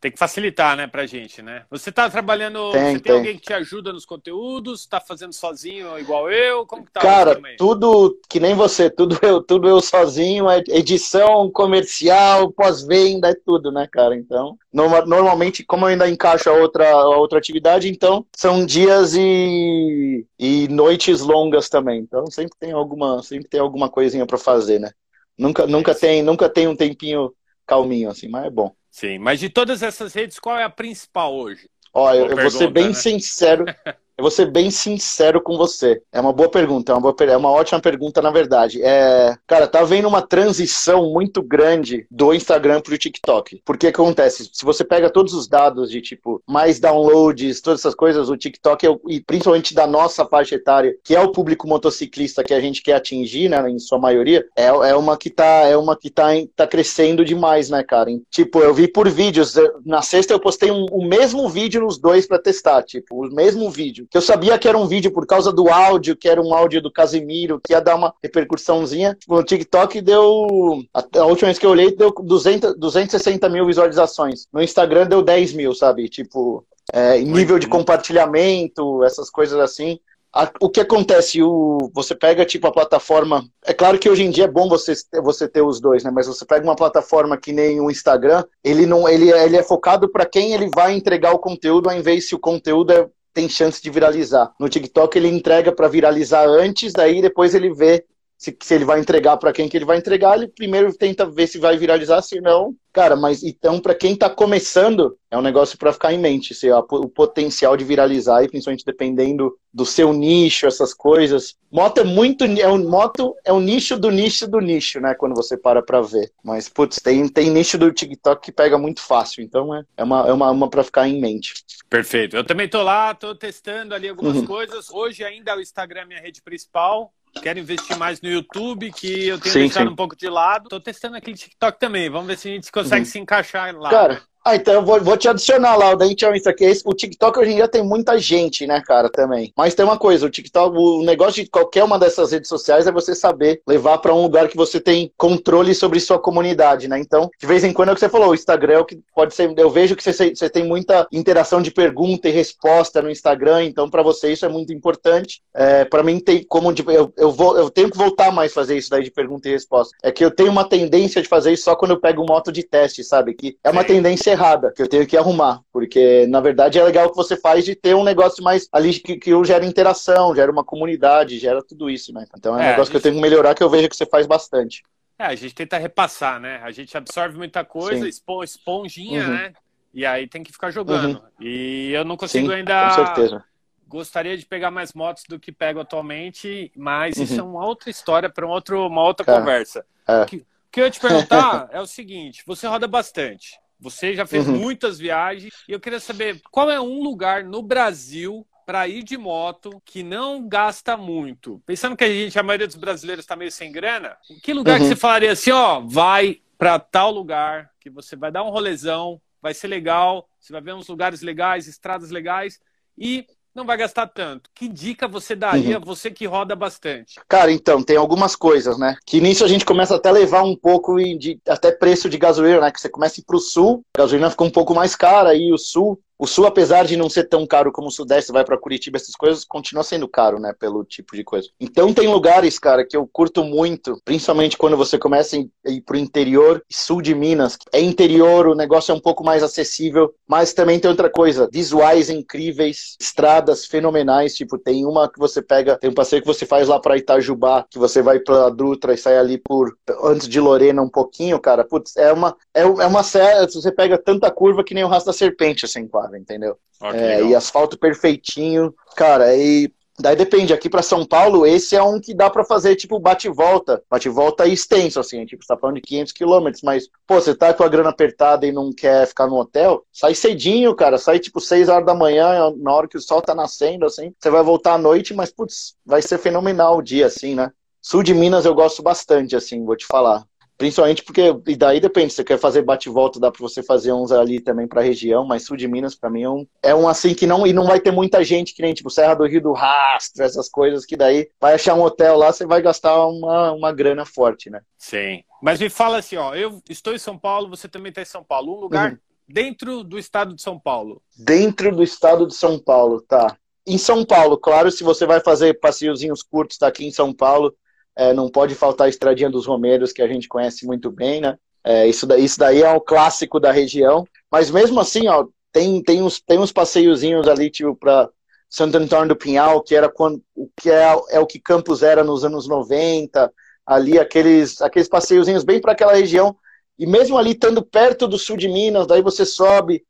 Tem 0.00 0.10
que 0.10 0.18
facilitar, 0.18 0.76
né, 0.78 0.86
pra 0.86 1.04
gente, 1.04 1.42
né? 1.42 1.64
Você 1.70 1.92
tá 1.92 2.08
trabalhando, 2.08 2.70
tem, 2.72 2.80
você 2.80 2.92
tem, 2.92 3.00
tem, 3.00 3.12
alguém 3.12 3.36
que 3.36 3.42
te 3.42 3.52
ajuda 3.52 3.92
nos 3.92 4.06
conteúdos, 4.06 4.86
tá 4.86 4.98
fazendo 4.98 5.34
sozinho 5.34 5.98
igual 5.98 6.32
eu? 6.32 6.64
Como 6.64 6.86
que 6.86 6.90
tá? 6.90 7.00
Cara, 7.00 7.38
tudo 7.58 8.18
que 8.26 8.40
nem 8.40 8.54
você, 8.54 8.88
tudo 8.88 9.18
eu, 9.20 9.42
tudo 9.42 9.68
eu 9.68 9.78
sozinho, 9.82 10.48
é 10.48 10.62
edição, 10.68 11.50
comercial, 11.50 12.50
pós-venda, 12.50 13.28
é 13.28 13.34
tudo, 13.34 13.70
né, 13.70 13.86
cara? 13.92 14.16
Então, 14.16 14.56
normalmente, 14.72 15.62
como 15.64 15.84
eu 15.84 15.90
ainda 15.90 16.08
encaixo 16.08 16.48
a 16.48 16.54
outra, 16.54 16.90
a 16.90 17.16
outra 17.18 17.38
atividade, 17.38 17.90
então, 17.90 18.24
são 18.34 18.64
dias 18.64 19.14
e, 19.14 20.26
e 20.38 20.66
noites 20.68 21.20
longas 21.20 21.68
também. 21.68 22.00
Então, 22.00 22.26
sempre 22.28 22.56
tem 22.58 22.72
alguma, 22.72 23.22
sempre 23.22 23.50
tem 23.50 23.60
alguma 23.60 23.90
coisinha 23.90 24.24
para 24.24 24.38
fazer, 24.38 24.78
né? 24.78 24.90
Nunca, 25.36 25.66
nunca 25.66 25.94
tem, 25.94 26.22
nunca 26.22 26.48
tem 26.48 26.66
um 26.66 26.76
tempinho 26.76 27.34
calminho 27.66 28.10
assim, 28.10 28.28
mas 28.28 28.46
é 28.46 28.50
bom. 28.50 28.74
Sim, 28.90 29.18
mas 29.18 29.38
de 29.38 29.48
todas 29.48 29.82
essas 29.82 30.12
redes, 30.12 30.38
qual 30.38 30.58
é 30.58 30.64
a 30.64 30.70
principal 30.70 31.34
hoje? 31.34 31.68
Olha, 31.92 32.18
eu, 32.18 32.26
eu 32.26 32.36
vou 32.36 32.50
ser 32.50 32.70
bem 32.70 32.88
né? 32.88 32.94
sincero. 32.94 33.64
Eu 34.20 34.22
vou 34.22 34.30
ser 34.30 34.50
bem 34.50 34.70
sincero 34.70 35.40
com 35.40 35.56
você. 35.56 36.02
É 36.12 36.20
uma 36.20 36.30
boa 36.30 36.50
pergunta, 36.50 36.92
é 36.92 36.94
uma, 36.94 37.00
boa, 37.00 37.14
é 37.20 37.36
uma 37.38 37.50
ótima 37.50 37.80
pergunta, 37.80 38.20
na 38.20 38.30
verdade. 38.30 38.78
É, 38.82 39.34
cara, 39.46 39.66
tá 39.66 39.82
vendo 39.82 40.06
uma 40.06 40.20
transição 40.20 41.10
muito 41.10 41.42
grande 41.42 42.06
do 42.10 42.34
Instagram 42.34 42.82
pro 42.82 42.98
TikTok. 42.98 43.62
Porque 43.64 43.86
acontece? 43.86 44.50
Se 44.52 44.62
você 44.62 44.84
pega 44.84 45.08
todos 45.08 45.32
os 45.32 45.48
dados 45.48 45.90
de 45.90 46.02
tipo 46.02 46.42
mais 46.46 46.78
downloads, 46.78 47.62
todas 47.62 47.80
essas 47.80 47.94
coisas, 47.94 48.28
o 48.28 48.36
TikTok, 48.36 48.86
é, 48.86 48.94
e 49.08 49.22
principalmente 49.22 49.72
da 49.72 49.86
nossa 49.86 50.26
faixa 50.26 50.56
etária, 50.56 50.94
que 51.02 51.16
é 51.16 51.20
o 51.20 51.32
público 51.32 51.66
motociclista 51.66 52.44
que 52.44 52.52
a 52.52 52.60
gente 52.60 52.82
quer 52.82 52.96
atingir, 52.96 53.48
né, 53.48 53.70
em 53.70 53.78
sua 53.78 53.98
maioria, 53.98 54.44
é, 54.54 54.66
é 54.66 54.94
uma 54.94 55.16
que 55.16 55.30
tá, 55.30 55.66
é 55.66 55.78
uma 55.78 55.96
que 55.96 56.10
tá, 56.10 56.26
tá 56.54 56.66
crescendo 56.66 57.24
demais, 57.24 57.70
né, 57.70 57.82
cara? 57.82 58.10
Tipo, 58.30 58.58
eu 58.58 58.74
vi 58.74 58.86
por 58.86 59.08
vídeos. 59.08 59.54
Na 59.82 60.02
sexta 60.02 60.34
eu 60.34 60.40
postei 60.40 60.70
um, 60.70 60.84
o 60.92 61.08
mesmo 61.08 61.48
vídeo 61.48 61.80
nos 61.80 61.96
dois 61.98 62.26
para 62.26 62.38
testar, 62.38 62.82
tipo, 62.82 63.24
o 63.24 63.34
mesmo 63.34 63.70
vídeo 63.70 64.06
que 64.10 64.18
eu 64.18 64.22
sabia 64.22 64.58
que 64.58 64.66
era 64.66 64.76
um 64.76 64.88
vídeo 64.88 65.12
por 65.12 65.24
causa 65.24 65.52
do 65.52 65.68
áudio, 65.68 66.16
que 66.16 66.28
era 66.28 66.42
um 66.42 66.52
áudio 66.52 66.82
do 66.82 66.90
Casimiro, 66.90 67.60
que 67.62 67.72
ia 67.72 67.80
dar 67.80 67.94
uma 67.94 68.12
repercussãozinha. 68.20 69.16
No 69.28 69.44
TikTok 69.44 70.00
deu. 70.00 70.82
A, 70.92 71.24
última 71.24 71.46
vez 71.46 71.58
que 71.58 71.64
eu 71.64 71.70
olhei, 71.70 71.94
deu 71.94 72.10
200, 72.10 72.76
260 72.76 73.48
mil 73.48 73.64
visualizações. 73.64 74.46
No 74.52 74.60
Instagram 74.60 75.06
deu 75.06 75.22
10 75.22 75.52
mil, 75.52 75.72
sabe? 75.72 76.08
Tipo, 76.08 76.66
é, 76.92 77.18
nível 77.18 77.58
de 77.58 77.68
compartilhamento, 77.68 79.04
essas 79.04 79.30
coisas 79.30 79.58
assim. 79.60 80.00
A, 80.32 80.50
o 80.60 80.68
que 80.68 80.80
acontece? 80.80 81.40
O, 81.40 81.90
você 81.94 82.12
pega 82.12 82.44
tipo 82.44 82.66
a 82.66 82.72
plataforma. 82.72 83.44
É 83.64 83.72
claro 83.72 83.96
que 83.96 84.10
hoje 84.10 84.24
em 84.24 84.30
dia 84.30 84.44
é 84.44 84.50
bom 84.50 84.68
você, 84.68 84.92
você 85.22 85.48
ter 85.48 85.62
os 85.62 85.80
dois, 85.80 86.02
né? 86.02 86.10
Mas 86.10 86.26
você 86.26 86.44
pega 86.44 86.64
uma 86.64 86.76
plataforma 86.76 87.36
que 87.36 87.52
nem 87.52 87.80
o 87.80 87.90
Instagram, 87.90 88.42
ele 88.64 88.86
não 88.86 89.08
ele, 89.08 89.30
ele 89.30 89.56
é 89.56 89.62
focado 89.62 90.08
para 90.08 90.26
quem 90.26 90.52
ele 90.52 90.68
vai 90.74 90.94
entregar 90.94 91.32
o 91.32 91.38
conteúdo, 91.38 91.88
ao 91.88 91.96
invés 91.96 92.28
se 92.28 92.34
o 92.34 92.40
conteúdo 92.40 92.92
é 92.92 93.08
tem 93.32 93.48
chance 93.48 93.82
de 93.82 93.90
viralizar. 93.90 94.52
No 94.58 94.68
TikTok 94.68 95.16
ele 95.16 95.28
entrega 95.28 95.72
para 95.72 95.88
viralizar 95.88 96.46
antes, 96.46 96.92
daí 96.92 97.22
depois 97.22 97.54
ele 97.54 97.72
vê 97.72 98.04
se, 98.40 98.56
se 98.58 98.74
ele 98.74 98.86
vai 98.86 98.98
entregar 98.98 99.36
para 99.36 99.52
quem 99.52 99.68
que 99.68 99.76
ele 99.76 99.84
vai 99.84 99.98
entregar, 99.98 100.34
ele 100.34 100.48
primeiro 100.48 100.96
tenta 100.96 101.26
ver 101.26 101.46
se 101.46 101.58
vai 101.58 101.76
viralizar, 101.76 102.22
se 102.22 102.40
não, 102.40 102.74
cara, 102.90 103.14
mas 103.14 103.42
então 103.42 103.78
para 103.78 103.94
quem 103.94 104.14
está 104.14 104.30
começando, 104.30 105.14
é 105.30 105.36
um 105.36 105.42
negócio 105.42 105.76
para 105.76 105.92
ficar 105.92 106.14
em 106.14 106.18
mente, 106.18 106.54
se, 106.54 106.70
o 106.72 107.08
potencial 107.08 107.76
de 107.76 107.84
viralizar 107.84 108.42
e 108.42 108.48
principalmente 108.48 108.82
dependendo 108.82 109.54
do 109.72 109.84
seu 109.84 110.14
nicho, 110.14 110.66
essas 110.66 110.94
coisas. 110.94 111.54
Moto 111.70 111.98
é 111.98 112.04
muito, 112.04 112.44
é 112.44 112.66
um 112.66 112.88
moto 112.88 113.36
é 113.44 113.52
um 113.52 113.60
nicho 113.60 113.98
do 113.98 114.10
nicho 114.10 114.48
do 114.48 114.58
nicho, 114.58 115.00
né, 115.00 115.14
quando 115.14 115.34
você 115.34 115.58
para 115.58 115.82
para 115.82 116.00
ver. 116.00 116.32
Mas 116.42 116.66
putz, 116.66 116.96
tem 116.96 117.28
tem 117.28 117.50
nicho 117.50 117.76
do 117.76 117.92
TikTok 117.92 118.40
que 118.40 118.50
pega 118.50 118.78
muito 118.78 119.02
fácil, 119.02 119.42
então 119.42 119.74
é, 119.74 119.84
é 119.98 120.02
uma 120.02 120.26
é 120.26 120.32
uma, 120.32 120.50
uma 120.50 120.70
para 120.70 120.82
ficar 120.82 121.06
em 121.06 121.20
mente. 121.20 121.52
Perfeito. 121.90 122.36
Eu 122.36 122.44
também 122.44 122.68
tô 122.68 122.82
lá, 122.82 123.12
tô 123.12 123.34
testando 123.34 123.94
ali 123.94 124.08
algumas 124.08 124.38
uhum. 124.38 124.46
coisas. 124.46 124.88
Hoje 124.90 125.22
ainda 125.24 125.54
o 125.54 125.60
Instagram 125.60 126.00
é 126.00 126.06
minha 126.06 126.20
rede 126.20 126.40
principal. 126.40 127.12
Quero 127.42 127.58
investir 127.58 127.96
mais 127.96 128.20
no 128.20 128.28
YouTube, 128.28 128.90
que 128.92 129.28
eu 129.28 129.38
tenho 129.38 129.52
sim, 129.52 129.60
deixado 129.60 129.86
sim. 129.86 129.92
um 129.92 129.96
pouco 129.96 130.16
de 130.16 130.28
lado. 130.28 130.68
Tô 130.68 130.80
testando 130.80 131.16
aquele 131.16 131.36
TikTok 131.36 131.78
também. 131.78 132.10
Vamos 132.10 132.26
ver 132.26 132.36
se 132.36 132.48
a 132.48 132.52
gente 132.52 132.70
consegue 132.72 133.02
uhum. 133.02 133.10
se 133.10 133.18
encaixar 133.18 133.74
lá. 133.76 133.90
Cara, 133.90 134.22
Ah, 134.44 134.56
então 134.56 134.74
eu 134.74 134.82
vou, 134.82 135.00
vou 135.02 135.16
te 135.16 135.28
adicionar 135.28 135.76
lá, 135.76 135.94
daí 135.94 136.14
tinha 136.14 136.34
isso 136.34 136.48
aqui. 136.48 136.70
O 136.84 136.94
TikTok 136.94 137.38
hoje 137.38 137.52
em 137.52 137.56
dia 137.56 137.68
tem 137.68 137.82
muita 137.82 138.18
gente, 138.18 138.66
né, 138.66 138.80
cara, 138.80 139.10
também. 139.10 139.52
Mas 139.56 139.74
tem 139.74 139.84
uma 139.84 139.98
coisa, 139.98 140.26
o 140.26 140.30
TikTok, 140.30 140.76
o 140.76 141.02
negócio 141.02 141.42
de 141.44 141.50
qualquer 141.50 141.84
uma 141.84 141.98
dessas 141.98 142.32
redes 142.32 142.48
sociais 142.48 142.86
é 142.86 142.92
você 142.92 143.14
saber 143.14 143.60
levar 143.66 143.98
para 143.98 144.14
um 144.14 144.22
lugar 144.22 144.48
que 144.48 144.56
você 144.56 144.80
tem 144.80 145.12
controle 145.16 145.74
sobre 145.74 146.00
sua 146.00 146.18
comunidade, 146.18 146.88
né? 146.88 146.98
Então, 146.98 147.30
de 147.38 147.46
vez 147.46 147.64
em 147.64 147.72
quando 147.72 147.90
é 147.90 147.92
o 147.92 147.94
que 147.94 148.00
você 148.00 148.08
falou, 148.08 148.30
o 148.30 148.34
Instagram 148.34 148.74
é 148.74 148.78
o 148.78 148.84
que 148.84 148.98
pode 149.14 149.34
ser. 149.34 149.52
Eu 149.58 149.70
vejo 149.70 149.94
que 149.94 150.02
você, 150.02 150.34
você 150.34 150.48
tem 150.48 150.64
muita 150.64 151.06
interação 151.12 151.60
de 151.60 151.70
pergunta 151.70 152.28
e 152.28 152.32
resposta 152.32 153.02
no 153.02 153.10
Instagram, 153.10 153.64
então 153.64 153.90
para 153.90 154.02
você 154.02 154.32
isso 154.32 154.46
é 154.46 154.48
muito 154.48 154.72
importante. 154.72 155.42
É, 155.54 155.84
para 155.84 156.02
mim 156.02 156.18
tem 156.18 156.42
como 156.44 156.72
de, 156.72 156.82
eu, 156.86 157.12
eu 157.16 157.30
vou 157.30 157.58
eu 157.58 157.68
tenho 157.68 157.90
que 157.90 157.98
voltar 157.98 158.32
mais 158.32 158.52
fazer 158.52 158.76
isso 158.78 158.90
daí 158.90 159.02
de 159.02 159.10
pergunta 159.10 159.48
e 159.48 159.52
resposta. 159.52 159.94
É 160.02 160.10
que 160.10 160.24
eu 160.24 160.30
tenho 160.30 160.50
uma 160.50 160.64
tendência 160.64 161.20
de 161.20 161.28
fazer 161.28 161.52
isso 161.52 161.64
só 161.64 161.76
quando 161.76 161.92
eu 161.92 162.00
pego 162.00 162.22
um 162.22 162.26
moto 162.26 162.50
de 162.50 162.62
teste, 162.62 163.04
sabe? 163.04 163.34
Que 163.34 163.56
é 163.62 163.70
uma 163.70 163.82
Sim. 163.82 163.88
tendência 163.88 164.29
errada, 164.30 164.72
que 164.72 164.82
eu 164.82 164.88
tenho 164.88 165.06
que 165.06 165.16
arrumar. 165.16 165.60
Porque, 165.72 166.26
na 166.28 166.40
verdade, 166.40 166.78
é 166.78 166.82
legal 166.82 167.06
o 167.06 167.10
que 167.10 167.16
você 167.16 167.36
faz 167.36 167.64
de 167.64 167.74
ter 167.74 167.94
um 167.94 168.04
negócio 168.04 168.42
mais 168.42 168.68
ali 168.72 168.92
que, 168.98 169.16
que 169.16 169.44
gera 169.44 169.64
interação, 169.64 170.34
gera 170.34 170.50
uma 170.50 170.64
comunidade, 170.64 171.38
gera 171.38 171.62
tudo 171.62 171.90
isso, 171.90 172.12
né? 172.12 172.24
Então 172.36 172.54
é 172.54 172.58
um 172.58 172.60
é, 172.60 172.70
negócio 172.70 172.84
gente... 172.84 172.90
que 172.92 172.96
eu 172.96 173.02
tenho 173.02 173.14
que 173.14 173.20
melhorar, 173.20 173.54
que 173.54 173.62
eu 173.62 173.70
vejo 173.70 173.88
que 173.88 173.96
você 173.96 174.06
faz 174.06 174.26
bastante. 174.26 174.82
É, 175.18 175.26
a 175.26 175.34
gente 175.34 175.54
tenta 175.54 175.76
repassar, 175.76 176.40
né? 176.40 176.60
A 176.62 176.70
gente 176.70 176.96
absorve 176.96 177.36
muita 177.36 177.62
coisa, 177.62 178.08
espon, 178.08 178.42
esponjinha, 178.42 179.24
uhum. 179.24 179.34
né? 179.34 179.52
E 179.92 180.06
aí 180.06 180.26
tem 180.26 180.42
que 180.42 180.50
ficar 180.50 180.70
jogando. 180.70 181.16
Uhum. 181.16 181.44
E 181.46 181.92
eu 181.92 182.06
não 182.06 182.16
consigo 182.16 182.48
Sim, 182.48 182.54
ainda. 182.54 182.88
Com 182.88 183.04
certeza. 183.04 183.44
Gostaria 183.86 184.38
de 184.38 184.46
pegar 184.46 184.70
mais 184.70 184.94
motos 184.94 185.24
do 185.28 185.38
que 185.38 185.52
pego 185.52 185.80
atualmente, 185.80 186.72
mas 186.74 187.16
uhum. 187.16 187.24
isso 187.24 187.40
é 187.40 187.42
uma 187.42 187.66
outra 187.66 187.90
história 187.90 188.30
para 188.30 188.46
um 188.46 188.86
uma 188.86 189.02
outra 189.02 189.26
Cara, 189.26 189.40
conversa. 189.40 189.84
É. 190.08 190.22
O 190.22 190.26
que, 190.26 190.46
que 190.72 190.80
eu 190.80 190.84
ia 190.84 190.90
te 190.90 191.00
perguntar 191.00 191.68
é 191.72 191.80
o 191.80 191.86
seguinte: 191.86 192.42
você 192.46 192.66
roda 192.66 192.86
bastante. 192.86 193.58
Você 193.80 194.14
já 194.14 194.26
fez 194.26 194.46
uhum. 194.46 194.56
muitas 194.56 194.98
viagens 194.98 195.52
e 195.68 195.72
eu 195.72 195.80
queria 195.80 196.00
saber 196.00 196.40
qual 196.50 196.70
é 196.70 196.80
um 196.80 197.02
lugar 197.02 197.44
no 197.44 197.62
Brasil 197.62 198.46
para 198.66 198.86
ir 198.86 199.02
de 199.02 199.16
moto 199.16 199.82
que 199.84 200.02
não 200.02 200.46
gasta 200.46 200.96
muito. 200.96 201.60
Pensando 201.66 201.96
que 201.96 202.04
a 202.04 202.08
gente, 202.08 202.38
a 202.38 202.42
maioria 202.42 202.66
dos 202.66 202.76
brasileiros 202.76 203.24
está 203.24 203.34
meio 203.34 203.50
sem 203.50 203.72
grana, 203.72 204.16
que 204.42 204.52
lugar 204.52 204.78
uhum. 204.78 204.86
que 204.86 204.94
você 204.94 204.96
falaria 204.96 205.32
assim, 205.32 205.50
ó, 205.50 205.80
vai 205.80 206.40
para 206.56 206.78
tal 206.78 207.10
lugar 207.10 207.70
que 207.80 207.90
você 207.90 208.14
vai 208.14 208.30
dar 208.30 208.44
um 208.44 208.50
rolezão, 208.50 209.20
vai 209.42 209.54
ser 209.54 209.66
legal, 209.66 210.28
você 210.38 210.52
vai 210.52 210.62
ver 210.62 210.74
uns 210.74 210.86
lugares 210.86 211.22
legais, 211.22 211.66
estradas 211.66 212.10
legais 212.10 212.60
e 212.96 213.26
não 213.54 213.64
vai 213.64 213.76
gastar 213.76 214.06
tanto. 214.06 214.50
Que 214.54 214.68
dica 214.68 215.08
você 215.08 215.34
daria, 215.34 215.78
uhum. 215.78 215.84
você 215.84 216.10
que 216.10 216.26
roda 216.26 216.54
bastante? 216.54 217.20
Cara, 217.28 217.50
então, 217.50 217.82
tem 217.82 217.96
algumas 217.96 218.36
coisas, 218.36 218.78
né? 218.78 218.96
Que 219.04 219.20
nisso 219.20 219.44
a 219.44 219.48
gente 219.48 219.64
começa 219.64 219.96
até 219.96 220.08
a 220.08 220.12
levar 220.12 220.42
um 220.42 220.56
pouco 220.56 220.96
de 220.96 221.38
até 221.48 221.70
preço 221.70 222.08
de 222.08 222.18
gasolina, 222.18 222.60
né? 222.60 222.70
Que 222.70 222.80
você 222.80 222.88
começa 222.88 223.18
a 223.18 223.20
ir 223.20 223.24
pro 223.24 223.38
sul, 223.38 223.82
a 223.96 224.02
gasolina 224.02 224.30
fica 224.30 224.44
um 224.44 224.50
pouco 224.50 224.74
mais 224.74 224.94
cara, 224.94 225.34
e 225.34 225.52
o 225.52 225.58
sul 225.58 226.00
o 226.20 226.26
Sul, 226.26 226.44
apesar 226.44 226.84
de 226.84 226.98
não 226.98 227.08
ser 227.08 227.24
tão 227.24 227.46
caro 227.46 227.72
como 227.72 227.88
o 227.88 227.90
Sudeste, 227.90 228.30
vai 228.30 228.44
para 228.44 228.58
Curitiba, 228.58 228.98
essas 228.98 229.14
coisas, 229.14 229.42
continua 229.42 229.82
sendo 229.82 230.06
caro, 230.06 230.38
né? 230.38 230.52
Pelo 230.52 230.84
tipo 230.84 231.16
de 231.16 231.24
coisa. 231.24 231.48
Então 231.58 231.94
tem 231.94 232.06
lugares, 232.08 232.58
cara, 232.58 232.84
que 232.86 232.94
eu 232.94 233.08
curto 233.10 233.42
muito, 233.42 233.98
principalmente 234.04 234.58
quando 234.58 234.76
você 234.76 234.98
começa 234.98 235.36
a 235.36 235.70
ir 235.70 235.80
pro 235.80 235.96
interior, 235.96 236.62
sul 236.70 237.00
de 237.00 237.14
Minas. 237.14 237.56
É 237.72 237.80
interior, 237.80 238.48
o 238.48 238.54
negócio 238.54 238.92
é 238.92 238.94
um 238.94 239.00
pouco 239.00 239.24
mais 239.24 239.42
acessível, 239.42 240.12
mas 240.28 240.52
também 240.52 240.78
tem 240.78 240.90
outra 240.90 241.08
coisa, 241.08 241.48
visuais 241.50 242.10
incríveis, 242.10 242.98
estradas 243.00 243.64
fenomenais, 243.64 244.34
tipo, 244.34 244.58
tem 244.58 244.84
uma 244.84 245.10
que 245.10 245.18
você 245.18 245.40
pega, 245.40 245.78
tem 245.78 245.88
um 245.88 245.94
passeio 245.94 246.20
que 246.20 246.28
você 246.28 246.44
faz 246.44 246.68
lá 246.68 246.78
para 246.78 246.98
Itajubá, 246.98 247.64
que 247.70 247.78
você 247.78 248.02
vai 248.02 248.18
pra 248.18 248.50
Dutra 248.50 248.92
e 248.92 248.98
sai 248.98 249.16
ali 249.16 249.38
por 249.38 249.74
antes 250.02 250.28
de 250.28 250.38
Lorena 250.38 250.82
um 250.82 250.88
pouquinho, 250.90 251.40
cara. 251.40 251.64
Putz, 251.64 251.96
é 251.96 252.12
uma 252.12 252.36
é, 252.52 252.60
é 252.60 252.64
uma 252.64 253.02
você 253.02 253.72
pega 253.72 253.96
tanta 253.96 254.30
curva 254.30 254.62
que 254.62 254.74
nem 254.74 254.84
o 254.84 254.88
rastro 254.88 255.12
da 255.12 255.16
serpente, 255.16 255.64
assim, 255.64 255.88
quase 255.88 256.09
entendeu? 256.18 256.56
é, 256.82 257.22
e 257.22 257.34
asfalto 257.34 257.78
perfeitinho, 257.78 258.74
cara, 258.96 259.36
e 259.36 259.70
Daí 260.00 260.16
depende, 260.16 260.54
aqui 260.54 260.68
para 260.70 260.82
São 260.82 261.04
Paulo, 261.04 261.46
esse 261.46 261.76
é 261.76 261.82
um 261.82 262.00
que 262.00 262.14
dá 262.14 262.30
para 262.30 262.42
fazer 262.42 262.74
tipo 262.74 262.98
bate-volta. 262.98 263.82
Bate-volta 263.90 264.46
extenso, 264.46 264.98
assim, 264.98 265.26
tipo, 265.26 265.44
você 265.44 265.48
tá 265.48 265.58
falando 265.58 265.76
de 265.76 265.82
500 265.82 266.12
quilômetros, 266.12 266.62
mas, 266.62 266.88
pô, 267.06 267.16
você 267.16 267.34
tá 267.34 267.52
com 267.52 267.62
a 267.62 267.68
grana 267.68 267.90
apertada 267.90 268.46
e 268.46 268.52
não 268.52 268.72
quer 268.72 269.06
ficar 269.06 269.26
no 269.26 269.36
hotel, 269.36 269.84
sai 269.92 270.14
cedinho, 270.14 270.74
cara, 270.74 270.96
sai 270.96 271.18
tipo 271.18 271.38
6 271.38 271.68
horas 271.68 271.84
da 271.84 271.94
manhã, 271.94 272.50
na 272.56 272.72
hora 272.72 272.88
que 272.88 272.96
o 272.96 273.00
sol 273.00 273.20
tá 273.20 273.34
nascendo, 273.34 273.84
assim, 273.84 274.14
você 274.18 274.30
vai 274.30 274.42
voltar 274.42 274.74
à 274.74 274.78
noite, 274.78 275.12
mas, 275.12 275.30
putz, 275.30 275.74
vai 275.84 276.00
ser 276.00 276.16
fenomenal 276.16 276.78
o 276.78 276.82
dia, 276.82 277.06
assim, 277.06 277.34
né? 277.34 277.50
Sul 277.82 278.02
de 278.02 278.14
Minas 278.14 278.46
eu 278.46 278.54
gosto 278.54 278.82
bastante, 278.82 279.36
assim, 279.36 279.64
vou 279.64 279.76
te 279.76 279.86
falar. 279.86 280.24
Principalmente 280.60 281.02
porque, 281.02 281.22
e 281.46 281.56
daí 281.56 281.80
depende, 281.80 282.10
se 282.10 282.16
você 282.16 282.24
quer 282.24 282.38
fazer 282.38 282.60
bate-volta, 282.60 283.18
dá 283.18 283.32
para 283.32 283.40
você 283.40 283.62
fazer 283.62 283.94
uns 283.94 284.12
ali 284.12 284.38
também 284.38 284.68
para 284.68 284.82
a 284.82 284.84
região, 284.84 285.24
mas 285.24 285.46
sul 285.46 285.56
de 285.56 285.66
Minas, 285.66 285.94
para 285.94 286.10
mim, 286.10 286.22
é 286.22 286.28
um, 286.28 286.46
é 286.62 286.74
um 286.74 286.86
assim 286.86 287.14
que 287.14 287.26
não, 287.26 287.46
e 287.46 287.52
não 287.54 287.66
vai 287.66 287.80
ter 287.80 287.90
muita 287.90 288.22
gente, 288.22 288.52
que 288.52 288.60
nem 288.60 288.74
tipo 288.74 288.90
Serra 288.90 289.14
do 289.14 289.24
Rio 289.24 289.40
do 289.40 289.54
Rastro, 289.54 290.22
essas 290.22 290.50
coisas 290.50 290.84
que 290.84 290.98
daí 290.98 291.30
vai 291.40 291.54
achar 291.54 291.74
um 291.74 291.80
hotel 291.80 292.18
lá, 292.18 292.30
você 292.30 292.44
vai 292.44 292.60
gastar 292.60 293.06
uma, 293.06 293.52
uma 293.52 293.72
grana 293.72 294.04
forte, 294.04 294.50
né? 294.50 294.60
Sim. 294.76 295.22
Mas 295.42 295.58
me 295.58 295.70
fala 295.70 295.96
assim, 295.96 296.16
ó, 296.16 296.34
eu 296.34 296.60
estou 296.68 296.94
em 296.94 296.98
São 296.98 297.16
Paulo, 297.16 297.48
você 297.48 297.66
também 297.66 297.88
está 297.88 298.02
em 298.02 298.04
São 298.04 298.22
Paulo, 298.22 298.54
um 298.54 298.60
lugar 298.60 298.90
uhum. 298.90 298.98
dentro 299.26 299.82
do 299.82 299.98
estado 299.98 300.34
de 300.34 300.42
São 300.42 300.60
Paulo. 300.60 301.00
Dentro 301.16 301.74
do 301.74 301.82
estado 301.82 302.26
de 302.26 302.34
São 302.34 302.58
Paulo, 302.58 303.00
tá. 303.00 303.34
Em 303.66 303.78
São 303.78 304.04
Paulo, 304.04 304.36
claro, 304.36 304.70
se 304.70 304.84
você 304.84 305.06
vai 305.06 305.20
fazer 305.20 305.58
passeiozinhos 305.58 306.22
curtos, 306.22 306.58
tá 306.58 306.66
aqui 306.66 306.84
em 306.84 306.92
São 306.92 307.14
Paulo, 307.14 307.54
é, 307.96 308.12
não 308.12 308.30
pode 308.30 308.54
faltar 308.54 308.86
a 308.86 308.90
Estradinha 308.90 309.30
dos 309.30 309.46
Romeiros, 309.46 309.92
que 309.92 310.02
a 310.02 310.08
gente 310.08 310.28
conhece 310.28 310.66
muito 310.66 310.90
bem, 310.90 311.20
né? 311.20 311.36
É, 311.62 311.86
isso, 311.86 312.06
daí, 312.06 312.24
isso 312.24 312.38
daí 312.38 312.62
é 312.62 312.70
o 312.72 312.80
clássico 312.80 313.38
da 313.38 313.52
região. 313.52 314.06
Mas 314.30 314.50
mesmo 314.50 314.80
assim, 314.80 315.08
ó, 315.08 315.26
tem, 315.52 315.82
tem, 315.82 316.02
uns, 316.02 316.20
tem 316.20 316.38
uns 316.38 316.52
passeiozinhos 316.52 317.28
ali, 317.28 317.50
tipo, 317.50 317.76
para 317.76 318.08
Santo 318.48 318.76
Antônio 318.78 319.08
do 319.08 319.16
Pinhal, 319.16 319.62
que 319.62 319.74
era 319.74 319.88
quando, 319.88 320.22
o 320.34 320.48
que 320.56 320.70
é, 320.70 320.96
é 321.10 321.20
o 321.20 321.26
que 321.26 321.38
Campos 321.38 321.82
era 321.82 322.02
nos 322.02 322.24
anos 322.24 322.48
90, 322.48 323.32
ali 323.66 323.98
aqueles, 323.98 324.60
aqueles 324.62 324.88
passeiozinhos 324.88 325.44
bem 325.44 325.60
para 325.60 325.72
aquela 325.72 325.94
região. 325.94 326.36
E 326.78 326.86
mesmo 326.86 327.18
ali 327.18 327.32
estando 327.32 327.62
perto 327.62 328.08
do 328.08 328.18
sul 328.18 328.36
de 328.36 328.48
Minas, 328.48 328.86
daí 328.86 329.02
você 329.02 329.26
sobe, 329.26 329.84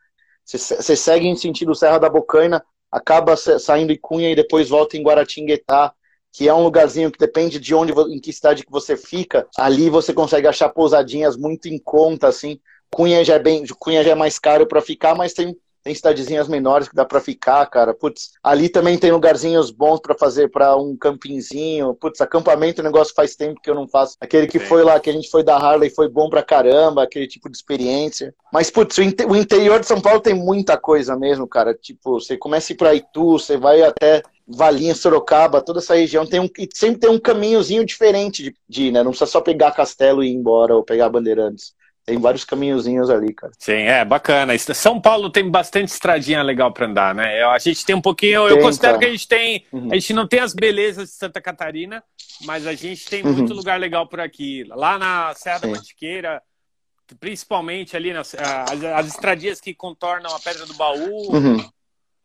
você, 0.45 0.59
você 0.59 0.97
segue 0.97 1.29
em 1.29 1.37
sentido 1.37 1.75
Serra 1.75 1.99
da 1.99 2.11
Bocaina, 2.11 2.65
acaba 2.91 3.37
saindo 3.37 3.93
em 3.93 3.99
Cunha 3.99 4.31
e 4.31 4.35
depois 4.35 4.69
volta 4.69 4.97
em 4.97 5.03
Guaratinguetá 5.03 5.95
que 6.33 6.49
é 6.49 6.55
um 6.55 6.63
lugarzinho 6.63 7.11
que 7.11 7.19
depende 7.19 7.59
de 7.59 7.75
onde, 7.75 7.93
em 7.93 8.21
que 8.21 8.33
cidade 8.33 8.65
que 8.65 8.71
você 8.71 8.97
fica, 8.97 9.47
ali 9.57 9.91
você 9.91 10.13
consegue 10.13 10.47
achar 10.47 10.69
pousadinhas 10.69 11.37
muito 11.37 11.67
em 11.69 11.79
conta, 11.79 12.29
assim. 12.29 12.61
Cunha 12.91 13.25
já 13.25 13.35
é 13.35 13.39
bem, 13.39 13.65
Cunha 13.79 14.03
já 14.03 14.13
é 14.13 14.15
mais 14.15 14.39
caro 14.39 14.67
para 14.67 14.81
ficar, 14.81 15.15
mas 15.15 15.33
tem 15.33 15.57
tem 15.83 15.95
cidadezinhas 15.95 16.49
menores 16.49 16.89
que 16.89 16.95
dá 16.95 17.05
para 17.05 17.21
ficar, 17.21 17.65
cara. 17.67 17.95
Putz, 17.95 18.33
ali 18.43 18.69
também 18.69 18.99
tem 18.99 19.13
lugarzinhos 19.13 19.71
bons 19.71 20.01
para 20.01 20.17
fazer 20.17 20.51
para 20.51 20.77
um 20.77 20.97
campinzinho. 20.97 21.95
Putz, 21.95 22.21
acampamento, 22.21 22.81
o 22.81 22.85
negócio 22.85 23.15
faz 23.15 23.35
tempo 23.35 23.61
que 23.61 23.71
eu 23.71 23.75
não 23.75 23.89
faço. 23.89 24.17
Aquele 24.21 24.47
que 24.47 24.59
Sim. 24.59 24.67
foi 24.67 24.83
lá, 24.83 25.01
que 25.01 25.09
a 25.09 25.13
gente 25.13 25.31
foi 25.31 25.43
da 25.43 25.57
Harley, 25.57 25.91
foi 25.91 26.09
bom 26.09 26.29
pra 26.29 26.43
caramba, 26.43 27.03
aquele 27.03 27.27
tipo 27.27 27.49
de 27.49 27.57
experiência. 27.57 28.35
Mas, 28.53 28.71
putz, 28.71 28.99
o, 28.99 29.03
interior 29.37 29.81
de 29.81 29.87
São 29.87 30.01
Paulo 30.01 30.21
tem 30.21 30.35
muita 30.35 30.77
coisa 30.77 31.17
mesmo, 31.17 31.47
cara. 31.47 31.75
Tipo, 31.75 32.21
você 32.21 32.37
começa 32.37 32.73
a 32.73 32.75
ir 32.75 32.77
pra 32.77 32.95
Itu, 32.95 33.33
você 33.33 33.57
vai 33.57 33.83
até 33.83 34.23
Valinha, 34.47 34.95
Sorocaba, 34.95 35.63
toda 35.63 35.79
essa 35.79 35.95
região 35.95 36.27
tem 36.27 36.41
um, 36.41 36.49
sempre 36.75 37.01
tem 37.01 37.11
um 37.11 37.19
caminhozinho 37.19 37.85
diferente 37.85 38.43
de, 38.43 38.55
de 38.69 38.83
ir, 38.85 38.91
né? 38.91 39.03
Não 39.03 39.13
precisa 39.13 39.31
só 39.31 39.41
pegar 39.41 39.71
Castelo 39.73 40.25
e 40.25 40.29
ir 40.29 40.35
embora 40.35 40.75
ou 40.75 40.83
pegar 40.83 41.09
Bandeirantes. 41.09 41.73
Tem 42.11 42.19
vários 42.19 42.45
caminhozinhos 42.45 43.09
ali, 43.09 43.33
cara. 43.33 43.53
Sim, 43.57 43.83
é 43.83 44.05
bacana. 44.05 44.59
São 44.59 45.01
Paulo 45.01 45.31
tem 45.31 45.49
bastante 45.49 45.91
estradinha 45.91 46.43
legal 46.43 46.73
para 46.73 46.87
andar, 46.87 47.15
né? 47.15 47.41
A 47.45 47.59
gente 47.61 47.87
tem 47.87 47.95
um 47.95 48.01
pouquinho. 48.01 48.49
Tem, 48.49 48.57
eu 48.57 48.61
considero 48.61 48.95
cara. 48.95 48.99
que 48.99 49.05
a 49.05 49.13
gente 49.13 49.29
tem. 49.29 49.65
Uhum. 49.71 49.93
A 49.93 49.95
gente 49.95 50.13
não 50.13 50.27
tem 50.27 50.41
as 50.41 50.53
belezas 50.53 51.11
de 51.11 51.15
Santa 51.15 51.41
Catarina, 51.41 52.03
mas 52.45 52.67
a 52.67 52.75
gente 52.75 53.05
tem 53.05 53.25
uhum. 53.25 53.33
muito 53.33 53.55
lugar 53.55 53.79
legal 53.79 54.09
por 54.09 54.19
aqui. 54.19 54.65
Lá 54.71 54.99
na 54.99 55.33
Serra 55.37 55.61
Sim. 55.61 55.67
da 55.69 55.77
Mantiqueira, 55.77 56.43
principalmente 57.21 57.97
ali 57.97 58.13
nas 58.13 58.35
as, 58.35 58.85
as 58.85 59.07
estradinhas 59.07 59.61
que 59.61 59.73
contornam 59.73 60.35
a 60.35 60.41
Pedra 60.41 60.67
do 60.67 60.75
Baú. 60.75 61.33
Uhum. 61.33 61.65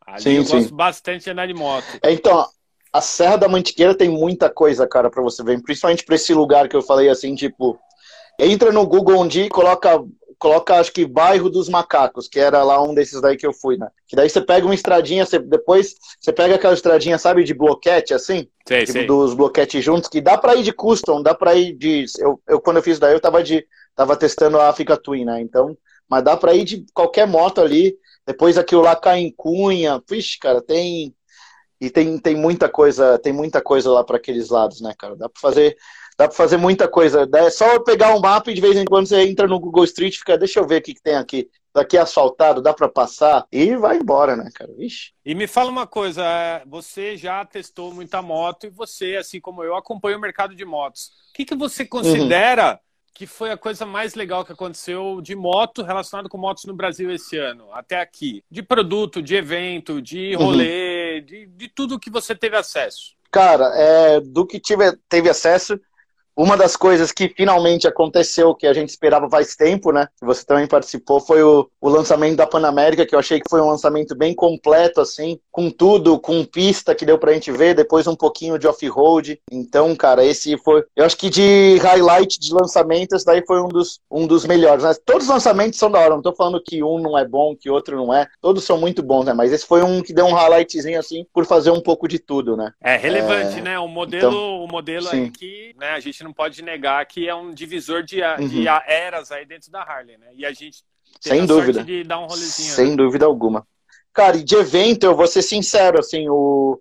Ali 0.07 0.21
sim, 0.23 0.33
eu 0.33 0.45
sim. 0.45 0.57
gosto 0.57 0.73
bastante 0.73 1.25
de 1.25 1.29
andar 1.29 1.45
de 1.45 1.53
moto. 1.53 1.85
É, 2.01 2.11
então, 2.11 2.43
a 2.91 3.01
Serra 3.01 3.37
da 3.37 3.47
Mantiqueira 3.47 3.93
tem 3.93 4.09
muita 4.09 4.49
coisa, 4.49 4.87
cara, 4.87 5.11
para 5.11 5.21
você 5.21 5.43
ver. 5.43 5.61
Principalmente 5.61 6.03
para 6.03 6.15
esse 6.15 6.33
lugar 6.33 6.67
que 6.67 6.75
eu 6.75 6.81
falei 6.81 7.07
assim, 7.07 7.35
tipo. 7.35 7.79
Entra 8.39 8.71
no 8.71 8.85
Google 8.85 9.21
um 9.21 9.27
dia 9.27 9.45
e 9.45 9.49
coloca, 9.49 10.03
coloca, 10.37 10.75
acho 10.75 10.91
que 10.91 11.05
bairro 11.05 11.49
dos 11.49 11.69
macacos, 11.69 12.27
que 12.27 12.39
era 12.39 12.63
lá 12.63 12.81
um 12.81 12.93
desses 12.93 13.21
daí 13.21 13.37
que 13.37 13.47
eu 13.47 13.53
fui, 13.53 13.77
né? 13.77 13.87
Que 14.07 14.15
daí 14.15 14.29
você 14.29 14.41
pega 14.41 14.65
uma 14.65 14.75
estradinha, 14.75 15.25
você, 15.25 15.39
depois 15.39 15.95
você 16.19 16.31
pega 16.33 16.55
aquela 16.55 16.73
estradinha, 16.73 17.17
sabe, 17.17 17.43
de 17.43 17.53
bloquete, 17.53 18.13
assim? 18.13 18.47
Sei, 18.67 18.81
tipo, 18.81 18.91
sei. 18.91 19.05
dos 19.05 19.33
bloquetes 19.33 19.83
juntos, 19.83 20.09
que 20.09 20.19
dá 20.19 20.37
pra 20.37 20.55
ir 20.55 20.63
de 20.63 20.73
custom, 20.73 21.21
dá 21.21 21.33
pra 21.33 21.55
ir 21.55 21.73
de. 21.75 22.05
Eu, 22.19 22.41
eu 22.47 22.59
quando 22.59 22.77
eu 22.77 22.83
fiz 22.83 22.99
daí, 22.99 23.13
eu 23.13 23.19
tava 23.19 23.43
de. 23.43 23.65
Tava 23.95 24.17
testando 24.17 24.59
a 24.59 24.67
Africa 24.67 24.97
Twin, 24.97 25.25
né? 25.25 25.41
Então. 25.41 25.77
Mas 26.09 26.23
dá 26.23 26.35
pra 26.35 26.53
ir 26.53 26.65
de 26.65 26.85
qualquer 26.93 27.25
moto 27.25 27.61
ali. 27.61 27.97
Depois 28.25 28.57
aquilo 28.57 28.81
lá 28.81 28.95
cai 28.95 29.19
em 29.19 29.31
cunha. 29.31 30.01
Vixe, 30.09 30.37
cara, 30.37 30.61
tem. 30.61 31.15
E 31.79 31.89
tem, 31.89 32.17
tem 32.17 32.35
muita 32.35 32.69
coisa, 32.69 33.19
tem 33.19 33.33
muita 33.33 33.61
coisa 33.61 33.91
lá 33.91 34.03
para 34.03 34.17
aqueles 34.17 34.49
lados, 34.49 34.81
né, 34.81 34.93
cara? 34.97 35.15
Dá 35.15 35.27
para 35.29 35.41
fazer, 35.41 35.75
dá 36.17 36.27
para 36.27 36.35
fazer 36.35 36.57
muita 36.57 36.87
coisa. 36.87 37.27
É 37.33 37.49
só 37.49 37.79
pegar 37.79 38.15
um 38.15 38.19
mapa 38.19 38.51
e 38.51 38.53
de 38.53 38.61
vez 38.61 38.75
em 38.77 38.85
quando 38.85 39.07
você 39.07 39.21
entra 39.21 39.47
no 39.47 39.59
Google 39.59 39.83
Street 39.83 40.15
e 40.15 40.19
fica, 40.19 40.37
deixa 40.37 40.59
eu 40.59 40.67
ver 40.67 40.79
o 40.79 40.81
que, 40.81 40.93
que 40.93 41.01
tem 41.01 41.15
aqui. 41.15 41.49
daqui 41.73 41.97
é 41.97 42.01
asfaltado, 42.01 42.61
dá 42.61 42.73
para 42.73 42.87
passar 42.87 43.45
e 43.51 43.75
vai 43.75 43.97
embora, 43.97 44.35
né, 44.35 44.49
cara? 44.53 44.71
Ixi. 44.77 45.13
E 45.25 45.35
me 45.35 45.45
fala 45.45 45.69
uma 45.69 45.85
coisa, 45.85 46.23
é, 46.23 46.63
você 46.65 47.17
já 47.17 47.43
testou 47.43 47.93
muita 47.93 48.21
moto 48.21 48.65
e 48.65 48.69
você, 48.69 49.17
assim 49.17 49.41
como 49.41 49.61
eu, 49.61 49.75
acompanha 49.75 50.17
o 50.17 50.21
mercado 50.21 50.55
de 50.55 50.63
motos. 50.63 51.11
O 51.31 51.33
que, 51.33 51.43
que 51.43 51.55
você 51.55 51.85
considera 51.85 52.71
uhum. 52.71 52.77
que 53.13 53.27
foi 53.27 53.51
a 53.51 53.57
coisa 53.57 53.85
mais 53.85 54.15
legal 54.15 54.45
que 54.45 54.53
aconteceu 54.53 55.19
de 55.21 55.35
moto 55.35 55.83
relacionado 55.83 56.29
com 56.29 56.37
motos 56.37 56.63
no 56.63 56.73
Brasil 56.73 57.11
esse 57.11 57.37
ano, 57.37 57.67
até 57.73 57.99
aqui? 57.99 58.41
De 58.49 58.63
produto, 58.63 59.21
de 59.21 59.35
evento, 59.35 60.01
de 60.01 60.33
rolê, 60.35 61.19
uhum. 61.19 61.25
de, 61.25 61.45
de 61.47 61.67
tudo 61.67 61.99
que 61.99 62.09
você 62.09 62.33
teve 62.33 62.55
acesso. 62.55 63.15
Cara, 63.29 63.65
é, 63.75 64.21
do 64.21 64.47
que 64.47 64.61
tive, 64.61 64.97
teve 65.09 65.29
acesso, 65.29 65.77
uma 66.35 66.57
das 66.57 66.75
coisas 66.75 67.11
que 67.11 67.29
finalmente 67.29 67.87
aconteceu, 67.87 68.53
que 68.53 68.67
a 68.67 68.73
gente 68.73 68.89
esperava 68.89 69.29
faz 69.29 69.55
tempo, 69.55 69.91
né? 69.91 70.07
Que 70.19 70.25
você 70.25 70.45
também 70.45 70.67
participou, 70.67 71.19
foi 71.19 71.41
o, 71.41 71.69
o 71.79 71.89
lançamento 71.89 72.35
da 72.35 72.45
Panamérica, 72.45 73.05
que 73.05 73.15
eu 73.15 73.19
achei 73.19 73.39
que 73.39 73.49
foi 73.49 73.61
um 73.61 73.69
lançamento 73.69 74.15
bem 74.15 74.33
completo, 74.33 74.99
assim, 74.99 75.39
com 75.51 75.69
tudo, 75.69 76.19
com 76.19 76.43
pista 76.43 76.93
que 76.93 77.05
deu 77.05 77.17
pra 77.17 77.33
gente 77.33 77.51
ver, 77.51 77.73
depois 77.73 78.07
um 78.07 78.15
pouquinho 78.15 78.59
de 78.59 78.67
off-road. 78.67 79.39
Então, 79.51 79.95
cara, 79.95 80.25
esse 80.25 80.57
foi. 80.57 80.83
Eu 80.95 81.05
acho 81.05 81.17
que 81.17 81.29
de 81.29 81.77
highlight 81.81 82.39
de 82.39 82.53
lançamento, 82.53 83.15
esse 83.15 83.25
daí 83.25 83.43
foi 83.45 83.61
um 83.61 83.69
dos, 83.69 83.99
um 84.11 84.27
dos 84.27 84.45
melhores. 84.45 84.83
Né? 84.83 84.93
Todos 85.05 85.23
os 85.23 85.29
lançamentos 85.29 85.79
são 85.79 85.89
da 85.89 85.99
hora, 85.99 86.15
não 86.15 86.21
tô 86.21 86.33
falando 86.33 86.61
que 86.61 86.83
um 86.83 86.99
não 86.99 87.17
é 87.17 87.25
bom, 87.25 87.55
que 87.55 87.69
outro 87.69 87.95
não 87.95 88.13
é. 88.13 88.27
Todos 88.41 88.63
são 88.63 88.77
muito 88.77 89.01
bons, 89.01 89.25
né? 89.25 89.33
Mas 89.33 89.53
esse 89.53 89.65
foi 89.65 89.83
um 89.83 90.01
que 90.01 90.13
deu 90.13 90.25
um 90.25 90.33
highlightzinho, 90.33 90.99
assim, 90.99 91.25
por 91.33 91.45
fazer 91.45 91.71
um 91.71 91.81
pouco 91.81 92.07
de 92.07 92.19
tudo, 92.19 92.57
né? 92.57 92.71
É 92.81 92.97
relevante, 92.97 93.59
é... 93.59 93.61
né? 93.61 93.79
O 93.79 93.87
modelo, 93.87 94.27
então, 94.27 94.63
o 94.63 94.67
modelo 94.67 95.07
aí 95.09 95.29
que 95.29 95.73
né, 95.79 95.91
a 95.91 95.99
gente 95.99 96.24
não 96.25 96.33
pode 96.33 96.61
negar 96.61 97.05
que 97.05 97.29
é 97.29 97.33
um 97.33 97.53
divisor 97.53 98.03
de, 98.03 98.21
uhum. 98.21 98.47
de 98.47 98.67
eras 98.67 99.31
aí 99.31 99.45
dentro 99.45 99.71
da 99.71 99.81
Harley, 99.81 100.17
né? 100.17 100.27
E 100.33 100.45
a 100.45 100.51
gente 100.51 100.83
sem 101.21 101.45
dúvida 101.45 101.83
de 101.83 102.03
dar 102.03 102.19
um 102.19 102.25
rolezinho. 102.25 102.73
Sem 102.73 102.89
né? 102.91 102.95
dúvida 102.95 103.25
alguma. 103.25 103.65
Cara, 104.13 104.37
e 104.37 104.43
de 104.43 104.55
evento, 104.55 105.05
eu 105.05 105.15
vou 105.15 105.27
ser 105.27 105.41
sincero, 105.41 105.99
assim, 105.99 106.29
o, 106.29 106.79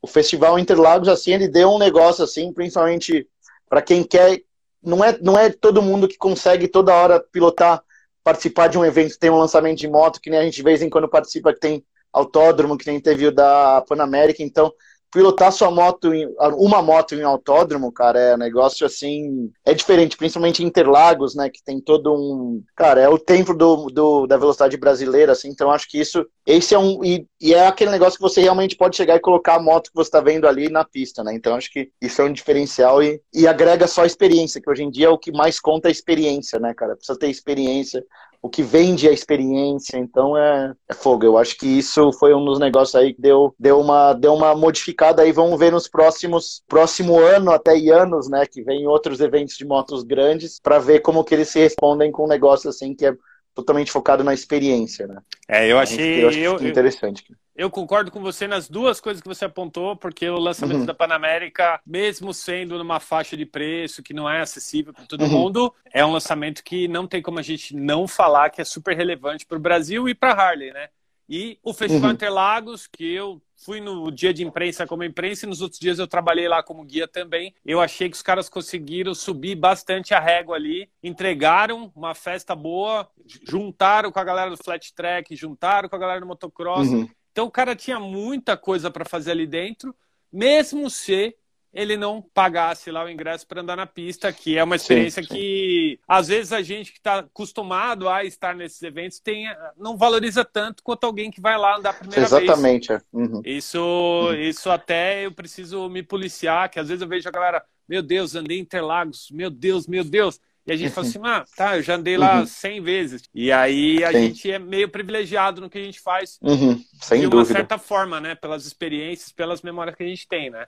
o 0.00 0.06
Festival 0.06 0.58
Interlagos, 0.58 1.08
assim, 1.08 1.32
ele 1.32 1.48
deu 1.48 1.70
um 1.70 1.78
negócio, 1.78 2.24
assim, 2.24 2.52
principalmente 2.52 3.26
para 3.68 3.82
quem 3.82 4.02
quer. 4.02 4.42
Não 4.82 5.02
é, 5.02 5.16
não 5.20 5.38
é 5.38 5.50
todo 5.50 5.82
mundo 5.82 6.08
que 6.08 6.18
consegue 6.18 6.68
toda 6.68 6.94
hora 6.94 7.20
pilotar, 7.20 7.82
participar 8.22 8.68
de 8.68 8.78
um 8.78 8.84
evento, 8.84 9.18
tem 9.18 9.30
um 9.30 9.38
lançamento 9.38 9.78
de 9.78 9.88
moto, 9.88 10.20
que 10.20 10.28
nem 10.28 10.40
a 10.40 10.42
gente 10.44 10.56
de 10.56 10.62
vez 10.62 10.82
em 10.82 10.90
quando 10.90 11.08
participa, 11.08 11.54
que 11.54 11.60
tem 11.60 11.84
autódromo, 12.12 12.76
que 12.76 12.86
nem 12.86 13.00
teve 13.00 13.26
o 13.26 13.32
da 13.32 13.82
Panamérica, 13.88 14.42
então 14.42 14.72
pilotar 15.14 15.52
sua 15.52 15.70
moto, 15.70 16.12
em, 16.12 16.28
uma 16.56 16.82
moto 16.82 17.14
em 17.14 17.22
autódromo, 17.22 17.92
cara, 17.92 18.18
é 18.18 18.34
um 18.34 18.38
negócio 18.38 18.84
assim. 18.84 19.48
É 19.64 19.72
diferente, 19.72 20.16
principalmente 20.16 20.60
em 20.60 20.66
Interlagos, 20.66 21.36
né? 21.36 21.48
Que 21.48 21.62
tem 21.62 21.80
todo 21.80 22.12
um. 22.12 22.60
Cara, 22.74 23.00
é 23.00 23.08
o 23.08 23.16
tempo 23.16 23.54
do, 23.54 23.86
do, 23.86 24.26
da 24.26 24.36
velocidade 24.36 24.76
brasileira, 24.76 25.30
assim. 25.30 25.48
Então 25.48 25.70
acho 25.70 25.88
que 25.88 26.00
isso. 26.00 26.26
Esse 26.46 26.74
é 26.74 26.78
um. 26.78 27.02
E, 27.04 27.26
e, 27.40 27.54
é 27.54 27.66
aquele 27.66 27.90
negócio 27.90 28.18
que 28.18 28.22
você 28.22 28.42
realmente 28.42 28.76
pode 28.76 28.96
chegar 28.96 29.16
e 29.16 29.20
colocar 29.20 29.54
a 29.54 29.62
moto 29.62 29.88
que 29.88 29.94
você 29.96 30.08
está 30.08 30.20
vendo 30.20 30.46
ali 30.46 30.68
na 30.68 30.84
pista, 30.84 31.24
né? 31.24 31.34
Então 31.34 31.54
acho 31.54 31.72
que 31.72 31.90
isso 32.00 32.20
é 32.20 32.24
um 32.24 32.32
diferencial 32.32 33.02
e, 33.02 33.20
e 33.32 33.46
agrega 33.46 33.86
só 33.86 34.02
a 34.02 34.06
experiência, 34.06 34.60
que 34.60 34.68
hoje 34.68 34.82
em 34.82 34.90
dia 34.90 35.06
é 35.06 35.10
o 35.10 35.18
que 35.18 35.32
mais 35.32 35.58
conta 35.58 35.88
a 35.88 35.90
experiência, 35.90 36.58
né, 36.58 36.74
cara? 36.74 36.96
Precisa 36.96 37.18
ter 37.18 37.28
experiência 37.28 38.04
o 38.44 38.48
que 38.50 38.62
vende 38.62 39.08
a 39.08 39.12
experiência, 39.12 39.96
então 39.96 40.36
é, 40.36 40.74
é, 40.90 40.92
fogo. 40.92 41.24
Eu 41.24 41.38
acho 41.38 41.56
que 41.56 41.66
isso 41.66 42.12
foi 42.12 42.34
um 42.34 42.44
dos 42.44 42.58
negócios 42.58 42.94
aí 42.94 43.14
que 43.14 43.20
deu, 43.22 43.54
deu, 43.58 43.80
uma, 43.80 44.12
deu 44.12 44.34
uma 44.34 44.54
modificada 44.54 45.22
aí. 45.22 45.32
Vamos 45.32 45.58
ver 45.58 45.72
nos 45.72 45.88
próximos 45.88 46.62
próximo 46.68 47.18
ano, 47.18 47.50
até 47.50 47.72
anos, 47.88 48.28
né? 48.28 48.44
Que 48.44 48.62
vem 48.62 48.86
outros 48.86 49.20
eventos 49.20 49.56
de 49.56 49.64
motos 49.64 50.02
grandes, 50.02 50.60
para 50.60 50.78
ver 50.78 51.00
como 51.00 51.24
que 51.24 51.34
eles 51.34 51.48
se 51.48 51.58
respondem 51.58 52.12
com 52.12 52.26
um 52.26 52.28
negócio 52.28 52.68
assim 52.68 52.94
que 52.94 53.06
é 53.06 53.16
totalmente 53.54 53.92
focado 53.92 54.24
na 54.24 54.34
experiência, 54.34 55.06
né? 55.06 55.22
É, 55.48 55.70
eu 55.70 55.78
achei, 55.78 56.24
eu, 56.24 56.30
eu, 56.30 56.66
interessante. 56.66 57.24
Eu 57.54 57.70
concordo 57.70 58.10
com 58.10 58.20
você 58.20 58.48
nas 58.48 58.68
duas 58.68 59.00
coisas 59.00 59.22
que 59.22 59.28
você 59.28 59.44
apontou, 59.44 59.96
porque 59.96 60.28
o 60.28 60.38
lançamento 60.38 60.80
uhum. 60.80 60.86
da 60.86 60.94
Panamérica, 60.94 61.80
mesmo 61.86 62.34
sendo 62.34 62.76
numa 62.76 62.98
faixa 62.98 63.36
de 63.36 63.46
preço 63.46 64.02
que 64.02 64.12
não 64.12 64.28
é 64.28 64.40
acessível 64.40 64.92
para 64.92 65.06
todo 65.06 65.22
uhum. 65.22 65.30
mundo, 65.30 65.74
é 65.92 66.04
um 66.04 66.10
lançamento 66.10 66.64
que 66.64 66.88
não 66.88 67.06
tem 67.06 67.22
como 67.22 67.38
a 67.38 67.42
gente 67.42 67.76
não 67.76 68.08
falar 68.08 68.50
que 68.50 68.60
é 68.60 68.64
super 68.64 68.96
relevante 68.96 69.46
para 69.46 69.56
o 69.56 69.60
Brasil 69.60 70.08
e 70.08 70.14
para 70.14 70.32
Harley, 70.32 70.72
né? 70.72 70.88
E 71.28 71.58
o 71.62 71.72
Festival 71.72 72.10
uhum. 72.10 72.14
Interlagos, 72.14 72.88
que 72.88 73.14
eu 73.14 73.40
fui 73.64 73.80
no 73.80 74.10
dia 74.10 74.32
de 74.32 74.44
imprensa 74.44 74.86
como 74.86 75.02
imprensa 75.02 75.46
e 75.46 75.48
nos 75.48 75.62
outros 75.62 75.80
dias 75.80 75.98
eu 75.98 76.06
trabalhei 76.06 76.46
lá 76.46 76.62
como 76.62 76.84
guia 76.84 77.08
também. 77.08 77.54
Eu 77.64 77.80
achei 77.80 78.10
que 78.10 78.16
os 78.16 78.22
caras 78.22 78.48
conseguiram 78.48 79.14
subir 79.14 79.54
bastante 79.54 80.12
a 80.12 80.20
régua 80.20 80.56
ali, 80.56 80.90
entregaram 81.02 81.90
uma 81.96 82.14
festa 82.14 82.54
boa, 82.54 83.08
juntaram 83.48 84.12
com 84.12 84.18
a 84.20 84.24
galera 84.24 84.50
do 84.50 84.56
flat 84.62 84.92
track, 84.94 85.34
juntaram 85.34 85.88
com 85.88 85.96
a 85.96 85.98
galera 85.98 86.20
do 86.20 86.26
motocross. 86.26 86.88
Uhum. 86.88 87.08
Então 87.32 87.46
o 87.46 87.50
cara 87.50 87.74
tinha 87.74 87.98
muita 87.98 88.54
coisa 88.54 88.90
para 88.90 89.04
fazer 89.04 89.30
ali 89.30 89.46
dentro, 89.46 89.94
mesmo 90.30 90.90
se 90.90 91.34
ele 91.74 91.96
não 91.96 92.22
pagasse 92.22 92.90
lá 92.90 93.04
o 93.04 93.10
ingresso 93.10 93.46
para 93.46 93.60
andar 93.60 93.76
na 93.76 93.86
pista, 93.86 94.32
que 94.32 94.56
é 94.56 94.62
uma 94.62 94.76
experiência 94.76 95.22
sim, 95.22 95.28
sim. 95.28 95.34
que 95.34 96.00
às 96.06 96.28
vezes 96.28 96.52
a 96.52 96.62
gente 96.62 96.92
que 96.92 96.98
está 96.98 97.18
acostumado 97.18 98.08
a 98.08 98.24
estar 98.24 98.54
nesses 98.54 98.80
eventos 98.82 99.18
tem, 99.18 99.46
não 99.76 99.96
valoriza 99.96 100.44
tanto 100.44 100.82
quanto 100.82 101.04
alguém 101.04 101.30
que 101.30 101.40
vai 101.40 101.58
lá 101.58 101.76
andar 101.76 101.90
a 101.90 101.94
primeira 101.94 102.22
Exatamente. 102.22 102.88
vez. 102.88 102.88
Exatamente. 102.88 102.92
É. 102.92 103.00
Uhum. 103.12 103.42
Isso, 103.44 103.78
uhum. 103.80 104.34
isso 104.34 104.70
até 104.70 105.26
eu 105.26 105.32
preciso 105.32 105.88
me 105.88 106.02
policiar, 106.02 106.70
que 106.70 106.78
às 106.78 106.88
vezes 106.88 107.02
eu 107.02 107.08
vejo 107.08 107.28
a 107.28 107.32
galera, 107.32 107.64
meu 107.88 108.02
Deus, 108.02 108.36
andei 108.36 108.58
em 108.58 108.62
Interlagos, 108.62 109.28
meu 109.32 109.50
Deus, 109.50 109.88
meu 109.88 110.04
Deus. 110.04 110.40
E 110.66 110.72
a 110.72 110.76
gente 110.76 110.92
fala 110.92 111.06
assim, 111.06 111.20
ah, 111.24 111.44
tá, 111.56 111.76
eu 111.76 111.82
já 111.82 111.96
andei 111.96 112.16
lá 112.16 112.40
uhum. 112.40 112.46
100 112.46 112.80
vezes. 112.82 113.22
E 113.34 113.52
aí 113.52 114.02
a 114.02 114.12
Sim. 114.12 114.18
gente 114.18 114.50
é 114.50 114.58
meio 114.58 114.88
privilegiado 114.88 115.60
no 115.60 115.70
que 115.70 115.78
a 115.78 115.82
gente 115.82 116.00
faz. 116.00 116.38
Uhum. 116.42 116.82
Sem 117.00 117.20
de 117.20 117.26
uma 117.26 117.30
dúvida. 117.30 117.58
certa 117.58 117.78
forma, 117.78 118.20
né? 118.20 118.34
Pelas 118.34 118.66
experiências, 118.66 119.32
pelas 119.32 119.62
memórias 119.62 119.94
que 119.96 120.02
a 120.02 120.06
gente 120.06 120.26
tem, 120.26 120.50
né? 120.50 120.66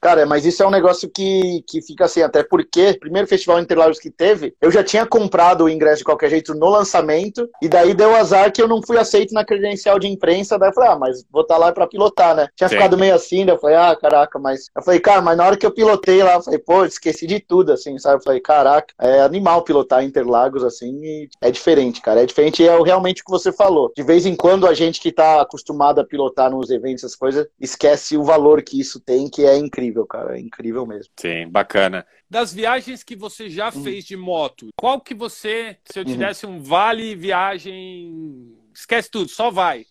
Cara, 0.00 0.26
mas 0.26 0.44
isso 0.44 0.62
é 0.62 0.66
um 0.66 0.70
negócio 0.70 1.08
que, 1.08 1.64
que 1.68 1.80
fica 1.80 2.04
assim, 2.06 2.22
até 2.22 2.42
porque, 2.42 2.96
primeiro 2.98 3.28
festival 3.28 3.60
Interlagos 3.60 4.00
que 4.00 4.10
teve, 4.10 4.54
eu 4.60 4.70
já 4.70 4.82
tinha 4.82 5.06
comprado 5.06 5.64
o 5.64 5.68
ingresso 5.68 5.98
de 5.98 6.04
qualquer 6.04 6.30
jeito 6.30 6.54
no 6.54 6.68
lançamento, 6.68 7.48
e 7.62 7.68
daí 7.68 7.94
deu 7.94 8.14
azar 8.16 8.52
que 8.52 8.60
eu 8.60 8.66
não 8.66 8.82
fui 8.82 8.98
aceito 8.98 9.32
na 9.32 9.44
credencial 9.44 10.00
de 10.00 10.08
imprensa, 10.08 10.58
daí 10.58 10.70
eu 10.70 10.74
falei, 10.74 10.90
ah, 10.90 10.98
mas 10.98 11.24
vou 11.30 11.42
estar 11.42 11.54
tá 11.54 11.60
lá 11.60 11.72
pra 11.72 11.86
pilotar, 11.86 12.34
né? 12.34 12.48
Tinha 12.56 12.68
Sim. 12.68 12.74
ficado 12.74 12.98
meio 12.98 13.14
assim, 13.14 13.46
daí 13.46 13.54
eu 13.54 13.60
falei, 13.60 13.76
ah, 13.76 13.94
caraca, 13.94 14.38
mas... 14.38 14.66
Eu 14.74 14.82
falei, 14.82 14.98
cara, 14.98 15.22
mas 15.22 15.36
na 15.36 15.46
hora 15.46 15.56
que 15.56 15.64
eu 15.64 15.70
pilotei 15.70 16.22
lá, 16.22 16.34
eu 16.34 16.42
falei, 16.42 16.58
pô, 16.58 16.84
esqueci 16.84 17.26
de 17.26 17.38
tudo, 17.38 17.72
assim, 17.72 17.96
sabe? 17.98 18.16
Eu 18.16 18.24
falei, 18.24 18.40
caraca, 18.40 18.92
é 19.00 19.20
animal 19.32 19.62
pilotar 19.62 20.04
Interlagos, 20.04 20.62
assim, 20.62 20.94
e 21.02 21.28
é 21.40 21.50
diferente, 21.50 22.00
cara, 22.00 22.22
é 22.22 22.26
diferente, 22.26 22.62
e 22.62 22.68
é 22.68 22.82
realmente 22.82 23.22
o 23.22 23.24
que 23.24 23.30
você 23.30 23.52
falou. 23.52 23.92
De 23.96 24.02
vez 24.02 24.26
em 24.26 24.36
quando 24.36 24.66
a 24.66 24.74
gente 24.74 25.00
que 25.00 25.10
tá 25.10 25.40
acostumado 25.40 26.00
a 26.00 26.04
pilotar 26.04 26.50
nos 26.50 26.70
eventos, 26.70 27.04
essas 27.04 27.16
coisas, 27.16 27.46
esquece 27.58 28.16
o 28.16 28.22
valor 28.22 28.62
que 28.62 28.78
isso 28.78 29.00
tem, 29.00 29.28
que 29.28 29.44
é 29.44 29.56
incrível, 29.56 30.06
cara. 30.06 30.36
É 30.36 30.40
incrível 30.40 30.86
mesmo. 30.86 31.12
Sim, 31.18 31.48
bacana. 31.48 32.06
Das 32.28 32.52
viagens 32.52 33.02
que 33.02 33.16
você 33.16 33.48
já 33.48 33.66
uhum. 33.66 33.82
fez 33.82 34.04
de 34.04 34.16
moto, 34.16 34.68
qual 34.76 35.00
que 35.00 35.14
você, 35.14 35.76
se 35.84 35.98
eu 35.98 36.04
te 36.04 36.12
uhum. 36.12 36.18
desse 36.18 36.46
um 36.46 36.62
vale 36.62 37.14
viagem, 37.14 38.54
esquece 38.74 39.10
tudo, 39.10 39.28
só 39.28 39.50
vai. 39.50 39.84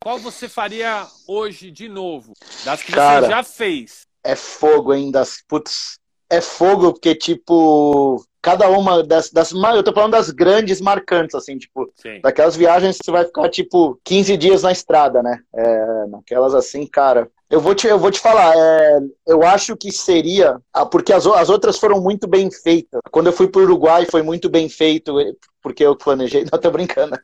Qual 0.00 0.18
você 0.18 0.48
faria 0.48 1.06
hoje 1.26 1.70
de 1.70 1.88
novo? 1.88 2.32
Das 2.64 2.82
que 2.82 2.92
cara, 2.92 3.22
você 3.22 3.30
já 3.30 3.42
fez. 3.42 4.06
É 4.22 4.36
fogo, 4.36 4.94
hein? 4.94 5.10
Das, 5.10 5.42
putz, 5.46 5.98
é 6.30 6.40
fogo 6.40 6.92
porque, 6.92 7.14
tipo, 7.14 8.22
cada 8.40 8.68
uma 8.70 9.02
das, 9.02 9.30
das. 9.30 9.52
Eu 9.52 9.82
tô 9.82 9.92
falando 9.92 10.12
das 10.12 10.30
grandes 10.30 10.80
marcantes, 10.80 11.34
assim, 11.34 11.58
tipo, 11.58 11.90
Sim. 11.94 12.20
daquelas 12.22 12.56
viagens 12.56 12.98
que 12.98 13.04
você 13.04 13.10
vai 13.10 13.24
ficar, 13.24 13.48
tipo, 13.48 13.98
15 14.04 14.36
dias 14.36 14.62
na 14.62 14.72
estrada, 14.72 15.22
né? 15.22 15.40
É, 15.54 16.06
naquelas 16.06 16.54
assim, 16.54 16.86
cara. 16.86 17.30
Eu 17.50 17.60
vou 17.60 17.74
te, 17.74 17.86
eu 17.86 17.98
vou 17.98 18.10
te 18.10 18.20
falar, 18.20 18.54
é, 18.54 18.98
eu 19.26 19.42
acho 19.42 19.76
que 19.76 19.90
seria. 19.90 20.60
Ah, 20.72 20.84
porque 20.84 21.12
as, 21.12 21.26
as 21.26 21.48
outras 21.48 21.78
foram 21.78 22.00
muito 22.00 22.26
bem 22.28 22.50
feitas. 22.50 23.00
Quando 23.10 23.28
eu 23.28 23.32
fui 23.32 23.48
para 23.48 23.60
o 23.60 23.64
Uruguai 23.64 24.06
foi 24.10 24.22
muito 24.22 24.50
bem 24.50 24.68
feito, 24.68 25.14
porque 25.62 25.84
eu 25.84 25.96
planejei. 25.96 26.44
Não, 26.52 26.58
tô 26.58 26.70
brincando. 26.70 27.18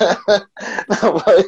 Não, 0.88 1.18
foi, 1.18 1.44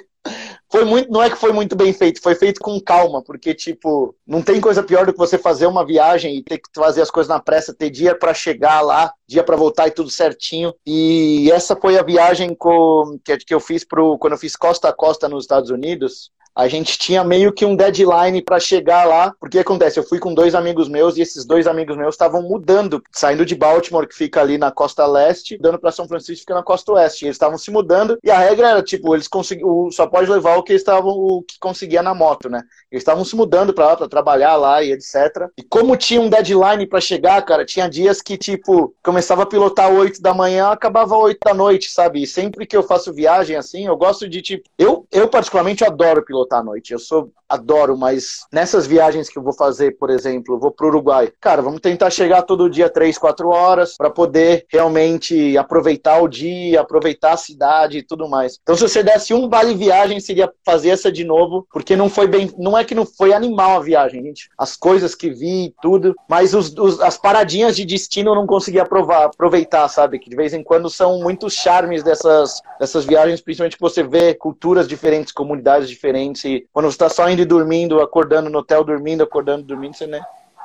foi 0.71 0.85
muito, 0.85 1.11
não 1.11 1.21
é 1.21 1.29
que 1.29 1.37
foi 1.37 1.53
muito 1.53 1.75
bem 1.75 1.93
feito, 1.93 2.23
foi 2.23 2.37
feito 2.37 2.61
com 2.61 2.81
calma, 2.81 3.21
porque, 3.21 3.53
tipo, 3.53 4.15
não 4.25 4.41
tem 4.41 4.61
coisa 4.61 4.83
pior 4.85 5.05
do 5.05 5.13
que 5.13 5.19
você 5.19 5.37
fazer 5.37 5.67
uma 5.67 5.85
viagem 5.85 6.37
e 6.37 6.43
ter 6.43 6.59
que 6.59 6.69
fazer 6.75 7.03
as 7.03 7.11
coisas 7.11 7.29
na 7.29 7.41
pressa, 7.41 7.75
ter 7.75 7.91
dia 7.91 8.15
para 8.15 8.33
chegar 8.33 8.81
lá, 8.81 9.13
dia 9.27 9.43
para 9.43 9.57
voltar 9.57 9.89
e 9.89 9.91
tudo 9.91 10.09
certinho. 10.09 10.73
E 10.87 11.51
essa 11.51 11.75
foi 11.75 11.99
a 11.99 12.03
viagem 12.05 12.55
com, 12.55 13.19
que, 13.25 13.37
que 13.39 13.55
eu 13.55 13.59
fiz 13.59 13.85
pro, 13.85 14.17
quando 14.19 14.35
eu 14.35 14.39
fiz 14.39 14.55
costa 14.55 14.89
a 14.89 14.93
costa 14.93 15.29
nos 15.29 15.43
Estados 15.43 15.71
Unidos. 15.71 16.31
A 16.55 16.69
gente 16.69 16.99
tinha 16.99 17.25
meio 17.25 17.53
que 17.53 17.65
um 17.65 17.77
deadline 17.77 18.43
para 18.43 18.61
chegar 18.61 19.05
lá, 19.05 19.35
porque 19.41 19.59
acontece, 19.59 19.99
eu 19.99 20.05
fui 20.05 20.19
com 20.19 20.35
dois 20.35 20.55
amigos 20.55 20.89
meus 20.89 21.17
e 21.17 21.23
esses 21.23 21.45
dois 21.45 21.67
amigos 21.67 21.97
meus 21.97 22.15
estavam 22.15 22.43
mudando, 22.43 23.03
saindo 23.13 23.47
de 23.47 23.55
Baltimore, 23.55 24.07
que 24.07 24.15
fica 24.15 24.41
ali 24.41 24.59
na 24.59 24.71
costa 24.71 25.07
leste, 25.07 25.57
dando 25.59 25.79
para 25.79 25.93
São 25.93 26.07
Francisco, 26.09 26.35
que 26.35 26.41
fica 26.41 26.55
na 26.55 26.63
costa 26.63 26.93
oeste. 26.93 27.25
E 27.25 27.29
eles 27.29 27.37
estavam 27.37 27.57
se 27.57 27.71
mudando 27.71 28.19
e 28.23 28.31
a 28.31 28.39
regra 28.39 28.71
era 28.71 28.83
tipo, 28.83 29.15
eles 29.15 29.29
conseguiam, 29.29 29.91
só 29.91 30.07
pode 30.07 30.31
levar 30.31 30.57
o 30.57 30.63
que 30.63 30.73
estavam 30.73 31.11
o 31.11 31.43
que 31.43 31.59
conseguia 31.59 32.03
na 32.03 32.15
moto, 32.15 32.49
né? 32.49 32.63
Eles 32.91 33.03
estavam 33.03 33.25
se 33.25 33.37
mudando 33.37 33.73
para 33.73 33.87
lá 33.87 33.97
para 33.97 34.09
trabalhar 34.09 34.57
lá 34.57 34.83
e 34.83 34.93
etc. 34.93 35.49
E 35.57 35.63
como 35.63 35.97
tinha 35.97 36.21
um 36.21 36.29
deadline 36.29 36.87
para 36.87 37.01
chegar, 37.01 37.41
cara, 37.43 37.65
tinha 37.65 37.89
dias 37.89 38.21
que 38.21 38.37
tipo, 38.37 38.95
começava 39.03 39.45
a 39.45 39.47
pilotar 39.47 39.93
8 39.93 40.21
da 40.21 40.35
manhã, 40.35 40.69
acabava 40.69 41.17
8 41.17 41.39
da 41.45 41.55
noite, 41.55 41.91
sabe? 41.91 42.23
E 42.23 42.27
sempre 42.27 42.67
que 42.67 42.77
eu 42.77 42.83
faço 42.83 43.13
viagem 43.13 43.57
assim, 43.57 43.87
eu 43.87 43.97
gosto 43.97 44.29
de 44.29 44.43
tipo, 44.43 44.69
eu 44.79 45.07
eu 45.13 45.29
particularmente 45.29 45.85
adoro 45.85 46.25
pilotar 46.25 46.40
à 46.51 46.63
noite. 46.63 46.93
Eu 46.93 46.99
sou 46.99 47.33
adoro, 47.51 47.97
mas 47.99 48.47
nessas 48.53 48.87
viagens 48.87 49.29
que 49.29 49.37
eu 49.37 49.43
vou 49.43 49.53
fazer, 49.53 49.99
por 49.99 50.09
exemplo, 50.09 50.59
vou 50.59 50.71
pro 50.71 50.87
Uruguai. 50.87 51.33
Cara, 51.41 51.61
vamos 51.61 51.81
tentar 51.81 52.09
chegar 52.11 52.43
todo 52.43 52.71
dia 52.71 52.89
3, 52.89 53.19
4 53.19 53.49
horas 53.49 53.97
para 53.97 54.09
poder 54.09 54.67
realmente 54.71 55.59
aproveitar 55.59 56.23
o 56.23 56.29
dia, 56.29 56.81
aproveitar 56.81 57.33
a 57.33 57.37
cidade 57.37 57.99
e 57.99 58.03
tudo 58.03 58.29
mais. 58.29 58.59
Então, 58.63 58.77
se 58.77 58.83
você 58.83 59.03
desse 59.03 59.35
um 59.35 59.49
vale 59.49 59.75
viagem, 59.75 60.21
seria 60.21 60.51
fazer 60.65 60.91
essa 60.91 61.11
de 61.11 61.25
novo, 61.25 61.67
porque 61.73 61.97
não 61.97 62.09
foi 62.09 62.29
bem, 62.29 62.53
não 62.57 62.79
é 62.79 62.85
que 62.85 62.95
não 62.95 63.05
foi 63.05 63.33
animal 63.33 63.79
a 63.79 63.81
viagem, 63.81 64.23
gente. 64.23 64.49
As 64.57 64.77
coisas 64.77 65.15
que 65.17 65.31
vi 65.31 65.67
e 65.67 65.75
tudo, 65.83 66.15
mas 66.29 66.55
os, 66.55 66.73
os, 66.77 67.01
as 67.01 67.19
paradinhas 67.19 67.75
de 67.75 67.85
destino 67.85 68.31
eu 68.31 68.35
não 68.37 68.47
consegui 68.47 68.79
aprovar, 68.79 69.25
aproveitar, 69.25 69.89
sabe? 69.89 70.21
Que 70.21 70.31
de 70.31 70.37
vez 70.37 70.55
em 70.55 70.63
quando 70.63 70.89
são 70.89 71.19
muitos 71.21 71.55
charmes 71.55 72.05
dessas, 72.05 72.61
dessas 72.79 73.05
viagens, 73.05 73.41
principalmente 73.41 73.77
que 73.77 73.83
você 73.83 74.05
vê 74.05 74.35
culturas 74.35 74.87
diferentes, 74.87 75.33
comunidades 75.33 75.89
diferentes, 75.89 76.30
e 76.45 76.67
quando 76.73 76.87
você 76.87 76.95
está 76.95 77.09
só 77.09 77.29
indo 77.29 77.43
e 77.43 77.45
dormindo, 77.45 78.01
acordando 78.01 78.51
no 78.51 78.59
hotel, 78.59 78.85
dormindo, 78.85 79.23
acordando, 79.23 79.63
dormindo, 79.63 79.97
você 79.97 80.07
nem, 80.07 80.21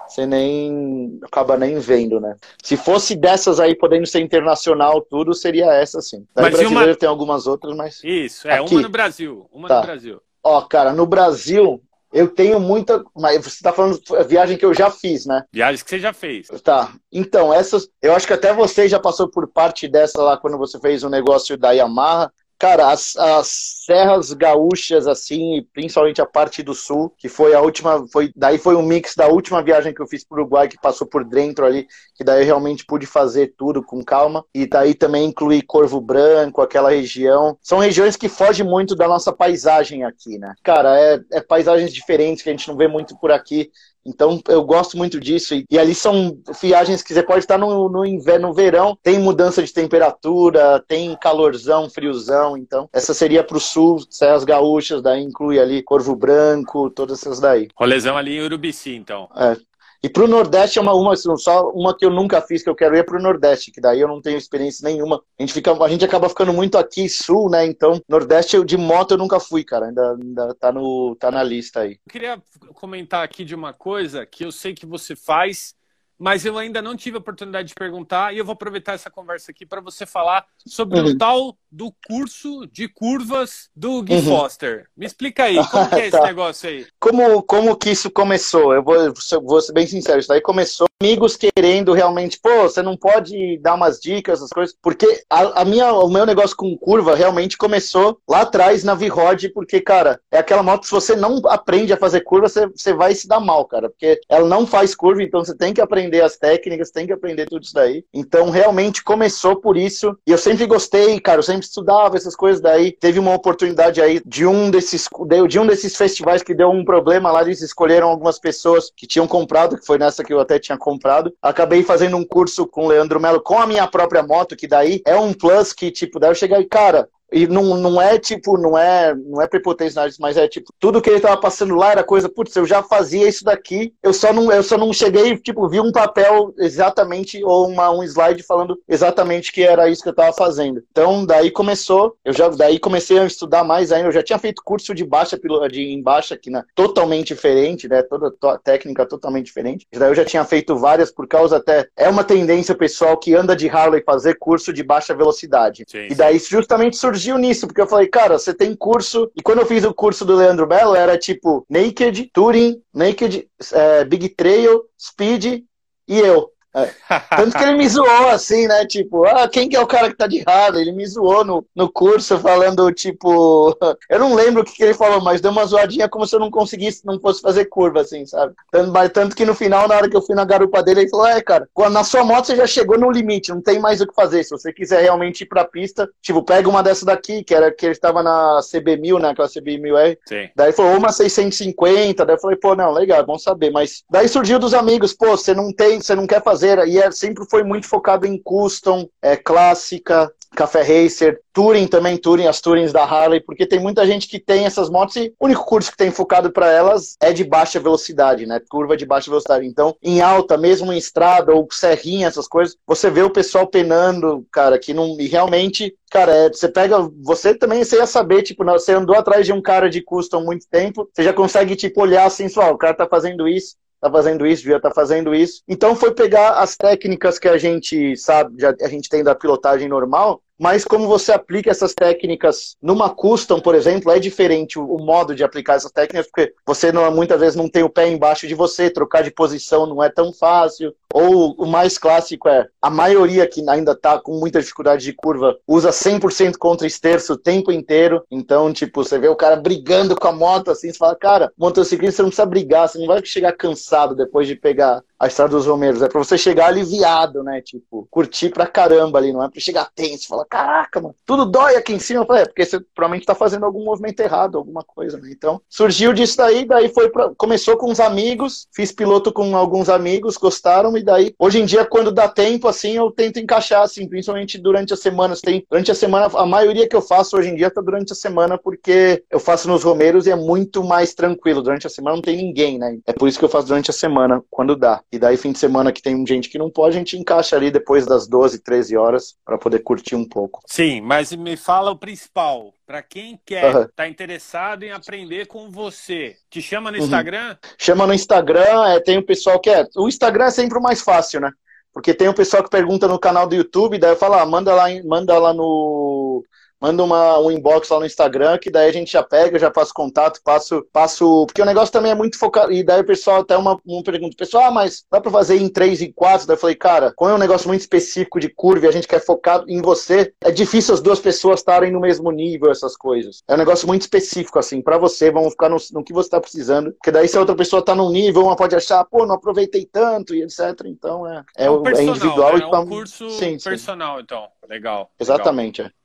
você 0.08 0.26
nem 0.26 1.20
acaba 1.24 1.58
nem 1.58 1.80
vendo, 1.80 2.20
né? 2.20 2.36
Se 2.64 2.78
fosse 2.78 3.16
dessas 3.16 3.60
aí, 3.60 3.76
podendo 3.76 4.06
ser 4.06 4.22
internacional, 4.22 5.02
tudo, 5.02 5.34
seria 5.34 5.74
essa 5.74 6.02
sim. 6.02 6.26
Mas 6.36 6.50
brasileiro 6.50 6.92
uma... 6.92 6.96
tem 6.96 7.10
algumas 7.10 7.48
outras, 7.48 7.76
mas. 7.76 8.04
Isso, 8.04 8.48
é, 8.48 8.60
Aqui. 8.60 8.74
uma 8.74 8.82
no 8.82 8.90
Brasil. 8.90 9.50
Uma 9.52 9.68
tá. 9.68 9.80
no 9.80 9.86
Brasil. 9.86 10.22
Ó, 10.44 10.62
cara, 10.62 10.94
no 10.94 11.06
Brasil, 11.06 11.82
eu 12.14 12.28
tenho 12.28 12.60
muita. 12.60 13.04
Mas 13.16 13.44
você 13.44 13.56
está 13.56 13.74
falando 13.74 14.00
viagem 14.28 14.58
que 14.58 14.66
eu 14.66 14.74
já 14.74 14.90
fiz, 14.90 15.26
né? 15.26 15.44
Viagens 15.52 15.84
que 15.84 15.90
você 15.90 16.00
já 16.00 16.14
fez. 16.14 16.48
Tá. 16.64 16.94
Então, 17.12 17.54
essas. 17.54 17.90
Eu 18.02 18.16
acho 18.16 18.28
que 18.28 18.34
até 18.34 18.54
você 18.54 18.88
já 18.88 19.00
passou 19.00 19.28
por 19.28 19.48
parte 19.48 19.88
dessa 19.88 20.22
lá 20.22 20.38
quando 20.38 20.58
você 20.58 20.80
fez 20.80 21.04
o 21.04 21.08
um 21.08 21.10
negócio 21.10 21.58
da 21.58 21.72
Yamaha. 21.72 22.32
Cara, 22.58 22.90
as, 22.90 23.18
as 23.18 23.48
serras 23.86 24.32
gaúchas, 24.32 25.08
assim, 25.08 25.66
principalmente 25.74 26.22
a 26.22 26.26
parte 26.26 26.64
do 26.64 26.74
sul, 26.74 27.14
que 27.18 27.28
foi 27.28 27.54
a 27.54 27.60
última, 27.60 28.06
foi, 28.12 28.32
daí 28.36 28.58
foi 28.58 28.76
um 28.76 28.82
mix 28.82 29.14
da 29.14 29.28
última 29.28 29.62
viagem 29.62 29.94
que 29.94 30.02
eu 30.02 30.08
fiz 30.08 30.24
para 30.24 30.38
o 30.38 30.42
Uruguai, 30.42 30.68
que 30.70 30.80
passou 30.82 31.06
por 31.06 31.26
dentro 31.26 31.66
ali, 31.66 31.86
que 32.16 32.24
daí 32.24 32.42
eu 32.42 32.46
realmente 32.46 32.86
pude 32.86 33.06
fazer 33.06 33.54
tudo 33.58 33.84
com 33.84 34.04
calma. 34.04 34.44
E 34.54 34.66
daí 34.66 34.94
também 34.94 35.26
incluí 35.26 35.62
Corvo 35.62 36.00
Branco, 36.00 36.62
aquela 36.62 36.90
região. 36.92 37.58
São 37.62 37.80
regiões 37.80 38.16
que 38.16 38.30
fogem 38.30 38.66
muito 38.66 38.96
da 38.96 39.08
nossa 39.08 39.34
paisagem 39.34 40.04
aqui, 40.04 40.38
né? 40.38 40.54
Cara, 40.64 40.98
é, 40.98 41.20
é 41.34 41.42
paisagens 41.42 41.94
diferentes 41.94 42.42
que 42.42 42.50
a 42.50 42.54
gente 42.54 42.68
não 42.68 42.78
vê 42.78 42.88
muito 42.88 43.18
por 43.20 43.32
aqui. 43.32 43.70
Então 44.06 44.40
eu 44.48 44.64
gosto 44.64 44.98
muito 44.98 45.20
disso. 45.20 45.56
E, 45.56 45.66
e, 45.70 45.80
ali 45.80 45.96
são 45.96 46.38
viagens 46.62 47.02
que 47.02 47.14
você 47.14 47.24
pode 47.24 47.40
estar 47.40 47.58
no, 47.58 47.90
no 47.90 48.06
inverno, 48.06 48.50
no 48.50 48.54
verão, 48.54 48.98
tem 49.02 49.18
mudança 49.18 49.64
de 49.64 49.74
temperatura, 49.74 50.84
tem 50.88 51.16
calorzão, 51.16 51.90
friozão. 51.90 52.58
Então, 52.58 52.88
essa 52.94 53.14
seria 53.14 53.44
para 53.44 53.58
o 53.58 53.60
sul, 53.60 54.00
Serras 54.10 54.44
Gaúchas, 54.44 55.02
daí 55.02 55.24
inclui 55.24 55.60
ali 55.60 55.82
Corvo 55.82 56.16
Branco, 56.16 56.90
todas 56.90 57.20
essas 57.20 57.40
daí. 57.40 57.70
Rolezão 57.76 58.16
ali 58.16 58.38
em 58.38 58.42
Urubici, 58.44 58.96
então. 58.96 59.28
É, 59.36 59.58
e 60.06 60.10
para 60.10 60.24
o 60.24 60.28
Nordeste 60.28 60.78
é 60.78 60.82
uma, 60.84 60.94
uma, 60.94 61.16
só 61.16 61.72
uma 61.72 61.98
que 61.98 62.06
eu 62.06 62.12
nunca 62.12 62.40
fiz, 62.40 62.62
que 62.62 62.70
eu 62.70 62.76
quero 62.76 62.96
ir 62.96 63.00
é 63.00 63.04
para 63.04 63.18
o 63.18 63.22
Nordeste, 63.22 63.72
que 63.72 63.82
daí 63.82 64.00
eu 64.00 64.08
não 64.08 64.22
tenho 64.22 64.38
experiência 64.38 64.88
nenhuma. 64.88 65.20
A 65.40 65.42
gente, 65.42 65.52
fica, 65.52 65.72
a 65.72 65.90
gente 65.90 66.06
acaba 66.06 66.30
ficando 66.30 66.54
muito 66.54 66.78
aqui, 66.78 67.10
sul, 67.10 67.50
né? 67.50 67.66
Então, 67.66 68.00
Nordeste 68.08 68.56
eu, 68.56 68.64
de 68.64 68.78
moto 68.78 69.16
eu 69.16 69.18
nunca 69.18 69.40
fui, 69.40 69.64
cara. 69.64 69.88
Ainda, 69.88 70.12
ainda 70.12 70.54
tá, 70.60 70.72
no, 70.72 71.16
tá 71.20 71.32
na 71.32 71.42
lista 71.42 71.80
aí. 71.80 71.94
Eu 71.94 72.12
queria 72.12 72.40
comentar 72.76 73.24
aqui 73.24 73.44
de 73.44 73.56
uma 73.56 73.74
coisa 73.74 74.28
que 74.28 74.46
eu 74.46 74.52
sei 74.52 74.76
que 74.76 74.86
você 74.86 75.16
faz 75.16 75.74
mas 76.18 76.46
eu 76.46 76.58
ainda 76.58 76.82
não 76.82 76.96
tive 76.96 77.18
a 77.18 77.20
oportunidade 77.20 77.68
de 77.68 77.74
perguntar 77.74 78.34
e 78.34 78.38
eu 78.38 78.46
vou 78.46 78.54
aproveitar 78.54 78.94
essa 78.94 79.12
conversa 79.12 79.52
aqui 79.52 79.66
para 79.66 79.82
você 79.82 80.06
falar 80.06 80.46
sobre 80.66 80.98
uhum. 81.00 81.08
o 81.08 81.18
tal 81.18 81.58
do 81.76 81.94
curso 82.08 82.66
de 82.72 82.88
curvas 82.88 83.70
do 83.76 84.02
Gui 84.02 84.16
uhum. 84.16 84.24
Foster. 84.24 84.86
Me 84.96 85.06
explica 85.06 85.44
aí, 85.44 85.56
como 85.70 85.90
que 85.90 85.96
é 85.96 86.08
esse 86.08 86.18
tá. 86.18 86.24
negócio 86.24 86.70
aí? 86.70 86.88
Como, 86.98 87.44
como 87.44 87.76
que 87.76 87.90
isso 87.90 88.10
começou? 88.10 88.74
Eu 88.74 88.82
vou, 88.82 88.96
vou 89.44 89.62
ser 89.62 89.74
bem 89.74 89.86
sincero, 89.86 90.20
isso 90.20 90.30
daí 90.30 90.40
começou 90.40 90.88
amigos 91.02 91.36
querendo 91.36 91.92
realmente, 91.92 92.40
pô, 92.42 92.64
você 92.64 92.82
não 92.82 92.96
pode 92.96 93.60
dar 93.60 93.76
umas 93.76 94.00
dicas, 94.00 94.40
essas 94.40 94.50
coisas, 94.50 94.76
porque 94.82 95.24
a, 95.30 95.62
a 95.62 95.66
minha, 95.66 95.92
o 95.94 96.10
meu 96.10 96.26
negócio 96.26 96.56
com 96.56 96.78
curva 96.78 97.16
realmente 97.16 97.58
começou 97.58 98.18
lá 98.28 98.42
atrás 98.42 98.84
na 98.84 98.96
V-Rod, 98.96 99.46
porque, 99.54 99.82
cara, 99.82 100.20
é 100.32 100.38
aquela 100.38 100.64
moto, 100.64 100.86
se 100.86 100.92
você 100.92 101.16
não 101.16 101.42
aprende 101.48 101.92
a 101.92 101.98
fazer 101.98 102.22
curva, 102.22 102.48
você, 102.48 102.68
você 102.68 102.94
vai 102.94 103.14
se 103.14 103.28
dar 103.28 103.42
mal, 103.42 103.66
cara, 103.66 103.90
porque 103.90 104.20
ela 104.30 104.48
não 104.48 104.66
faz 104.66 104.96
curva, 104.96 105.22
então 105.22 105.44
você 105.44 105.56
tem 105.56 105.74
que 105.74 105.82
aprender 105.82 106.22
as 106.22 106.38
técnicas, 106.38 106.92
tem 106.92 107.06
que 107.06 107.14
aprender 107.14 107.46
tudo 107.46 107.64
isso 107.64 107.74
daí. 107.74 108.06
Então, 108.14 108.50
realmente 108.50 109.04
começou 109.04 109.58
por 109.58 109.76
isso, 109.76 110.18
e 110.26 110.32
eu 110.32 110.38
sempre 110.38 110.66
gostei, 110.66 111.20
cara, 111.20 111.40
eu 111.40 111.44
sempre 111.44 111.65
estudava 111.66 112.18
essas 112.18 112.36
coisas 112.36 112.62
daí. 112.62 112.92
Teve 112.92 113.20
uma 113.20 113.34
oportunidade 113.34 114.02
aí 114.02 114.22
de 114.26 114.46
um 114.46 114.70
desses, 114.72 115.08
de 115.48 115.60
um 115.60 115.66
desses 115.66 115.96
festivais 115.96 116.44
que 116.44 116.54
deu 116.54 116.70
um 116.70 116.86
problema 116.86 117.32
lá, 117.32 117.42
eles 117.42 117.62
escolheram 117.62 118.08
algumas 118.08 118.40
pessoas 118.40 118.92
que 118.96 119.08
tinham 119.08 119.28
comprado, 119.28 119.78
que 119.78 119.86
foi 119.86 119.98
nessa 119.98 120.24
que 120.24 120.34
eu 120.34 120.40
até 120.40 120.60
tinha 120.60 120.78
comprado. 120.78 121.34
Acabei 121.42 121.84
fazendo 121.84 122.18
um 122.18 122.26
curso 122.26 122.66
com 122.66 122.86
o 122.86 122.88
Leandro 122.88 123.20
Melo 123.20 123.42
com 123.42 123.60
a 123.60 123.68
minha 123.68 123.88
própria 123.88 124.24
moto, 124.24 124.56
que 124.56 124.68
daí 124.68 125.02
é 125.06 125.16
um 125.16 125.34
plus 125.34 125.74
que, 125.74 125.92
tipo, 125.92 126.20
daí 126.20 126.32
eu 126.32 126.36
cheguei 126.36 126.60
e, 126.60 126.66
cara, 126.66 127.10
e 127.32 127.48
não, 127.48 127.78
não 127.78 128.02
é 128.02 128.18
tipo, 128.18 128.58
não 128.58 128.78
é, 128.78 129.14
não 129.16 129.42
é 129.42 129.48
prepotência, 129.48 130.02
mas 130.20 130.38
é 130.38 130.48
tipo, 130.48 130.72
tudo 130.80 131.02
que 131.02 131.10
ele 131.10 131.20
tava 131.20 131.38
passando 131.38 131.76
lá 131.76 131.92
era 131.92 132.04
coisa, 132.04 132.30
putz, 132.30 132.56
eu 132.56 132.66
já 132.66 132.84
fazia 132.84 133.28
isso 133.28 133.44
daqui, 133.44 133.94
eu 134.02 134.14
só 134.14 134.32
não, 134.32 134.52
eu 134.52 134.64
só 134.64 134.78
não 134.78 134.94
cheguei, 134.94 135.38
tipo, 135.38 135.68
vi 135.68 135.80
um 135.80 135.92
papel 135.92 136.54
exatamente, 136.58 137.44
ou 137.44 137.68
uma, 137.68 137.90
um 137.92 138.04
slide 138.04 138.44
falando 138.44 138.78
exatamente 138.88 139.52
que 139.52 139.64
era 139.64 139.90
isso 139.90 140.04
que 140.04 140.10
eu 140.10 140.16
tava 140.16 140.34
fazendo. 140.34 140.84
Então, 140.92 141.26
daí 141.26 141.52
começou, 141.52 142.16
eu 142.24 142.34
já, 142.34 142.48
daí 142.50 142.80
comecei 142.80 143.20
a 143.20 143.26
estudar 143.26 143.64
mais 143.64 143.92
ainda, 143.92 144.08
eu 144.08 144.14
já 144.14 144.24
tinha 144.24 144.40
feito 144.40 144.62
curso 144.64 144.94
de 144.94 145.04
baixa, 145.04 145.38
de 145.72 145.82
em 145.82 146.02
baixa 146.02 146.36
aqui, 146.36 146.50
né, 146.50 146.64
totalmente 146.74 147.28
diferente, 147.28 147.88
né, 147.88 148.02
toda 148.04 148.34
a 148.44 148.58
técnica 148.58 149.06
totalmente 149.06 149.48
diferente. 149.48 149.88
Daí 149.92 150.10
eu 150.10 150.16
já 150.16 150.26
tinha 150.26 150.46
feito 150.46 150.78
várias 150.78 151.12
por 151.12 151.28
causa 151.28 151.58
até, 151.58 151.88
é 151.98 152.08
uma 152.08 152.24
tendência 152.24 152.76
pessoal 152.76 153.18
que 153.18 153.34
anda 153.34 153.56
de 153.56 153.70
Harley 153.70 154.04
fazer 154.06 154.36
curso 154.36 154.72
de 154.72 154.84
baixa 154.84 155.14
velocidade. 155.14 155.84
Sim, 155.88 156.08
e 156.10 156.16
daí 156.16 156.40
justamente 156.40 156.96
surgiu 156.96 157.15
surgiu 157.16 157.38
nisso, 157.38 157.66
porque 157.66 157.80
eu 157.80 157.88
falei, 157.88 158.08
cara, 158.08 158.38
você 158.38 158.54
tem 158.54 158.76
curso. 158.76 159.32
E 159.36 159.42
quando 159.42 159.60
eu 159.60 159.66
fiz 159.66 159.86
o 159.86 159.94
curso 159.94 160.26
do 160.26 160.36
Leandro 160.36 160.68
Belo, 160.68 160.96
era 160.96 161.18
tipo 161.18 161.66
Naked, 161.70 162.30
Touring, 162.34 162.82
Naked, 162.94 163.48
é, 163.72 164.04
Big 164.04 164.30
Trail, 164.30 164.84
Speed 165.00 165.64
e 166.08 166.20
eu. 166.20 166.52
É. 166.76 166.92
Tanto 167.38 167.58
que 167.58 167.64
ele 167.64 167.78
me 167.78 167.88
zoou 167.88 168.28
assim, 168.28 168.68
né? 168.68 168.86
Tipo, 168.86 169.24
ah, 169.26 169.48
quem 169.48 169.70
que 169.70 169.78
é 169.78 169.80
o 169.80 169.88
cara 169.88 170.10
que 170.10 170.18
tá 170.18 170.28
de 170.28 170.40
errado? 170.40 170.78
Ele 170.78 170.92
me 170.92 171.08
zoou 171.08 171.46
no, 171.46 171.66
no 171.74 171.90
curso 171.90 172.38
falando, 172.40 172.92
tipo. 172.92 173.76
Eu 174.10 174.20
não 174.20 174.36
lembro 174.36 174.62
o 174.62 174.66
que, 174.66 174.74
que 174.74 174.84
ele 174.84 174.94
falou, 174.94 175.22
mas 175.22 175.40
deu 175.40 175.52
uma 175.52 175.66
zoadinha 175.66 176.10
como 176.10 176.28
se 176.28 176.36
eu 176.36 176.40
não 176.40 176.52
conseguisse, 176.52 177.06
não 177.06 177.20
fosse 177.20 177.42
fazer 177.42 177.66
curva, 177.66 178.02
assim, 178.02 178.26
sabe? 178.26 178.54
Tanto, 178.72 179.10
tanto 179.10 179.36
que 179.36 179.46
no 179.46 179.56
final, 179.56 179.88
na 179.88 179.96
hora 179.96 180.10
que 180.10 180.16
eu 180.16 180.22
fui 180.22 180.36
na 180.36 180.44
garupa 180.44 180.84
dele, 180.84 181.02
ele 181.02 181.10
falou: 181.10 181.28
É, 181.28 181.42
cara, 181.42 181.68
na 181.90 182.04
sua 182.04 182.24
moto 182.24 182.46
você 182.46 182.56
já 182.56 182.68
chegou 182.68 182.98
no 182.98 183.10
limite, 183.10 183.52
não 183.52 183.62
tem 183.62 183.80
mais 183.80 184.02
o 184.02 184.08
que 184.08 184.14
fazer. 184.14 184.44
Se 184.44 184.52
você 184.52 184.74
quiser 184.74 185.02
realmente 185.02 185.42
ir 185.42 185.48
pra 185.48 185.64
pista, 185.66 186.10
tipo, 186.22 186.44
pega 186.44 186.68
uma 186.68 186.84
dessa 186.84 187.06
daqui, 187.06 187.44
que 187.44 187.54
era 187.54 187.72
que 187.72 187.86
ele 187.86 187.94
estava 187.94 188.22
na 188.22 188.60
CB1000, 188.62 189.22
né? 189.22 189.30
Aquela 189.30 189.48
CB1000R. 189.48 190.18
Sim. 190.28 190.50
Daí 190.56 190.72
falou, 190.72 190.98
uma 190.98 191.12
650. 191.12 192.26
Daí 192.26 192.36
eu 192.36 192.40
falei, 192.40 192.58
pô, 192.58 192.76
não, 192.76 192.92
legal, 192.92 193.26
vamos 193.26 193.44
saber. 193.44 193.72
Mas 193.72 194.04
daí 194.10 194.28
surgiu 194.28 194.60
dos 194.60 194.74
amigos, 194.74 195.14
pô, 195.14 195.32
você 195.38 195.54
não 195.54 195.72
tem, 195.72 196.02
você 196.02 196.16
não 196.16 196.28
quer 196.28 196.44
fazer 196.44 196.65
e 196.88 196.98
é, 196.98 197.12
sempre 197.12 197.46
foi 197.50 197.64
muito 197.64 197.88
focado 197.88 198.26
em 198.26 198.38
custom, 198.42 199.08
é, 199.22 199.36
clássica, 199.36 200.32
Café 200.56 200.82
Racer, 200.82 201.40
Touring 201.54 201.88
também, 201.88 202.18
Touring, 202.18 202.48
as 202.48 202.62
Tourings 202.62 202.94
da 202.94 203.04
Harley, 203.04 203.42
porque 203.42 203.68
tem 203.68 203.80
muita 203.80 204.06
gente 204.08 204.28
que 204.28 204.40
tem 204.40 204.66
essas 204.66 204.90
motos 204.90 205.16
e 205.18 205.34
o 205.40 205.46
único 205.46 205.66
curso 205.66 205.92
que 205.92 205.98
tem 205.98 206.10
focado 206.10 206.52
para 206.52 206.72
elas 206.72 207.16
é 207.22 207.32
de 207.34 207.44
baixa 207.44 207.80
velocidade, 207.80 208.46
né? 208.46 208.60
Curva 208.70 208.96
de 208.98 209.06
baixa 209.06 209.30
velocidade. 209.30 209.66
Então, 209.68 209.96
em 210.02 210.22
alta, 210.22 210.58
mesmo 210.58 210.92
em 210.92 210.98
estrada 210.98 211.54
ou 211.54 211.68
serrinha, 211.72 212.28
essas 212.28 212.48
coisas, 212.48 212.76
você 212.88 213.10
vê 213.10 213.22
o 213.22 213.30
pessoal 213.30 213.68
penando, 213.68 214.46
cara, 214.52 214.80
que 214.80 214.94
não. 214.94 215.20
E 215.20 215.28
realmente, 215.28 215.96
cara, 216.10 216.34
é, 216.34 216.50
você 216.50 216.70
pega. 216.70 216.98
Você 217.24 217.54
também 217.54 217.84
você 217.84 217.98
ia 217.98 218.08
saber, 218.08 218.42
tipo, 218.42 218.64
você 218.64 218.94
andou 218.94 219.16
atrás 219.16 219.46
de 219.46 219.54
um 219.54 219.62
cara 219.62 219.90
de 219.90 220.02
custom 220.02 220.44
muito 220.44 220.68
tempo, 220.70 221.10
você 221.14 221.24
já 221.24 221.34
consegue, 221.34 221.76
tipo, 221.76 222.02
olhar 222.02 222.26
assim, 222.26 222.48
só, 222.48 222.72
o 222.72 222.78
cara 222.78 222.94
tá 222.94 223.08
fazendo 223.08 223.48
isso, 223.48 223.76
tá 224.02 224.12
fazendo 224.12 224.46
isso, 224.46 224.64
devia 224.64 224.78
estar 224.78 224.90
tá 224.90 224.96
fazendo 224.96 225.34
isso. 225.34 225.62
Então 225.68 225.96
foi 225.96 226.14
pegar 226.14 226.60
as 226.60 226.76
técnicas 226.76 227.40
que 227.40 227.48
a 227.48 227.58
gente 227.58 228.16
sabe, 228.18 228.60
já, 228.60 228.74
a 228.82 228.88
gente 228.88 229.10
tem 229.10 229.24
da 229.24 229.36
pilotagem 229.36 229.88
normal 229.88 230.42
mas 230.60 230.86
como 230.86 231.08
você 231.08 231.32
aplica 231.32 231.70
essas 231.70 231.94
técnicas 231.94 232.76
numa 232.82 233.10
custom, 233.10 233.60
por 233.60 233.76
exemplo, 233.76 234.12
é 234.12 234.20
diferente 234.20 234.80
o, 234.80 234.98
modo 234.98 235.36
de 235.36 235.44
aplicar 235.44 235.76
essas 235.76 235.92
técnicas, 235.92 236.28
porque 236.28 236.54
você 236.66 236.92
não, 236.92 237.10
muitas 237.12 237.40
vezes 237.40 237.56
não 237.56 237.70
tem 237.70 237.84
o 237.84 237.90
pé 237.90 238.08
embaixo 238.08 238.48
de 238.48 238.56
você, 238.56 238.90
trocar 238.90 239.24
de 239.24 239.32
posição 239.32 239.86
não 239.86 240.04
é 240.04 240.10
tão 240.10 240.34
fácil. 240.34 240.94
Ou 241.14 241.54
o 241.58 241.66
mais 241.66 241.98
clássico 241.98 242.50
é 242.50 242.68
a 242.82 242.90
maioria 242.90 243.48
que 243.48 243.68
ainda 243.70 243.94
está 243.94 244.20
com 244.20 244.34
muita 244.38 244.60
dificuldade 244.60 245.04
de 245.04 245.14
curva 245.14 245.56
usa 245.68 245.90
100% 245.90 246.58
contra 246.58 246.88
esterço 246.88 247.34
o 247.34 247.38
tempo 247.38 247.72
inteiro. 247.72 248.24
Então, 248.30 248.74
tipo, 248.74 249.04
você 249.04 249.18
vê 249.18 249.28
o 249.28 249.36
cara 249.36 249.56
brigando 249.56 250.16
com 250.16 250.28
a 250.28 250.32
moto 250.32 250.72
assim, 250.72 250.92
você 250.92 250.98
fala, 250.98 251.16
cara, 251.16 251.52
motociclista 251.58 252.22
não 252.22 252.30
precisa 252.30 252.46
brigar, 252.46 252.90
você 252.90 252.98
não 253.00 253.08
vai 253.08 253.24
chegar 253.24 253.54
cansado 253.54 254.16
depois 254.16 254.48
de 254.48 254.56
pegar 254.56 255.02
a 255.20 255.28
estrada 255.28 255.56
dos 255.56 255.66
Romeiros. 255.66 256.02
É 256.02 256.10
pra 256.10 256.24
você 256.24 256.38
chegar 256.38 256.68
aliviado, 256.68 257.44
né? 257.44 257.62
Tipo, 257.62 258.08
curtir 258.12 258.50
pra 258.50 258.68
caramba 258.68 259.18
ali, 259.18 259.32
não 259.32 259.44
é 259.44 259.50
pra 259.50 259.60
chegar 259.62 259.90
tenso, 259.96 260.28
falar, 260.28 260.45
caraca, 260.50 261.02
mano, 261.02 261.16
tudo 261.26 261.46
dói 261.46 261.76
aqui 261.76 261.94
em 261.94 262.00
cima. 262.00 262.26
Eu 262.28 262.36
é 262.36 262.46
porque 262.46 262.66
você 262.66 262.80
provavelmente 262.80 263.26
tá 263.26 263.36
fazendo 263.36 263.66
algum 263.66 263.84
movimento 263.84 264.20
errado, 264.20 264.58
alguma 264.58 264.84
coisa, 264.84 265.18
né? 265.18 265.30
Então, 265.32 265.62
surgiu 265.70 266.14
disso 266.14 266.38
daí, 266.38 266.66
daí 266.66 266.90
foi 266.90 267.10
pra... 267.10 267.32
começou 267.38 267.78
com 267.78 267.92
uns 267.92 268.00
amigos, 268.00 268.68
fiz 268.74 268.92
piloto 268.92 269.32
com 269.32 269.56
alguns 269.56 269.90
amigos, 269.90 270.38
gostaram, 270.38 270.98
e 270.98 271.04
daí, 271.04 271.34
hoje 271.40 271.60
em 271.60 271.66
dia, 271.66 271.86
quando 271.86 272.12
dá 272.12 272.28
tempo, 272.28 272.68
assim, 272.68 272.94
eu 272.94 273.12
tento 273.12 273.40
encaixar, 273.40 273.82
assim, 273.82 274.08
principalmente 274.08 274.58
durante 274.58 274.94
a 274.94 274.98
semana. 274.98 275.36
Tem, 275.42 275.66
durante 275.70 275.92
a 275.92 275.96
semana, 275.96 276.30
a 276.34 276.46
maioria 276.46 276.88
que 276.88 276.96
eu 276.96 277.02
faço 277.02 277.38
hoje 277.38 277.50
em 277.50 277.56
dia 277.56 277.72
tá 277.72 277.82
durante 277.82 278.14
a 278.14 278.16
semana, 278.16 278.58
porque 278.58 279.24
eu 279.30 279.40
faço 279.40 279.68
nos 279.68 279.84
Romeiros 279.84 280.28
e 280.28 280.32
é 280.32 280.36
muito 280.36 280.84
mais 280.84 281.14
tranquilo. 281.14 281.62
Durante 281.62 281.88
a 281.88 281.90
semana 281.90 282.16
não 282.16 282.22
tem 282.22 282.38
ninguém, 282.38 282.78
né? 282.78 282.98
É 283.06 283.14
por 283.14 283.28
isso 283.28 283.40
que 283.40 283.46
eu 283.46 283.50
faço 283.50 283.68
durante 283.68 283.90
a 283.90 283.94
semana, 283.94 284.42
quando 284.50 284.76
dá. 284.76 285.02
E 285.12 285.20
daí, 285.20 285.38
fim 285.38 285.52
de 285.52 285.60
semana 285.60 285.92
que 285.92 286.02
tem 286.02 286.26
gente 286.26 286.50
que 286.50 286.58
não 286.58 286.70
pode, 286.70 286.96
a 286.96 287.00
gente 287.00 287.18
encaixa 287.18 287.56
ali 287.56 287.72
depois 287.72 288.06
das 288.06 288.28
12, 288.28 288.60
13 288.60 288.98
horas 288.98 289.36
para 289.46 289.58
poder 289.58 289.80
curtir 289.80 290.16
um 290.16 290.28
pouco. 290.28 290.35
Sim, 290.66 291.02
mas 291.02 291.32
me 291.32 291.56
fala 291.56 291.92
o 291.92 291.98
principal. 291.98 292.74
Para 292.86 293.02
quem 293.02 293.40
quer, 293.46 293.76
uhum. 293.76 293.88
tá 293.96 294.08
interessado 294.08 294.84
em 294.84 294.92
aprender 294.92 295.48
com 295.48 295.72
você, 295.72 296.36
te 296.50 296.62
chama 296.62 296.92
no 296.92 296.98
uhum. 296.98 297.04
Instagram? 297.04 297.50
Uhum. 297.50 297.70
Chama 297.78 298.08
no 298.08 298.14
Instagram, 298.14 298.88
é, 298.88 299.00
tem 299.00 299.18
o 299.18 299.26
pessoal 299.26 299.60
que 299.60 299.70
é. 299.70 299.86
O 299.96 300.08
Instagram 300.08 300.46
é 300.46 300.52
sempre 300.52 300.78
o 300.78 300.82
mais 300.82 301.02
fácil, 301.02 301.40
né? 301.40 301.52
Porque 301.94 302.14
tem 302.14 302.28
o 302.28 302.34
pessoal 302.34 302.62
que 302.64 302.70
pergunta 302.70 303.08
no 303.08 303.18
canal 303.18 303.48
do 303.48 303.56
YouTube, 303.56 303.98
daí 303.98 304.12
eu 304.12 304.18
falo, 304.18 304.36
ah, 304.36 304.46
manda 304.46 304.76
lá, 304.76 304.86
manda 305.06 305.40
lá 305.40 305.54
no 305.54 306.44
manda 306.86 307.04
uma, 307.04 307.40
um 307.40 307.50
inbox 307.50 307.90
lá 307.90 308.00
no 308.00 308.06
Instagram, 308.06 308.60
que 308.60 308.70
daí 308.70 308.90
a 308.90 308.94
gente 308.94 309.12
já 309.12 309.24
pega, 309.24 309.58
já 309.58 309.72
passo 309.72 309.92
contato, 309.92 310.40
passo, 310.44 310.86
passo. 310.94 311.46
Porque 311.48 311.62
o 311.62 311.66
negócio 311.66 311.92
também 311.92 312.12
é 312.12 312.16
muito 312.16 312.38
focado. 312.38 312.72
E 312.72 312.84
daí 312.84 313.02
o 313.02 313.06
pessoal 313.06 313.42
até 313.42 313.58
uma, 313.58 313.80
uma 313.84 314.04
pergunta, 314.04 314.36
pessoal, 314.38 314.66
ah, 314.66 314.72
mas 314.72 315.04
dá 315.12 315.20
pra 315.20 315.32
fazer 315.32 315.58
em 315.58 315.68
3 315.68 316.02
e 316.02 316.14
4? 316.14 316.46
Daí 316.46 316.56
eu 316.56 316.60
falei, 316.60 316.76
cara, 316.76 317.12
como 317.16 317.32
é 317.32 317.34
um 317.34 317.40
negócio 317.40 317.68
muito 317.68 317.82
específico 317.82 318.40
de 318.40 318.50
curva 318.50 318.86
e 318.86 318.90
a 318.90 318.92
gente 318.92 319.08
quer 319.08 319.20
focar 319.20 319.64
em 319.68 319.82
você, 319.82 320.32
é 320.44 320.52
difícil 320.52 320.94
as 320.94 321.02
duas 321.02 321.20
pessoas 321.20 321.62
estarem 321.62 321.92
no 321.92 322.00
mesmo 322.00 322.30
nível, 322.30 322.70
essas 322.70 322.96
coisas. 322.96 323.42
É 323.48 323.56
um 323.56 323.58
negócio 323.58 323.88
muito 323.88 324.02
específico, 324.02 324.60
assim, 324.60 324.80
para 324.80 325.00
você, 325.00 325.32
vamos 325.32 325.52
ficar 325.52 325.70
no, 325.70 325.78
no 325.92 326.04
que 326.04 326.14
você 326.14 326.30
tá 326.30 326.40
precisando. 326.40 326.92
Porque 326.92 327.12
daí 327.12 327.28
se 327.28 327.36
a 327.36 327.40
outra 327.40 327.56
pessoa 327.56 327.84
tá 327.84 327.96
num 327.96 328.12
nível, 328.12 328.44
uma 328.44 328.56
pode 328.56 328.76
achar, 328.76 329.04
pô, 329.06 329.26
não 329.26 329.36
aproveitei 329.36 329.88
tanto 329.92 330.36
e 330.36 330.44
etc. 330.44 330.60
Então 330.86 331.28
é, 331.28 331.44
é, 331.58 331.66
é, 331.66 331.72
um 331.72 331.88
é 331.88 332.04
individual 332.04 332.54
né? 332.54 332.60
e 332.60 332.76
é 332.76 332.78
um 332.78 332.88
curso 332.88 333.30
sim, 333.32 333.58
personal, 333.58 334.18
sim. 334.18 334.24
então. 334.24 334.48
Legal. 334.70 335.10
Exatamente, 335.20 335.82
legal. 335.82 335.92
é. 335.92 336.05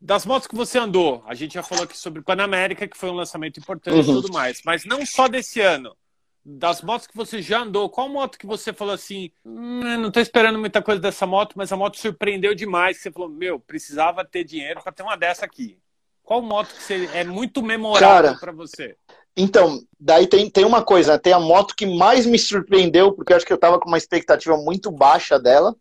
Das 0.00 0.24
motos 0.24 0.48
que 0.48 0.54
você 0.54 0.78
andou, 0.78 1.22
a 1.26 1.34
gente 1.34 1.54
já 1.54 1.62
falou 1.62 1.84
aqui 1.84 1.96
sobre 1.96 2.22
Panamérica, 2.22 2.88
que 2.88 2.96
foi 2.96 3.10
um 3.10 3.14
lançamento 3.14 3.60
importante 3.60 4.08
uhum. 4.08 4.18
e 4.18 4.22
tudo 4.22 4.32
mais, 4.32 4.62
mas 4.64 4.84
não 4.86 5.04
só 5.04 5.28
desse 5.28 5.60
ano. 5.60 5.94
Das 6.42 6.80
motos 6.80 7.06
que 7.06 7.14
você 7.14 7.42
já 7.42 7.60
andou, 7.60 7.90
qual 7.90 8.08
moto 8.08 8.38
que 8.38 8.46
você 8.46 8.72
falou 8.72 8.94
assim, 8.94 9.30
hum, 9.44 9.98
não 9.98 10.08
estou 10.08 10.22
esperando 10.22 10.58
muita 10.58 10.80
coisa 10.80 10.98
dessa 10.98 11.26
moto, 11.26 11.52
mas 11.54 11.70
a 11.70 11.76
moto 11.76 11.98
surpreendeu 11.98 12.54
demais, 12.54 12.96
você 12.96 13.10
falou, 13.10 13.28
meu, 13.28 13.60
precisava 13.60 14.24
ter 14.24 14.42
dinheiro 14.42 14.80
para 14.82 14.90
ter 14.90 15.02
uma 15.02 15.16
dessa 15.16 15.44
aqui. 15.44 15.78
Qual 16.22 16.40
moto 16.40 16.68
que 16.68 16.82
você, 16.82 17.10
é 17.12 17.24
muito 17.24 17.62
memorável 17.62 18.38
para 18.38 18.52
você? 18.52 18.96
Então, 19.36 19.82
daí 19.98 20.26
tem, 20.26 20.48
tem 20.48 20.64
uma 20.64 20.82
coisa, 20.82 21.18
tem 21.18 21.34
a 21.34 21.40
moto 21.40 21.74
que 21.76 21.84
mais 21.84 22.24
me 22.24 22.38
surpreendeu, 22.38 23.12
porque 23.12 23.32
eu 23.32 23.36
acho 23.36 23.44
que 23.44 23.52
eu 23.52 23.56
estava 23.56 23.78
com 23.78 23.88
uma 23.88 23.98
expectativa 23.98 24.56
muito 24.56 24.90
baixa 24.90 25.38
dela. 25.38 25.76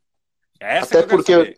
Essa 0.59 0.99
até 0.99 1.07
porque 1.07 1.57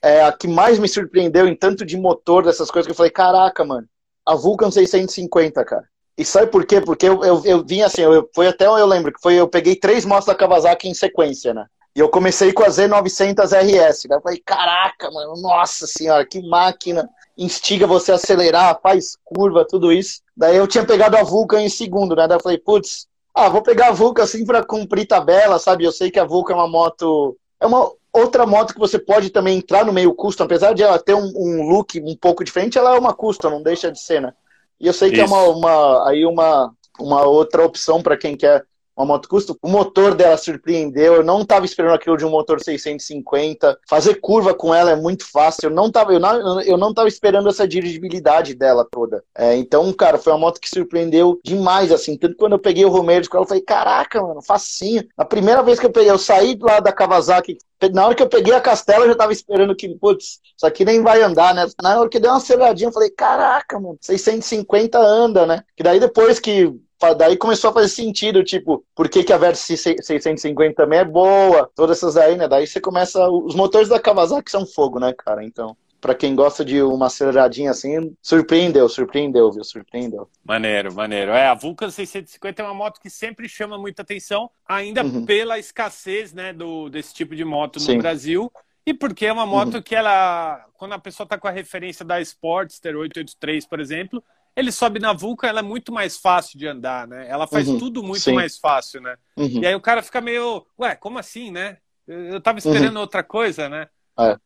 é 0.00 0.22
a 0.22 0.32
que 0.32 0.48
mais 0.48 0.78
me 0.78 0.88
surpreendeu 0.88 1.46
em 1.46 1.56
tanto 1.56 1.84
de 1.84 1.96
motor, 1.96 2.44
dessas 2.44 2.70
coisas, 2.70 2.86
que 2.86 2.92
eu 2.92 2.96
falei, 2.96 3.10
caraca, 3.10 3.64
mano, 3.64 3.86
a 4.24 4.34
Vulcan 4.34 4.70
650, 4.70 5.64
cara. 5.64 5.84
E 6.16 6.24
sabe 6.24 6.50
por 6.50 6.64
quê? 6.66 6.80
Porque 6.80 7.08
eu, 7.08 7.24
eu, 7.24 7.42
eu 7.44 7.64
vim 7.64 7.82
assim, 7.82 8.02
eu, 8.02 8.28
foi 8.34 8.46
até 8.46 8.66
eu 8.66 8.86
lembro 8.86 9.12
que 9.12 9.20
foi, 9.20 9.34
eu 9.34 9.48
peguei 9.48 9.74
três 9.74 10.04
motos 10.04 10.26
da 10.26 10.34
Kawasaki 10.34 10.88
em 10.88 10.94
sequência, 10.94 11.54
né? 11.54 11.66
E 11.94 12.00
eu 12.00 12.08
comecei 12.08 12.52
com 12.52 12.62
a 12.62 12.68
Z900 12.68 13.52
RS. 13.52 14.04
Daí 14.08 14.18
eu 14.18 14.22
falei, 14.22 14.42
caraca, 14.44 15.10
mano, 15.10 15.34
nossa 15.40 15.86
senhora, 15.86 16.24
que 16.24 16.40
máquina. 16.48 17.08
Instiga 17.36 17.86
você 17.86 18.12
a 18.12 18.14
acelerar, 18.14 18.80
faz 18.82 19.16
curva, 19.24 19.66
tudo 19.68 19.92
isso. 19.92 20.20
Daí 20.36 20.56
eu 20.56 20.66
tinha 20.66 20.84
pegado 20.86 21.16
a 21.16 21.22
Vulcan 21.22 21.60
em 21.60 21.68
segundo, 21.68 22.16
né? 22.16 22.26
Daí 22.26 22.36
eu 22.36 22.42
falei, 22.42 22.58
putz, 22.58 23.06
ah, 23.34 23.48
vou 23.48 23.62
pegar 23.62 23.88
a 23.88 23.92
Vulcan 23.92 24.22
assim 24.22 24.44
para 24.44 24.64
cumprir 24.64 25.06
tabela, 25.06 25.58
sabe? 25.58 25.84
Eu 25.84 25.92
sei 25.92 26.10
que 26.10 26.18
a 26.18 26.24
Vulcan 26.24 26.54
é 26.54 26.56
uma 26.56 26.68
moto. 26.68 27.36
É 27.60 27.66
uma 27.66 27.90
outra 28.12 28.46
moto 28.46 28.74
que 28.74 28.80
você 28.80 28.98
pode 28.98 29.30
também 29.30 29.58
entrar 29.58 29.84
no 29.84 29.92
meio 29.92 30.14
custom, 30.14 30.44
apesar 30.44 30.74
de 30.74 30.82
ela 30.82 30.98
ter 30.98 31.14
um, 31.14 31.32
um 31.34 31.68
look 31.68 32.00
um 32.00 32.16
pouco 32.16 32.44
diferente, 32.44 32.76
ela 32.76 32.94
é 32.94 32.98
uma 32.98 33.14
custom, 33.14 33.50
não 33.50 33.62
deixa 33.62 33.90
de 33.90 34.00
ser, 34.00 34.20
né? 34.20 34.34
E 34.78 34.86
eu 34.86 34.92
sei 34.92 35.10
que 35.10 35.16
Isso. 35.16 35.24
é 35.24 35.26
uma, 35.26 35.42
uma, 35.48 36.08
aí 36.08 36.26
uma, 36.26 36.74
uma 36.98 37.22
outra 37.24 37.64
opção 37.64 38.02
para 38.02 38.16
quem 38.16 38.36
quer 38.36 38.64
uma 39.02 39.14
moto 39.14 39.28
custom. 39.28 39.56
O 39.60 39.68
motor 39.68 40.14
dela 40.14 40.36
surpreendeu. 40.36 41.14
Eu 41.14 41.24
não 41.24 41.42
estava 41.42 41.64
esperando 41.64 41.94
aquilo 41.94 42.16
de 42.16 42.24
um 42.24 42.30
motor 42.30 42.60
650. 42.60 43.78
Fazer 43.88 44.14
curva 44.16 44.54
com 44.54 44.74
ela 44.74 44.92
é 44.92 44.96
muito 44.96 45.30
fácil. 45.30 45.68
Eu 45.68 45.74
não 45.74 45.86
estava 45.86 46.12
eu 46.12 46.20
não, 46.20 46.60
eu 46.62 46.76
não 46.78 46.94
tava 46.94 47.08
esperando 47.08 47.48
essa 47.48 47.66
dirigibilidade 47.66 48.54
dela 48.54 48.86
toda. 48.90 49.22
É, 49.36 49.56
então, 49.56 49.92
cara, 49.92 50.18
foi 50.18 50.32
uma 50.32 50.38
moto 50.38 50.60
que 50.60 50.68
surpreendeu 50.68 51.40
demais, 51.44 51.90
assim. 51.92 52.16
Tanto 52.16 52.36
quando 52.36 52.52
eu 52.52 52.58
peguei 52.58 52.84
o 52.84 52.90
Romero 52.90 53.28
com 53.28 53.36
ela, 53.36 53.44
eu 53.44 53.48
falei, 53.48 53.62
caraca, 53.62 54.22
mano, 54.22 54.42
facinho. 54.42 55.04
A 55.16 55.24
primeira 55.24 55.62
vez 55.62 55.78
que 55.78 55.86
eu 55.86 55.90
peguei, 55.90 56.10
eu 56.10 56.18
saí 56.18 56.56
lá 56.60 56.80
da 56.80 56.92
Kawasaki, 56.92 57.58
na 57.92 58.06
hora 58.06 58.14
que 58.14 58.22
eu 58.22 58.28
peguei 58.28 58.54
a 58.54 58.60
castela, 58.60 59.04
eu 59.04 59.08
já 59.08 59.14
tava 59.16 59.32
esperando 59.32 59.74
que, 59.74 59.88
putz, 59.96 60.40
isso 60.56 60.66
aqui 60.66 60.84
nem 60.84 61.02
vai 61.02 61.22
andar, 61.22 61.54
né? 61.54 61.66
Na 61.82 61.98
hora 61.98 62.08
que 62.08 62.20
deu 62.20 62.30
uma 62.30 62.36
aceleradinha, 62.36 62.88
eu 62.88 62.92
falei, 62.92 63.10
caraca, 63.10 63.80
mano, 63.80 63.98
650 64.00 64.98
anda, 64.98 65.46
né? 65.46 65.64
Que 65.76 65.82
daí 65.82 65.98
depois 65.98 66.38
que 66.38 66.72
daí 67.16 67.36
começou 67.36 67.70
a 67.70 67.72
fazer 67.72 67.88
sentido, 67.88 68.44
tipo, 68.44 68.84
por 68.94 69.08
que, 69.08 69.24
que 69.24 69.32
a 69.32 69.38
Versa 69.38 69.76
650 69.76 70.74
também 70.74 71.00
é 71.00 71.04
boa, 71.04 71.70
todas 71.74 71.98
essas 71.98 72.16
aí, 72.16 72.36
né? 72.36 72.46
Daí 72.48 72.66
você 72.66 72.80
começa. 72.80 73.28
Os 73.28 73.54
motores 73.54 73.88
da 73.88 74.00
Kawasaki 74.00 74.50
são 74.50 74.66
fogo, 74.66 74.98
né, 74.98 75.12
cara? 75.12 75.44
Então. 75.44 75.76
Pra 76.00 76.16
quem 76.16 76.34
gosta 76.34 76.64
de 76.64 76.82
uma 76.82 77.06
aceleradinha 77.06 77.70
assim, 77.70 78.12
surpreendeu, 78.20 78.88
surpreendeu, 78.88 79.52
viu? 79.52 79.62
Surpreendeu. 79.62 80.28
Maneiro, 80.44 80.92
maneiro. 80.92 81.30
É, 81.30 81.46
a 81.46 81.54
Vulcan 81.54 81.90
650 81.90 82.60
é 82.60 82.64
uma 82.64 82.74
moto 82.74 83.00
que 83.00 83.08
sempre 83.08 83.48
chama 83.48 83.78
muita 83.78 84.02
atenção, 84.02 84.50
ainda 84.66 85.04
uhum. 85.04 85.24
pela 85.24 85.60
escassez, 85.60 86.32
né, 86.32 86.52
do, 86.52 86.88
desse 86.88 87.14
tipo 87.14 87.36
de 87.36 87.44
moto 87.44 87.76
no 87.76 87.82
Sim. 87.82 87.98
Brasil. 87.98 88.50
E 88.84 88.92
porque 88.92 89.26
é 89.26 89.32
uma 89.32 89.46
moto 89.46 89.74
uhum. 89.74 89.82
que 89.82 89.94
ela, 89.94 90.66
quando 90.74 90.92
a 90.94 90.98
pessoa 90.98 91.24
tá 91.24 91.38
com 91.38 91.46
a 91.46 91.52
referência 91.52 92.04
da 92.04 92.20
Sportster 92.20 92.96
883, 92.96 93.64
por 93.64 93.78
exemplo, 93.78 94.24
ele 94.54 94.70
sobe 94.70 94.98
na 94.98 95.12
Vulca, 95.12 95.46
ela 95.46 95.60
é 95.60 95.62
muito 95.62 95.92
mais 95.92 96.16
fácil 96.16 96.58
de 96.58 96.66
andar, 96.66 97.06
né? 97.06 97.26
Ela 97.28 97.46
faz 97.46 97.68
uhum, 97.68 97.78
tudo 97.78 98.02
muito 98.02 98.20
sim. 98.20 98.34
mais 98.34 98.58
fácil, 98.58 99.00
né? 99.00 99.16
Uhum. 99.36 99.62
E 99.62 99.66
aí 99.66 99.74
o 99.74 99.80
cara 99.80 100.02
fica 100.02 100.20
meio, 100.20 100.66
ué, 100.78 100.94
como 100.94 101.18
assim, 101.18 101.50
né? 101.50 101.78
Eu 102.06 102.40
tava 102.40 102.58
esperando 102.58 102.96
uhum. 102.96 103.02
outra 103.02 103.22
coisa, 103.22 103.68
né? 103.68 103.88
É. 104.18 104.36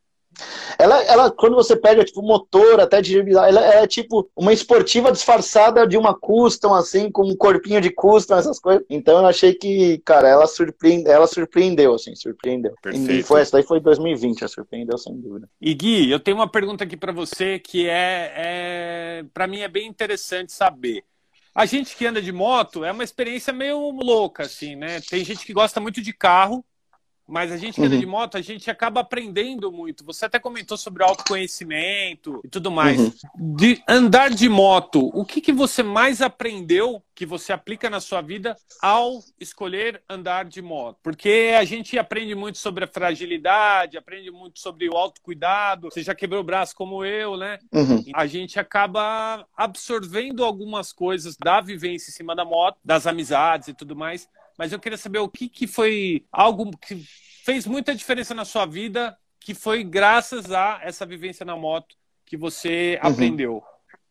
Ela, 0.78 1.02
ela, 1.04 1.30
quando 1.30 1.54
você 1.54 1.74
pega, 1.74 2.04
tipo, 2.04 2.20
motor, 2.20 2.80
até 2.80 3.00
de 3.00 3.18
ela 3.18 3.60
é 3.60 3.86
tipo 3.86 4.28
uma 4.36 4.52
esportiva 4.52 5.10
disfarçada 5.10 5.86
de 5.86 5.96
uma 5.96 6.14
custom, 6.14 6.74
assim, 6.74 7.10
com 7.10 7.26
um 7.26 7.36
corpinho 7.36 7.80
de 7.80 7.90
custom, 7.90 8.36
essas 8.36 8.58
coisas. 8.58 8.84
Então 8.90 9.20
eu 9.20 9.26
achei 9.26 9.54
que, 9.54 9.98
cara, 10.04 10.28
ela, 10.28 10.46
surpreende, 10.46 11.08
ela 11.08 11.26
surpreendeu, 11.26 11.94
assim, 11.94 12.14
surpreendeu. 12.14 12.74
Perfeito. 12.82 13.10
E 13.10 13.22
foi, 13.22 13.40
essa 13.40 13.52
daí 13.52 13.62
foi 13.62 13.80
2020, 13.80 14.40
ela 14.40 14.48
surpreendeu, 14.48 14.98
sem 14.98 15.18
dúvida. 15.18 15.48
E 15.60 15.72
Gui, 15.72 16.10
eu 16.10 16.20
tenho 16.20 16.36
uma 16.36 16.50
pergunta 16.50 16.84
aqui 16.84 16.96
para 16.96 17.12
você 17.12 17.58
que 17.58 17.88
é, 17.88 18.32
é 18.36 19.24
para 19.32 19.46
mim 19.46 19.60
é 19.60 19.68
bem 19.68 19.86
interessante 19.86 20.52
saber. 20.52 21.02
A 21.54 21.64
gente 21.64 21.96
que 21.96 22.04
anda 22.04 22.20
de 22.20 22.32
moto 22.32 22.84
é 22.84 22.92
uma 22.92 23.02
experiência 23.02 23.50
meio 23.50 23.90
louca, 23.90 24.42
assim, 24.42 24.76
né? 24.76 25.00
Tem 25.00 25.24
gente 25.24 25.46
que 25.46 25.54
gosta 25.54 25.80
muito 25.80 26.02
de 26.02 26.12
carro, 26.12 26.62
mas 27.26 27.50
a 27.50 27.56
gente 27.56 27.74
que 27.74 27.82
anda 27.82 27.94
uhum. 27.94 28.00
de 28.00 28.06
moto, 28.06 28.36
a 28.36 28.40
gente 28.40 28.70
acaba 28.70 29.00
aprendendo 29.00 29.72
muito. 29.72 30.04
Você 30.04 30.26
até 30.26 30.38
comentou 30.38 30.76
sobre 30.76 31.02
autoconhecimento 31.02 32.40
e 32.44 32.48
tudo 32.48 32.70
mais. 32.70 32.98
Uhum. 32.98 33.56
De 33.56 33.82
andar 33.88 34.30
de 34.30 34.48
moto, 34.48 35.10
o 35.12 35.24
que, 35.24 35.40
que 35.40 35.52
você 35.52 35.82
mais 35.82 36.22
aprendeu 36.22 37.02
que 37.14 37.26
você 37.26 37.52
aplica 37.52 37.88
na 37.88 37.98
sua 37.98 38.20
vida 38.20 38.56
ao 38.80 39.20
escolher 39.40 40.02
andar 40.08 40.44
de 40.44 40.62
moto? 40.62 40.98
Porque 41.02 41.54
a 41.58 41.64
gente 41.64 41.98
aprende 41.98 42.34
muito 42.34 42.58
sobre 42.58 42.84
a 42.84 42.88
fragilidade, 42.88 43.98
aprende 43.98 44.30
muito 44.30 44.60
sobre 44.60 44.88
o 44.88 44.96
autocuidado. 44.96 45.88
Você 45.90 46.02
já 46.02 46.14
quebrou 46.14 46.40
o 46.40 46.44
braço 46.44 46.76
como 46.76 47.04
eu, 47.04 47.36
né? 47.36 47.58
Uhum. 47.72 48.04
A 48.14 48.26
gente 48.26 48.60
acaba 48.60 49.44
absorvendo 49.56 50.44
algumas 50.44 50.92
coisas 50.92 51.36
da 51.36 51.60
vivência 51.60 52.10
em 52.10 52.14
cima 52.14 52.36
da 52.36 52.44
moto, 52.44 52.78
das 52.84 53.06
amizades 53.06 53.68
e 53.68 53.74
tudo 53.74 53.96
mais 53.96 54.28
mas 54.56 54.72
eu 54.72 54.78
queria 54.78 54.98
saber 54.98 55.18
o 55.18 55.28
que, 55.28 55.48
que 55.48 55.66
foi 55.66 56.24
algo 56.32 56.70
que 56.78 57.04
fez 57.44 57.66
muita 57.66 57.94
diferença 57.94 58.34
na 58.34 58.44
sua 58.44 58.66
vida 58.66 59.16
que 59.40 59.54
foi 59.54 59.84
graças 59.84 60.50
a 60.50 60.80
essa 60.82 61.06
vivência 61.06 61.46
na 61.46 61.56
moto 61.56 61.94
que 62.24 62.36
você 62.36 62.98
uhum. 63.02 63.10
aprendeu? 63.10 63.62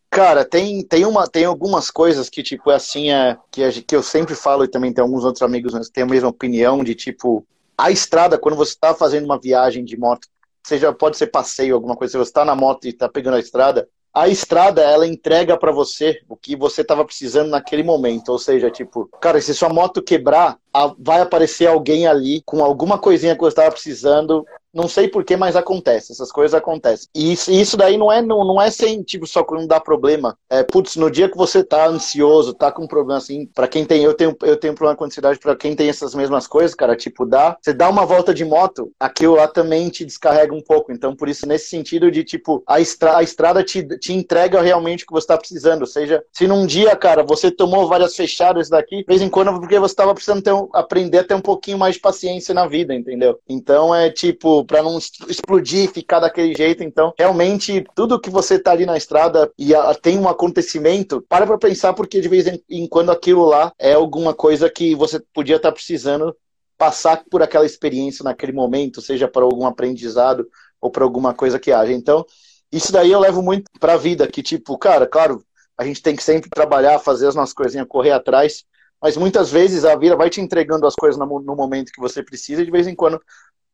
Cara, 0.09 0.45
tem, 0.45 0.81
tem, 0.81 1.05
uma, 1.05 1.27
tem 1.27 1.43
algumas 1.43 1.91
coisas 1.91 2.29
que, 2.29 2.41
tipo, 2.41 2.71
é 2.71 2.75
assim, 2.75 3.11
é, 3.11 3.37
que, 3.51 3.81
que 3.81 3.93
eu 3.93 4.01
sempre 4.01 4.33
falo 4.33 4.63
e 4.63 4.69
também 4.69 4.93
tem 4.93 5.01
alguns 5.01 5.25
outros 5.25 5.41
amigos 5.41 5.73
que 5.77 5.91
têm 5.91 6.05
a 6.05 6.07
mesma 6.07 6.29
opinião 6.29 6.81
de, 6.85 6.95
tipo, 6.95 7.45
a 7.77 7.91
estrada, 7.91 8.37
quando 8.37 8.55
você 8.55 8.71
está 8.71 8.95
fazendo 8.95 9.25
uma 9.25 9.37
viagem 9.37 9.83
de 9.83 9.97
moto, 9.97 10.29
seja, 10.65 10.93
pode 10.93 11.17
ser 11.17 11.27
passeio, 11.27 11.75
alguma 11.75 11.97
coisa, 11.97 12.11
se 12.11 12.17
você 12.17 12.29
está 12.29 12.45
na 12.45 12.55
moto 12.55 12.85
e 12.85 12.91
está 12.91 13.09
pegando 13.09 13.35
a 13.35 13.39
estrada, 13.41 13.89
a 14.15 14.29
estrada, 14.29 14.81
ela 14.81 15.05
entrega 15.05 15.57
para 15.57 15.73
você 15.73 16.21
o 16.29 16.37
que 16.37 16.55
você 16.55 16.81
estava 16.81 17.03
precisando 17.03 17.49
naquele 17.49 17.83
momento. 17.83 18.29
Ou 18.29 18.39
seja, 18.39 18.71
tipo, 18.71 19.07
cara, 19.19 19.41
se 19.41 19.53
sua 19.53 19.67
moto 19.67 20.01
quebrar, 20.01 20.57
vai 20.99 21.21
aparecer 21.21 21.67
alguém 21.67 22.07
ali 22.07 22.41
com 22.45 22.63
alguma 22.63 22.97
coisinha 22.97 23.35
que 23.35 23.41
você 23.41 23.49
estava 23.49 23.71
precisando 23.71 24.45
não 24.75 24.89
sei 24.89 25.07
porquê, 25.07 25.37
mas 25.37 25.55
acontece. 25.55 26.11
Essas 26.11 26.29
coisas 26.33 26.53
acontecem. 26.53 27.07
E 27.15 27.31
isso, 27.31 27.77
daí 27.77 27.97
não 27.97 28.11
é, 28.11 28.21
não, 28.21 28.43
não 28.45 28.61
é 28.61 28.69
sem, 28.69 29.01
tipo, 29.01 29.25
só 29.25 29.41
quando 29.41 29.65
dá 29.65 29.79
problema. 29.79 30.37
É, 30.49 30.63
putz, 30.63 30.97
no 30.97 31.09
dia 31.09 31.29
que 31.29 31.37
você 31.37 31.63
tá 31.63 31.87
ansioso, 31.87 32.53
tá 32.53 32.69
com 32.69 32.83
um 32.83 32.87
problema 32.87 33.17
assim, 33.17 33.45
para 33.45 33.69
quem 33.69 33.85
tem, 33.85 34.03
eu 34.03 34.13
tenho, 34.13 34.35
eu 34.41 34.57
tenho 34.57 34.75
problema 34.75 34.97
com 34.97 35.05
ansiedade, 35.05 35.39
para 35.39 35.55
quem 35.55 35.73
tem 35.77 35.87
essas 35.87 36.13
mesmas 36.13 36.45
coisas, 36.45 36.75
cara, 36.75 36.93
tipo, 36.93 37.25
dá, 37.25 37.57
você 37.61 37.73
dá 37.73 37.87
uma 37.87 38.05
volta 38.05 38.33
de 38.33 38.43
moto, 38.43 38.91
aquilo 38.99 39.35
lá 39.35 39.47
também 39.47 39.87
te 39.87 40.03
descarrega 40.03 40.53
um 40.53 40.61
pouco. 40.61 40.91
Então, 40.91 41.15
por 41.15 41.29
isso, 41.29 41.47
nesse 41.47 41.69
sentido 41.69 42.11
de, 42.11 42.25
tipo, 42.25 42.61
a, 42.67 42.81
estra, 42.81 43.15
a 43.17 43.23
estrada 43.23 43.63
te, 43.63 43.81
te 43.99 44.11
entrega 44.11 44.61
realmente 44.61 45.05
o 45.05 45.07
que 45.07 45.13
você 45.13 45.27
tá 45.27 45.37
precisando. 45.37 45.81
Ou 45.81 45.87
seja, 45.87 46.21
se 46.33 46.47
num 46.47 46.65
dia, 46.65 46.93
cara, 46.97 47.23
você 47.23 47.49
tomou 47.49 47.87
várias 47.87 48.13
fechadas 48.13 48.67
daqui, 48.67 48.97
de 48.97 49.05
vez 49.05 49.21
em 49.21 49.29
quando, 49.29 49.57
porque 49.57 49.79
você 49.79 49.95
tava 49.95 50.13
precisando 50.13 50.41
ter, 50.41 50.51
aprender 50.73 51.19
a 51.19 51.23
ter 51.23 51.33
um 51.33 51.41
pouquinho 51.41 51.77
mais 51.77 51.95
de 51.95 52.01
paciência 52.01 52.53
na 52.53 52.67
vida, 52.67 52.93
entendeu? 52.93 53.39
Então, 53.47 53.93
é 53.93 54.09
tipo, 54.09 54.65
para 54.65 54.81
não 54.81 54.97
explodir, 54.97 55.91
ficar 55.91 56.19
daquele 56.19 56.53
jeito. 56.55 56.83
Então, 56.83 57.13
realmente, 57.17 57.85
tudo 57.95 58.19
que 58.19 58.29
você 58.29 58.59
tá 58.59 58.71
ali 58.71 58.85
na 58.85 58.97
estrada 58.97 59.51
e 59.57 59.73
tem 60.01 60.17
um 60.17 60.27
acontecimento, 60.27 61.23
para 61.27 61.45
pra 61.45 61.57
pensar, 61.57 61.93
porque 61.93 62.21
de 62.21 62.27
vez 62.27 62.45
em 62.69 62.87
quando 62.87 63.11
aquilo 63.11 63.45
lá 63.45 63.73
é 63.79 63.93
alguma 63.93 64.33
coisa 64.33 64.69
que 64.69 64.95
você 64.95 65.19
podia 65.33 65.57
estar 65.57 65.69
tá 65.69 65.73
precisando 65.73 66.35
passar 66.77 67.23
por 67.29 67.41
aquela 67.41 67.65
experiência 67.65 68.23
naquele 68.23 68.51
momento, 68.51 69.01
seja 69.01 69.27
para 69.27 69.43
algum 69.43 69.65
aprendizado 69.65 70.47
ou 70.81 70.91
para 70.91 71.03
alguma 71.03 71.33
coisa 71.33 71.59
que 71.59 71.71
haja. 71.71 71.93
Então, 71.93 72.25
isso 72.71 72.91
daí 72.91 73.11
eu 73.11 73.19
levo 73.19 73.41
muito 73.41 73.69
para 73.79 73.93
a 73.93 73.97
vida, 73.97 74.27
que 74.27 74.43
tipo, 74.43 74.77
cara, 74.77 75.07
claro, 75.07 75.43
a 75.77 75.83
gente 75.85 76.01
tem 76.01 76.15
que 76.15 76.23
sempre 76.23 76.49
trabalhar, 76.49 76.99
fazer 76.99 77.27
as 77.27 77.35
nossas 77.35 77.53
coisinhas, 77.53 77.87
correr 77.87 78.11
atrás, 78.11 78.65
mas 79.05 79.15
muitas 79.15 79.51
vezes 79.51 79.85
a 79.85 79.95
vida 79.95 80.15
vai 80.15 80.31
te 80.31 80.41
entregando 80.41 80.87
as 80.87 80.95
coisas 80.95 81.15
no, 81.15 81.27
momento 81.55 81.91
que 81.91 81.99
você 81.99 82.23
precisa 82.23 82.63
e 82.63 82.65
de 82.65 82.71
vez 82.71 82.87
em 82.87 82.95
quando 82.95 83.21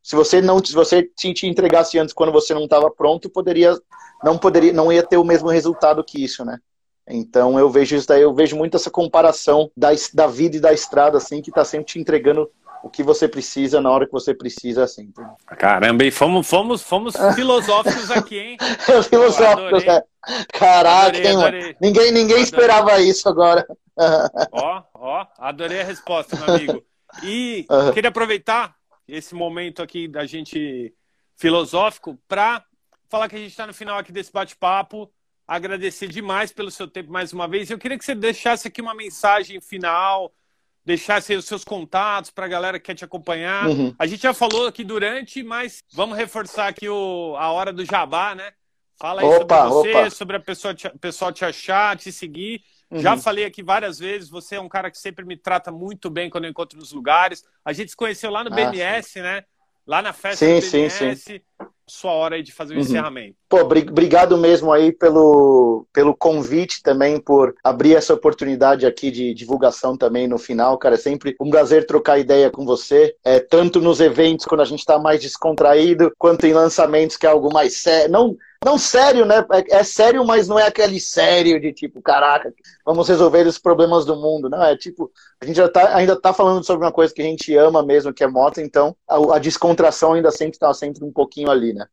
se 0.04 0.14
você 0.14 0.42
não 0.42 0.62
se 0.62 0.74
você 0.74 1.04
te 1.04 1.48
entregasse 1.48 1.98
antes 1.98 2.14
quando 2.14 2.34
você 2.34 2.54
não 2.54 2.66
estava 2.66 2.92
pronto, 2.92 3.30
poderia 3.30 3.74
não 4.22 4.38
poderia 4.38 4.74
não 4.74 4.92
ia 4.92 5.02
ter 5.02 5.16
o 5.16 5.24
mesmo 5.24 5.48
resultado 5.48 6.04
que 6.04 6.22
isso, 6.22 6.44
né? 6.44 6.60
Então 7.08 7.58
eu 7.58 7.70
vejo 7.70 7.96
isso 7.96 8.10
daí, 8.10 8.22
eu 8.22 8.34
vejo 8.34 8.58
muito 8.58 8.76
essa 8.76 8.92
comparação 8.92 9.72
da, 9.76 9.92
da 10.14 10.28
vida 10.28 10.58
e 10.58 10.60
da 10.60 10.74
estrada, 10.74 11.18
assim, 11.18 11.42
que 11.42 11.50
está 11.50 11.64
sempre 11.64 11.86
te 11.86 11.98
entregando 11.98 12.52
o 12.84 12.90
que 12.90 13.04
você 13.04 13.28
precisa 13.28 13.80
na 13.80 13.90
hora 13.90 14.06
que 14.06 14.12
você 14.12 14.34
precisa, 14.34 14.84
assim. 14.84 15.04
Entendeu? 15.04 15.36
Caramba, 15.46 16.04
e 16.04 16.12
fomos, 16.12 16.48
fomos, 16.48 16.82
fomos 16.82 17.16
filosóficos 17.36 18.12
aqui, 18.12 18.40
hein? 18.40 18.58
filosóficos, 19.10 19.84
é. 19.84 20.04
Caraca, 20.54 21.18
adorei, 21.18 21.32
adorei. 21.32 21.76
Ninguém, 21.82 22.12
ninguém 22.12 22.24
adorei. 22.24 22.44
esperava 22.44 23.00
isso 23.02 23.28
agora. 23.28 23.66
Ó, 24.52 24.84
ó, 24.96 25.28
adorei 25.38 25.82
a 25.82 25.84
resposta, 25.84 26.36
meu 26.36 26.56
amigo. 26.56 26.84
E 27.24 27.68
uhum. 27.70 27.92
queria 27.92 28.10
aproveitar 28.10 28.76
esse 29.08 29.36
momento 29.36 29.82
aqui 29.82 30.08
da 30.08 30.26
gente 30.26 30.94
filosófico 31.36 32.18
para 32.28 32.64
falar 33.10 33.28
que 33.28 33.36
a 33.36 33.40
gente 33.40 33.52
está 33.52 33.68
no 33.68 33.74
final 33.74 33.98
aqui 33.98 34.12
desse 34.12 34.32
bate-papo. 34.32 35.12
Agradecer 35.48 36.08
demais 36.08 36.52
pelo 36.52 36.72
seu 36.72 36.88
tempo 36.88 37.12
mais 37.12 37.34
uma 37.34 37.48
vez. 37.48 37.70
Eu 37.70 37.78
queria 37.78 37.98
que 37.98 38.06
você 38.06 38.16
deixasse 38.16 38.68
aqui 38.68 38.82
uma 38.82 38.96
mensagem 38.96 39.60
final, 39.60 40.32
deixasse 40.86 41.36
os 41.36 41.46
seus 41.46 41.64
contatos 41.64 42.32
para 42.32 42.46
a 42.46 42.50
galera 42.50 42.80
que 42.80 42.86
quer 42.86 42.96
te 42.96 43.06
acompanhar. 43.06 43.68
Uhum. 43.68 43.94
A 43.98 44.08
gente 44.08 44.24
já 44.24 44.34
falou 44.34 44.68
aqui 44.68 44.84
durante, 44.84 45.44
mas 45.44 45.84
vamos 45.94 46.18
reforçar 46.18 46.68
aqui 46.68 46.90
o, 46.90 47.36
a 47.38 47.52
hora 47.52 47.72
do 47.72 47.86
jabá, 47.86 48.34
né? 48.36 48.52
Fala 49.00 49.22
aí 49.22 49.28
opa, 49.28 49.68
sobre 49.68 49.74
você, 49.74 49.98
opa. 49.98 50.10
sobre 50.10 50.38
a 50.38 50.40
pessoa 50.40 50.74
te, 50.74 50.90
pessoal 51.00 51.32
te 51.32 51.44
achar, 51.44 51.98
te 51.98 52.12
seguir. 52.12 52.62
Uhum. 52.90 53.00
Já 53.00 53.18
falei 53.18 53.46
aqui 53.46 53.64
várias 53.64 54.00
vezes, 54.00 54.30
você 54.30 54.56
é 54.56 54.62
um 54.62 54.70
cara 54.70 54.92
que 54.92 54.98
sempre 54.98 55.26
me 55.26 55.38
trata 55.38 55.72
muito 55.72 56.10
bem 56.10 56.30
quando 56.30 56.44
eu 56.44 56.52
encontro 56.52 56.78
nos 56.78 56.92
lugares. 56.92 57.44
A 57.64 57.74
gente 57.74 57.90
se 57.90 57.96
conheceu 57.96 58.30
lá 58.30 58.44
no 58.44 58.52
ah, 58.52 58.56
BMS, 58.56 59.10
sim. 59.10 59.22
né? 59.22 59.44
Lá 59.86 60.02
na 60.02 60.14
festa 60.14 60.46
sim, 60.46 60.60
do 60.60 60.72
BMS. 60.72 60.98
Sim, 60.98 61.16
sim. 61.16 61.42
Sua 61.88 62.12
hora 62.14 62.36
aí 62.36 62.44
de 62.44 62.54
fazer 62.54 62.74
o 62.74 62.78
uhum. 62.78 62.84
encerramento. 62.84 63.36
Pô, 63.50 63.60
obrigado 63.60 64.38
mesmo 64.38 64.72
aí 64.72 64.94
pelo, 64.94 65.86
pelo 65.92 66.16
convite 66.16 66.82
também, 66.82 67.20
por 67.20 67.54
abrir 67.62 67.96
essa 67.96 68.14
oportunidade 68.14 68.86
aqui 68.86 69.12
de 69.12 69.34
divulgação 69.34 69.98
também 69.98 70.26
no 70.26 70.38
final, 70.38 70.78
cara. 70.78 70.96
É 70.96 70.98
sempre 70.98 71.36
um 71.42 71.50
prazer 71.50 71.86
trocar 71.86 72.18
ideia 72.18 72.50
com 72.50 72.64
você, 72.64 73.14
é, 73.26 73.42
tanto 73.42 73.82
nos 73.82 74.00
eventos 74.00 74.46
quando 74.46 74.62
a 74.62 74.66
gente 74.66 74.80
está 74.80 74.98
mais 74.98 75.20
descontraído, 75.20 76.14
quanto 76.18 76.46
em 76.46 76.54
lançamentos 76.54 77.18
que 77.18 77.26
é 77.26 77.30
algo 77.30 77.52
mais 77.52 77.78
sério. 77.78 78.10
Não 78.10 78.38
não 78.64 78.78
sério, 78.78 79.26
né? 79.26 79.46
É, 79.52 79.78
é, 79.78 79.84
sério, 79.84 80.26
mas 80.26 80.48
não 80.48 80.60
é 80.60 80.68
aquele 80.68 81.00
sério 81.00 81.60
de 81.60 81.74
tipo, 81.74 82.02
caraca, 82.02 82.54
vamos 82.86 83.08
resolver 83.08 83.48
os 83.48 83.58
problemas 83.58 84.06
do 84.06 84.16
mundo. 84.16 84.50
Não, 84.50 84.64
é 84.64 84.78
tipo, 84.78 85.12
a 85.42 85.46
gente 85.46 85.56
já 85.56 85.68
tá, 85.68 85.96
ainda 85.96 86.20
tá 86.20 86.32
falando 86.32 86.64
sobre 86.64 86.86
uma 86.86 86.92
coisa 86.92 87.14
que 87.14 87.22
a 87.22 87.26
gente 87.26 87.56
ama 87.56 87.82
mesmo, 87.82 88.14
que 88.14 88.24
é 88.24 88.28
moto, 88.28 88.62
então 88.62 88.96
a, 89.08 89.36
a 89.36 89.40
descontração 89.40 90.14
ainda 90.14 90.32
sempre 90.32 90.60
tá 90.60 90.72
sempre 90.74 91.04
um 91.04 91.12
pouquinho 91.12 91.50
ali, 91.50 91.74
né? 91.74 91.88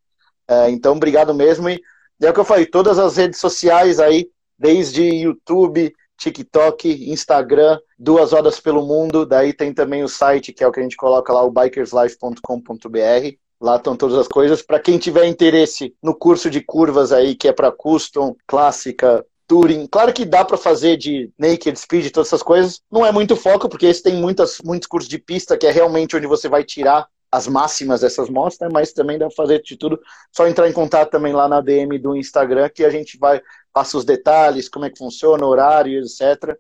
É, 0.47 0.71
então, 0.71 0.95
obrigado 0.95 1.35
mesmo. 1.35 1.69
E 1.71 1.81
é 2.23 2.31
o 2.31 2.35
que 2.35 2.41
eu 2.41 2.45
falei, 2.45 2.67
todas 2.67 2.99
as 2.99 3.17
redes 3.17 3.41
sociais 3.41 3.99
aí, 3.99 4.31
desde 4.59 5.03
YouTube, 5.03 5.95
TikTok, 6.19 7.11
Instagram, 7.11 7.79
Duas 7.99 8.33
Horas 8.33 8.61
pelo 8.61 8.87
Mundo, 8.87 9.25
daí 9.25 9.55
tem 9.55 9.73
também 9.73 10.03
o 10.03 10.09
site, 10.09 10.53
que 10.53 10.63
é 10.63 10.67
o 10.67 10.73
que 10.73 10.81
a 10.81 10.83
gente 10.83 10.97
coloca 10.97 11.33
lá, 11.33 11.43
o 11.43 11.51
bikerslife.com.br. 11.51 13.39
Lá 13.61 13.77
estão 13.77 13.97
todas 13.97 14.17
as 14.17 14.29
coisas. 14.29 14.63
Para 14.63 14.79
quem 14.79 14.99
tiver 14.99 15.27
interesse 15.27 15.95
no 16.03 16.15
curso 16.15 16.49
de 16.49 16.61
curvas 16.61 17.13
aí, 17.13 17.35
que 17.35 17.49
é 17.49 17.53
para 17.53 17.73
custom, 17.73 18.37
clássica, 18.47 19.25
touring, 19.49 19.87
claro 19.87 20.13
que 20.13 20.25
dá 20.25 20.45
para 20.45 20.57
fazer 20.57 20.97
de 20.97 21.33
naked 21.39 21.77
speed, 21.79 22.11
todas 22.13 22.29
essas 22.29 22.43
coisas. 22.43 22.81
Não 22.91 23.05
é 23.05 23.11
muito 23.11 23.35
foco, 23.35 23.69
porque 23.69 23.87
esse 23.87 24.03
tem 24.03 24.15
muitas, 24.15 24.59
muitos 24.65 24.87
cursos 24.87 25.09
de 25.09 25.19
pista, 25.19 25.57
que 25.57 25.67
é 25.67 25.71
realmente 25.71 26.17
onde 26.17 26.27
você 26.27 26.49
vai 26.49 26.63
tirar 26.63 27.09
as 27.31 27.47
máximas 27.47 28.01
dessas 28.01 28.31
motos, 28.31 28.59
né? 28.59 28.69
Mas 28.73 28.93
também 28.93 29.19
dá 29.19 29.27
para 29.27 29.35
fazer 29.35 29.63
de 29.63 29.77
tudo. 29.77 30.01
Só 30.35 30.47
entrar 30.47 30.69
em 30.69 30.73
contato 30.73 31.11
também 31.11 31.33
lá 31.33 31.49
na 31.49 31.61
DM 31.61 31.99
do 31.99 32.17
Instagram, 32.17 32.69
que 32.69 32.85
a 32.85 32.91
gente 32.91 33.19
vai 33.19 33.41
passa 33.73 33.97
os 33.97 34.05
detalhes, 34.05 34.69
como 34.69 34.85
é 34.85 34.91
que 34.91 34.99
funciona, 34.99 35.47
horário, 35.47 36.01
etc. 36.01 36.57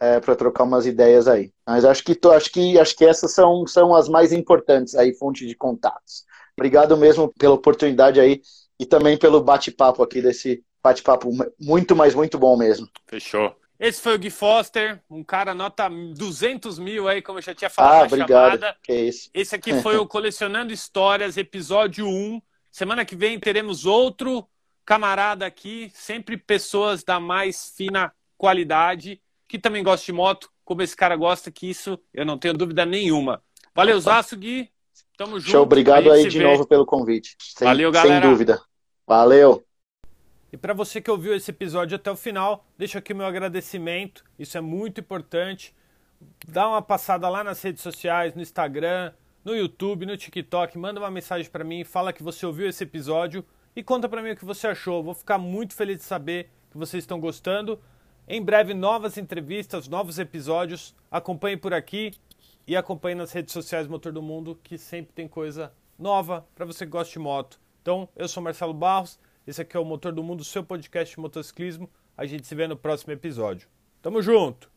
É, 0.00 0.20
para 0.20 0.34
trocar 0.34 0.64
umas 0.64 0.86
ideias 0.86 1.28
aí. 1.28 1.52
Mas 1.66 1.84
acho 1.84 2.02
que 2.02 2.18
acho 2.28 2.50
que 2.52 2.78
acho 2.78 2.96
que 2.96 3.04
essas 3.04 3.32
são, 3.32 3.66
são 3.66 3.94
as 3.94 4.08
mais 4.08 4.32
importantes 4.32 4.94
aí, 4.94 5.14
fonte 5.14 5.46
de 5.46 5.54
contatos. 5.54 6.24
Obrigado 6.62 6.96
mesmo 6.96 7.34
pela 7.36 7.54
oportunidade 7.54 8.20
aí 8.20 8.40
e 8.78 8.86
também 8.86 9.18
pelo 9.18 9.42
bate-papo 9.42 10.00
aqui 10.00 10.22
desse 10.22 10.64
bate-papo 10.80 11.28
muito, 11.58 11.96
mas 11.96 12.14
muito 12.14 12.38
bom 12.38 12.56
mesmo. 12.56 12.88
Fechou. 13.08 13.56
Esse 13.80 14.00
foi 14.00 14.14
o 14.14 14.18
Gui 14.18 14.30
Foster, 14.30 15.02
um 15.10 15.24
cara 15.24 15.54
nota 15.54 15.88
200 15.88 16.78
mil 16.78 17.08
aí, 17.08 17.20
como 17.20 17.40
eu 17.40 17.42
já 17.42 17.52
tinha 17.52 17.68
falado 17.68 17.94
ah, 17.94 17.98
na 17.98 18.06
obrigado. 18.06 18.60
chamada. 18.60 18.76
Que 18.80 18.94
isso. 18.94 19.28
Esse 19.34 19.56
aqui 19.56 19.80
foi 19.80 19.96
o 19.96 20.06
Colecionando 20.06 20.72
Histórias, 20.72 21.36
episódio 21.36 22.06
1. 22.06 22.40
Semana 22.70 23.04
que 23.04 23.16
vem 23.16 23.40
teremos 23.40 23.84
outro 23.84 24.46
camarada 24.86 25.44
aqui, 25.44 25.90
sempre 25.92 26.36
pessoas 26.36 27.02
da 27.02 27.18
mais 27.18 27.72
fina 27.76 28.12
qualidade, 28.38 29.20
que 29.48 29.58
também 29.58 29.82
gostam 29.82 30.06
de 30.06 30.12
moto, 30.12 30.48
como 30.64 30.80
esse 30.80 30.94
cara 30.94 31.16
gosta, 31.16 31.50
que 31.50 31.68
isso 31.68 31.98
eu 32.14 32.24
não 32.24 32.38
tenho 32.38 32.54
dúvida 32.54 32.86
nenhuma. 32.86 33.42
Valeu, 33.74 33.98
Zaço, 33.98 34.36
Gui. 34.36 34.71
Tamo 35.22 35.38
junto. 35.38 35.52
Show, 35.52 35.62
obrigado 35.62 36.10
aí 36.10 36.26
de 36.26 36.38
vê. 36.38 36.44
novo 36.44 36.66
pelo 36.66 36.84
convite. 36.84 37.36
Sem, 37.38 37.64
Valeu, 37.64 37.92
galera. 37.92 38.20
Sem 38.20 38.30
dúvida. 38.30 38.60
Valeu. 39.06 39.62
E 40.52 40.56
para 40.56 40.74
você 40.74 41.00
que 41.00 41.08
ouviu 41.08 41.32
esse 41.32 41.48
episódio 41.48 41.94
até 41.94 42.10
o 42.10 42.16
final, 42.16 42.66
deixo 42.76 42.98
aqui 42.98 43.12
o 43.12 43.16
meu 43.16 43.26
agradecimento. 43.26 44.24
Isso 44.36 44.58
é 44.58 44.60
muito 44.60 45.00
importante. 45.00 45.72
Dá 46.48 46.68
uma 46.68 46.82
passada 46.82 47.28
lá 47.28 47.44
nas 47.44 47.62
redes 47.62 47.82
sociais, 47.82 48.34
no 48.34 48.42
Instagram, 48.42 49.12
no 49.44 49.54
YouTube, 49.54 50.06
no 50.06 50.16
TikTok, 50.16 50.76
manda 50.76 50.98
uma 50.98 51.10
mensagem 51.10 51.48
para 51.48 51.62
mim, 51.62 51.84
fala 51.84 52.12
que 52.12 52.22
você 52.22 52.44
ouviu 52.44 52.68
esse 52.68 52.82
episódio 52.82 53.44
e 53.76 53.82
conta 53.82 54.08
para 54.08 54.22
mim 54.22 54.32
o 54.32 54.36
que 54.36 54.44
você 54.44 54.66
achou. 54.66 55.04
Vou 55.04 55.14
ficar 55.14 55.38
muito 55.38 55.72
feliz 55.74 55.98
de 55.98 56.04
saber 56.04 56.50
que 56.70 56.76
vocês 56.76 57.04
estão 57.04 57.20
gostando. 57.20 57.78
Em 58.26 58.42
breve 58.42 58.74
novas 58.74 59.16
entrevistas, 59.16 59.86
novos 59.86 60.18
episódios. 60.18 60.96
Acompanhe 61.10 61.56
por 61.56 61.72
aqui 61.72 62.12
e 62.66 62.76
acompanhe 62.76 63.14
nas 63.14 63.32
redes 63.32 63.52
sociais 63.52 63.86
Motor 63.86 64.12
do 64.12 64.22
Mundo, 64.22 64.58
que 64.62 64.78
sempre 64.78 65.12
tem 65.12 65.26
coisa 65.26 65.72
nova 65.98 66.46
para 66.54 66.66
você 66.66 66.84
que 66.84 66.92
gosta 66.92 67.12
de 67.12 67.18
moto. 67.18 67.60
Então, 67.80 68.08
eu 68.14 68.28
sou 68.28 68.42
Marcelo 68.42 68.74
Barros, 68.74 69.18
esse 69.46 69.60
aqui 69.60 69.76
é 69.76 69.80
o 69.80 69.84
Motor 69.84 70.12
do 70.12 70.22
Mundo, 70.22 70.44
seu 70.44 70.62
podcast 70.62 71.14
de 71.14 71.20
motociclismo. 71.20 71.90
A 72.16 72.26
gente 72.26 72.46
se 72.46 72.54
vê 72.54 72.68
no 72.68 72.76
próximo 72.76 73.12
episódio. 73.12 73.68
Tamo 74.00 74.22
junto! 74.22 74.70